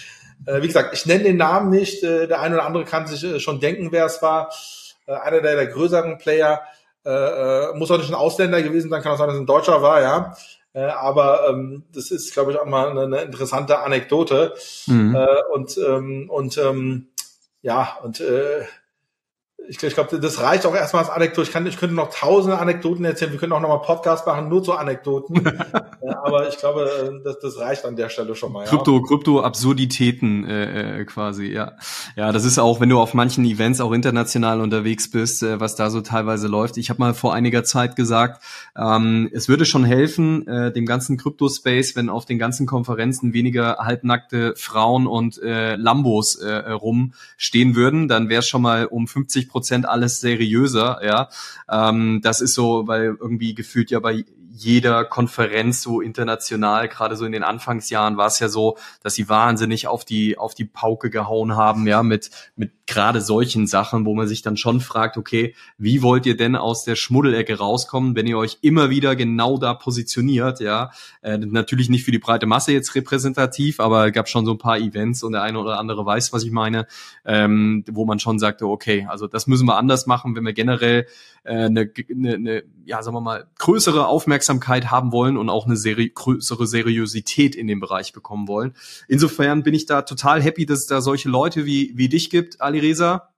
Äh, 0.48 0.64
wie 0.64 0.68
gesagt, 0.68 0.96
ich 0.96 1.06
nenne 1.06 1.24
den 1.24 1.38
Namen 1.38 1.70
nicht, 1.70 2.04
äh, 2.04 2.28
der 2.28 2.42
eine 2.42 2.56
oder 2.56 2.66
andere 2.66 2.84
kann 2.84 3.06
sich 3.06 3.24
äh, 3.24 3.40
schon 3.40 3.60
denken, 3.60 3.92
wer 3.92 4.06
es 4.06 4.24
war. 4.24 4.50
Äh, 5.06 5.14
einer 5.14 5.42
der, 5.42 5.56
der 5.56 5.68
größeren 5.68 6.18
Player, 6.18 6.62
äh, 7.06 7.10
äh, 7.10 7.74
muss 7.76 7.92
auch 7.92 7.98
nicht 7.98 8.10
ein 8.10 8.16
Ausländer 8.16 8.62
gewesen 8.62 8.90
sein, 8.90 9.02
kann 9.02 9.14
auch 9.14 9.18
sein, 9.18 9.28
dass 9.28 9.36
es 9.36 9.42
ein 9.42 9.48
Deutscher 9.48 9.82
war, 9.82 10.02
ja. 10.02 10.36
Äh, 10.74 10.86
aber 10.86 11.50
ähm, 11.50 11.84
das 11.94 12.12
ist, 12.12 12.34
glaube 12.34 12.52
ich, 12.52 12.58
auch 12.58 12.66
mal 12.66 12.90
eine, 12.90 13.02
eine 13.02 13.22
interessante 13.22 13.80
Anekdote. 13.80 14.54
Mhm. 14.88 15.16
Äh, 15.16 15.44
und 15.54 15.78
ähm, 15.78 16.30
und 16.30 16.58
ähm, 16.58 17.08
ja, 17.62 17.98
und 18.04 18.20
äh, 18.20 18.64
ich, 19.68 19.82
ich 19.82 19.94
glaube, 19.94 20.20
das 20.20 20.42
reicht 20.42 20.66
auch 20.66 20.76
erstmal 20.76 21.04
als 21.04 21.12
Anekdote. 21.12 21.48
Ich, 21.48 21.54
kann, 21.54 21.66
ich 21.66 21.78
könnte 21.78 21.96
noch 21.96 22.10
tausende 22.14 22.58
Anekdoten 22.58 23.06
erzählen. 23.06 23.32
Wir 23.32 23.40
können 23.40 23.54
auch 23.54 23.62
nochmal 23.62 23.82
Podcast 23.82 24.26
machen, 24.28 24.50
nur 24.50 24.62
zu 24.62 24.74
Anekdoten. 24.74 25.42
ja, 26.02 26.22
aber 26.24 26.50
ich 26.50 26.58
glaube, 26.58 26.82
äh, 26.84 27.24
das, 27.24 27.40
das 27.40 27.58
reicht 27.60 27.86
an 27.86 27.96
der 27.96 28.10
Stelle 28.10 28.36
schon 28.36 28.52
mal. 28.52 28.66
Krypto, 28.66 28.98
ja. 28.98 29.04
Krypto-Absurditäten 29.08 30.46
äh, 30.46 31.02
äh, 31.02 31.06
quasi, 31.06 31.46
ja. 31.46 31.74
Ja, 32.16 32.32
das 32.32 32.44
ist 32.46 32.60
auch, 32.60 32.82
wenn 32.82 32.90
du 32.90 33.00
auf 33.00 33.14
manchen 33.14 33.46
Events 33.46 33.80
auch 33.80 33.94
international 33.94 34.60
unterwegs 34.60 35.10
bist, 35.10 35.44
äh, 35.44 35.60
was 35.60 35.76
da 35.76 35.90
so 35.90 36.02
teilweise 36.02 36.48
läuft. 36.48 36.78
Ich 36.78 36.90
habe 36.90 37.00
mal 37.00 37.14
vor 37.14 37.34
einiger 37.34 37.64
Zeit 37.64 37.96
gesagt, 37.96 38.44
ähm, 38.78 39.30
es 39.32 39.48
würde 39.48 39.66
schon 39.66 39.86
helfen, 39.86 40.46
äh, 40.48 40.74
dem 40.74 40.86
ganzen 40.86 41.18
Krypto-Space, 41.18 41.96
wenn 41.96 42.10
auf 42.10 42.26
den 42.26 42.38
ganzen 42.38 42.66
Konferenzen 42.66 43.34
weniger 43.34 43.78
halbnackte 43.78 44.56
Frauen 44.58 45.08
und 45.08 45.42
äh, 45.42 45.76
Lambos 45.76 46.36
äh, 46.36 46.72
rumstehen 46.72 47.76
würden. 47.76 48.08
Dann 48.10 48.28
wäre 48.28 48.40
es 48.40 48.48
schon 48.48 48.62
mal 48.62 48.86
um 48.86 49.08
50 49.08 49.53
Prozent 49.54 49.88
alles 49.88 50.20
seriöser, 50.20 51.00
ja. 51.06 51.30
Ähm, 51.70 52.20
das 52.22 52.42
ist 52.42 52.56
so, 52.56 52.88
weil 52.88 53.16
irgendwie 53.20 53.54
gefühlt 53.54 53.92
ja 53.92 54.00
bei 54.00 54.26
jeder 54.56 55.06
Konferenz 55.06 55.82
so 55.82 56.02
international, 56.02 56.88
gerade 56.88 57.16
so 57.16 57.26
in 57.26 57.32
den 57.32 57.44
Anfangsjahren 57.44 58.18
war 58.18 58.28
es 58.28 58.40
ja 58.40 58.50
so, 58.50 58.78
dass 59.02 59.16
sie 59.16 59.30
wahnsinnig 59.30 59.88
auf 59.88 60.06
die 60.06 60.38
auf 60.38 60.54
die 60.54 60.66
Pauke 60.66 61.10
gehauen 61.10 61.56
haben, 61.56 61.88
ja, 61.88 62.04
mit 62.04 62.30
mit 62.56 62.72
gerade 62.94 63.22
solchen 63.22 63.66
Sachen, 63.66 64.06
wo 64.06 64.14
man 64.14 64.28
sich 64.28 64.44
dann 64.44 64.56
schon 64.56 64.80
fragt, 64.80 65.18
okay, 65.18 65.56
wie 65.78 66.04
wollt 66.04 66.28
ihr 66.28 66.38
denn 66.38 66.56
aus 66.56 66.84
der 66.84 66.96
Schmuddelecke 66.96 67.58
rauskommen, 67.58 68.16
wenn 68.16 68.28
ihr 68.28 68.38
euch 68.38 68.60
immer 68.62 68.92
wieder 68.92 69.16
genau 69.16 69.58
da 69.58 69.74
positioniert, 69.74 70.60
ja? 70.60 70.92
Äh, 71.22 71.40
natürlich 71.40 71.90
nicht 71.90 72.06
für 72.06 72.12
die 72.12 72.20
breite 72.20 72.46
Masse 72.46 72.72
jetzt 72.72 72.94
repräsentativ, 72.94 73.80
aber 73.80 74.12
gab 74.12 74.30
schon 74.30 74.46
so 74.46 74.52
ein 74.52 74.60
paar 74.60 74.78
Events 74.78 75.24
und 75.24 75.32
der 75.32 75.42
eine 75.42 75.60
oder 75.60 75.80
andere 75.80 76.06
weiß, 76.06 76.34
was 76.34 76.44
ich 76.44 76.52
meine, 76.52 76.86
ähm, 77.26 77.84
wo 77.90 78.06
man 78.06 78.20
schon 78.20 78.38
sagte, 78.38 78.68
okay, 78.68 79.08
also 79.10 79.28
das 79.28 79.48
müssen 79.48 79.66
wir 79.66 79.78
anders 79.78 80.06
machen, 80.06 80.36
wenn 80.36 80.46
wir 80.46 80.54
generell 80.54 81.08
äh, 81.44 81.66
eine, 81.66 81.92
eine, 82.12 82.34
eine, 82.36 82.64
ja, 82.86 83.02
sagen 83.02 83.16
wir 83.16 83.22
mal, 83.22 83.48
größere 83.58 84.08
Aufmerksamkeit 84.08 84.92
haben 84.92 85.12
wollen 85.12 85.38
und 85.38 85.50
auch 85.50 85.66
eine 85.66 85.78
seri 85.78 86.12
größere 86.14 86.68
Seriosität 86.68 87.56
in 87.56 87.66
dem 87.66 87.80
Bereich 87.80 88.14
bekommen 88.14 88.48
wollen. 88.48 88.76
Insofern 89.08 89.64
bin 89.64 89.74
ich 89.74 89.88
da 89.88 90.04
total 90.04 90.44
happy, 90.44 90.68
dass 90.68 90.80
es 90.80 90.86
da 90.86 91.02
solche 91.02 91.30
Leute 91.30 91.66
wie, 91.66 91.92
wie 91.96 92.08
dich 92.08 92.30
gibt, 92.30 92.62
Ali 92.62 92.83
Reza, 92.84 93.34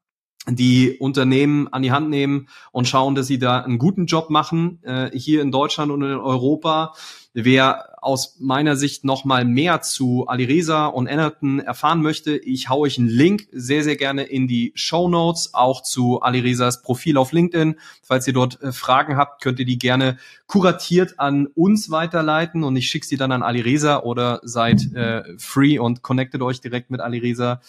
die 0.47 0.97
Unternehmen 0.99 1.67
an 1.69 1.81
die 1.81 1.91
Hand 1.91 2.09
nehmen 2.09 2.47
und 2.71 2.87
schauen, 2.87 3.15
dass 3.15 3.27
sie 3.27 3.39
da 3.39 3.61
einen 3.61 3.79
guten 3.79 4.05
Job 4.05 4.29
machen, 4.29 4.79
äh, 4.83 5.09
hier 5.17 5.41
in 5.41 5.51
Deutschland 5.51 5.91
und 5.91 6.03
in 6.03 6.17
Europa. 6.17 6.93
Wer 7.33 7.95
aus 8.01 8.37
meiner 8.39 8.75
Sicht 8.75 9.03
noch 9.03 9.25
mal 9.25 9.43
mehr 9.43 9.81
zu 9.81 10.27
Alireza 10.27 10.85
und 10.85 11.07
Enerton 11.07 11.59
erfahren 11.59 12.01
möchte, 12.01 12.37
ich 12.37 12.69
haue 12.69 12.81
euch 12.81 12.99
einen 12.99 13.09
Link 13.09 13.47
sehr, 13.51 13.83
sehr 13.83 13.95
gerne 13.95 14.23
in 14.23 14.47
die 14.47 14.71
Show 14.75 15.09
Notes, 15.09 15.53
auch 15.53 15.81
zu 15.81 16.21
Alirezas 16.21 16.83
Profil 16.83 17.17
auf 17.17 17.31
LinkedIn. 17.31 17.75
Falls 18.03 18.27
ihr 18.27 18.33
dort 18.33 18.61
äh, 18.61 18.71
Fragen 18.71 19.17
habt, 19.17 19.41
könnt 19.41 19.59
ihr 19.59 19.65
die 19.65 19.79
gerne 19.79 20.17
kuratiert 20.45 21.19
an 21.19 21.47
uns 21.47 21.89
weiterleiten 21.89 22.63
und 22.63 22.75
ich 22.75 22.87
schicke 22.87 23.07
sie 23.07 23.17
dann 23.17 23.31
an 23.31 23.41
Alireza 23.41 24.03
oder 24.03 24.39
seid 24.43 24.93
äh, 24.93 25.23
free 25.37 25.79
und 25.79 26.03
connectet 26.03 26.41
euch 26.43 26.61
direkt 26.61 26.91
mit 26.91 27.01
Alireza. 27.01 27.61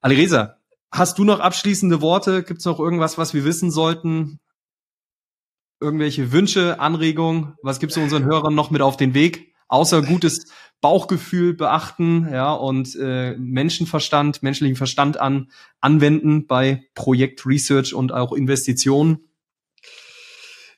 Alireza, 0.00 0.56
hast 0.92 1.18
du 1.18 1.24
noch 1.24 1.40
abschließende 1.40 2.00
Worte? 2.00 2.42
Gibt 2.42 2.60
es 2.60 2.66
noch 2.66 2.78
irgendwas, 2.78 3.18
was 3.18 3.34
wir 3.34 3.44
wissen 3.44 3.70
sollten? 3.70 4.38
Irgendwelche 5.80 6.30
Wünsche, 6.30 6.78
Anregungen? 6.78 7.54
Was 7.62 7.80
gibst 7.80 7.96
du 7.96 8.02
unseren 8.02 8.24
Hörern 8.24 8.54
noch 8.54 8.70
mit 8.70 8.82
auf 8.82 8.96
den 8.96 9.14
Weg? 9.14 9.52
außer 9.72 10.02
gutes 10.02 10.52
Bauchgefühl 10.82 11.54
beachten, 11.54 12.28
ja, 12.30 12.52
und 12.52 12.94
äh, 12.96 13.34
Menschenverstand, 13.38 14.42
menschlichen 14.42 14.76
Verstand 14.76 15.18
an, 15.18 15.50
anwenden 15.80 16.46
bei 16.46 16.84
Projekt 16.94 17.46
Research 17.46 17.94
und 17.94 18.12
auch 18.12 18.32
Investitionen? 18.32 19.31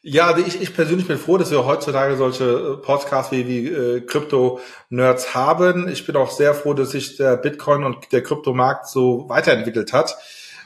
Ja, 0.06 0.26
also 0.26 0.46
ich, 0.46 0.60
ich 0.60 0.74
persönlich 0.74 1.08
bin 1.08 1.16
froh, 1.16 1.38
dass 1.38 1.50
wir 1.50 1.64
heutzutage 1.64 2.18
solche 2.18 2.44
äh, 2.44 2.76
Podcasts 2.76 3.32
wie, 3.32 3.48
wie 3.48 3.68
äh, 3.68 4.00
Krypto-Nerds 4.02 5.34
haben. 5.34 5.88
Ich 5.88 6.04
bin 6.04 6.14
auch 6.16 6.30
sehr 6.30 6.52
froh, 6.52 6.74
dass 6.74 6.90
sich 6.90 7.16
der 7.16 7.38
Bitcoin 7.38 7.84
und 7.84 8.12
der 8.12 8.22
Kryptomarkt 8.22 8.86
so 8.86 9.30
weiterentwickelt 9.30 9.94
hat. 9.94 10.14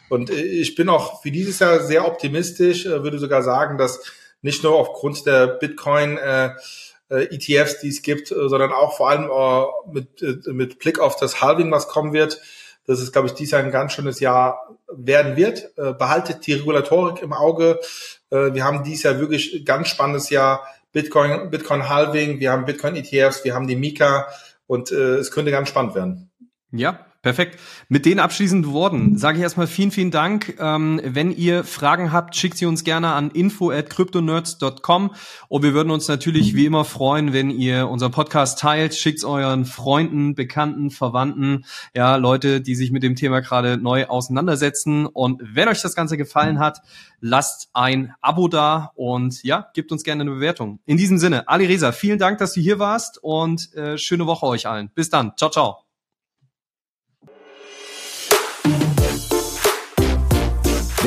Und 0.09 0.30
äh, 0.30 0.43
ich 0.43 0.74
bin 0.74 0.89
auch 0.89 1.22
für 1.22 1.30
dieses 1.30 1.61
Jahr 1.61 1.78
sehr 1.78 2.05
optimistisch, 2.05 2.84
äh, 2.86 3.05
würde 3.05 3.20
sogar 3.20 3.45
sagen, 3.45 3.78
dass 3.78 4.01
nicht 4.43 4.64
nur 4.64 4.74
aufgrund 4.74 5.24
der 5.24 5.47
Bitcoin 5.47 6.18
äh, 6.18 6.51
ETFs, 7.09 7.78
die 7.78 7.91
es 7.91 8.03
gibt, 8.03 8.26
sondern 8.26 8.72
auch 8.72 8.97
vor 8.97 9.09
allem 9.09 9.30
äh, 9.30 9.93
mit, 9.93 10.20
äh, 10.20 10.53
mit 10.53 10.80
Blick 10.80 10.99
auf 10.99 11.14
das 11.14 11.41
Halving, 11.41 11.70
was 11.70 11.86
kommen 11.86 12.12
wird. 12.12 12.41
Das 12.89 13.01
ist, 13.01 13.12
glaube 13.12 13.28
ich, 13.28 13.34
dieses 13.34 13.53
Jahr 13.53 13.62
ein 13.62 13.70
ganz 13.70 13.93
schönes 13.93 14.18
Jahr 14.18 14.76
werden 14.91 15.36
wird. 15.36 15.72
Äh, 15.76 15.93
behaltet 15.93 16.47
die 16.47 16.55
Regulatorik 16.55 17.22
im 17.22 17.34
Auge. 17.34 17.78
Äh, 18.30 18.55
wir 18.55 18.64
haben 18.64 18.82
dieses 18.82 19.03
Jahr 19.03 19.20
wirklich 19.20 19.64
ganz 19.66 19.89
spannendes 19.89 20.30
Jahr. 20.30 20.66
Bitcoin, 20.91 21.51
Bitcoin 21.51 21.86
Halving, 21.86 22.41
wir 22.41 22.51
haben 22.51 22.64
Bitcoin 22.64 22.97
ETFs, 22.97 23.45
wir 23.45 23.55
haben 23.55 23.66
die 23.66 23.76
Mika 23.76 24.26
und 24.66 24.91
äh, 24.91 25.16
es 25.16 25.30
könnte 25.30 25.51
ganz 25.51 25.68
spannend 25.68 25.95
werden. 25.95 26.30
Ja, 26.72 27.07
Perfekt. 27.21 27.59
Mit 27.89 28.07
den 28.07 28.21
abschließenden 28.21 28.73
Worten 28.73 29.19
sage 29.19 29.39
ich 29.39 29.43
erstmal 29.43 29.66
vielen, 29.66 29.91
vielen 29.91 30.12
Dank. 30.12 30.57
Ähm, 30.61 31.01
wenn 31.03 31.33
ihr 31.33 31.64
Fragen 31.64 32.12
habt, 32.12 32.37
schickt 32.37 32.57
sie 32.57 32.66
uns 32.66 32.85
gerne 32.85 33.09
an 33.09 33.33
info 33.33 33.73
at 33.73 33.91
cryptonerds.com 33.91 35.11
und 35.49 35.62
wir 35.64 35.75
würden 35.75 35.91
uns 35.91 36.07
natürlich 36.07 36.55
wie 36.55 36.64
immer 36.64 36.85
freuen, 36.85 37.33
wenn 37.33 37.51
ihr 37.51 37.89
unseren 37.89 38.12
Podcast 38.12 38.61
teilt. 38.61 38.95
Schickt 38.95 39.25
euren 39.25 39.64
Freunden, 39.64 40.37
Bekannten, 40.37 40.91
Verwandten, 40.91 41.64
ja, 41.93 42.14
Leute, 42.14 42.61
die 42.61 42.77
sich 42.77 42.93
mit 42.93 43.03
dem 43.03 43.16
Thema 43.16 43.41
gerade 43.41 43.79
neu 43.79 44.07
auseinandersetzen. 44.07 45.05
Und 45.07 45.43
wenn 45.43 45.66
euch 45.66 45.83
das 45.83 45.97
Ganze 45.97 46.16
gefallen 46.16 46.61
hat, 46.61 46.83
lasst 47.21 47.71
ein 47.73 48.14
Abo 48.21 48.47
da 48.47 48.93
und 48.95 49.43
ja, 49.43 49.66
gebt 49.75 49.91
uns 49.91 50.05
gerne 50.05 50.23
eine 50.23 50.31
Bewertung. 50.31 50.79
In 50.87 50.97
diesem 50.97 51.19
Sinne, 51.19 51.49
Ali 51.49 51.66
Reza, 51.66 51.91
vielen 51.91 52.21
Dank, 52.21 52.39
dass 52.39 52.53
du 52.53 52.61
hier 52.61 52.79
warst 52.79 53.19
und 53.21 53.75
äh, 53.75 53.99
schöne 53.99 54.27
Woche 54.27 54.47
euch 54.47 54.69
allen. 54.69 54.91
Bis 54.95 55.11
dann. 55.11 55.33
Ciao, 55.37 55.51
ciao. 55.51 55.88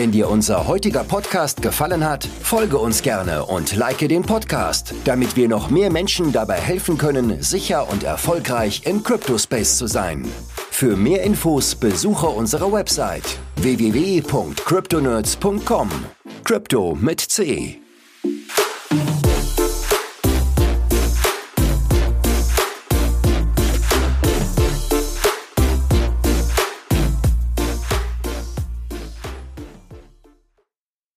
Wenn 0.02 0.12
dir 0.12 0.32
unser 0.32 0.68
heutiger 0.68 1.04
Podcast 1.04 1.62
gefallen 1.62 2.04
hat, 2.04 2.28
folge 2.42 2.80
uns 2.80 3.04
gerne 3.04 3.46
und 3.46 3.76
like 3.76 4.00
den 4.00 4.24
Podcast, 4.24 4.96
damit 5.06 5.36
wir 5.36 5.48
noch 5.48 5.70
mehr 5.70 5.92
Menschen 5.92 6.32
dabei 6.32 6.56
helfen 6.56 6.98
können, 6.98 7.44
sicher 7.44 7.88
und 7.88 8.04
erfolgreich 8.04 8.82
im 8.86 9.04
Cryptospace 9.04 9.78
zu 9.78 9.86
sein. 9.86 10.26
Für 10.72 10.98
mehr 10.98 11.22
Infos 11.22 11.76
besuche 11.76 12.26
unsere 12.26 12.74
Website 12.74 13.38
www.cryptonerds.com. 13.58 15.90
Crypto 16.46 16.98
mit 17.00 17.22
C. 17.22 17.80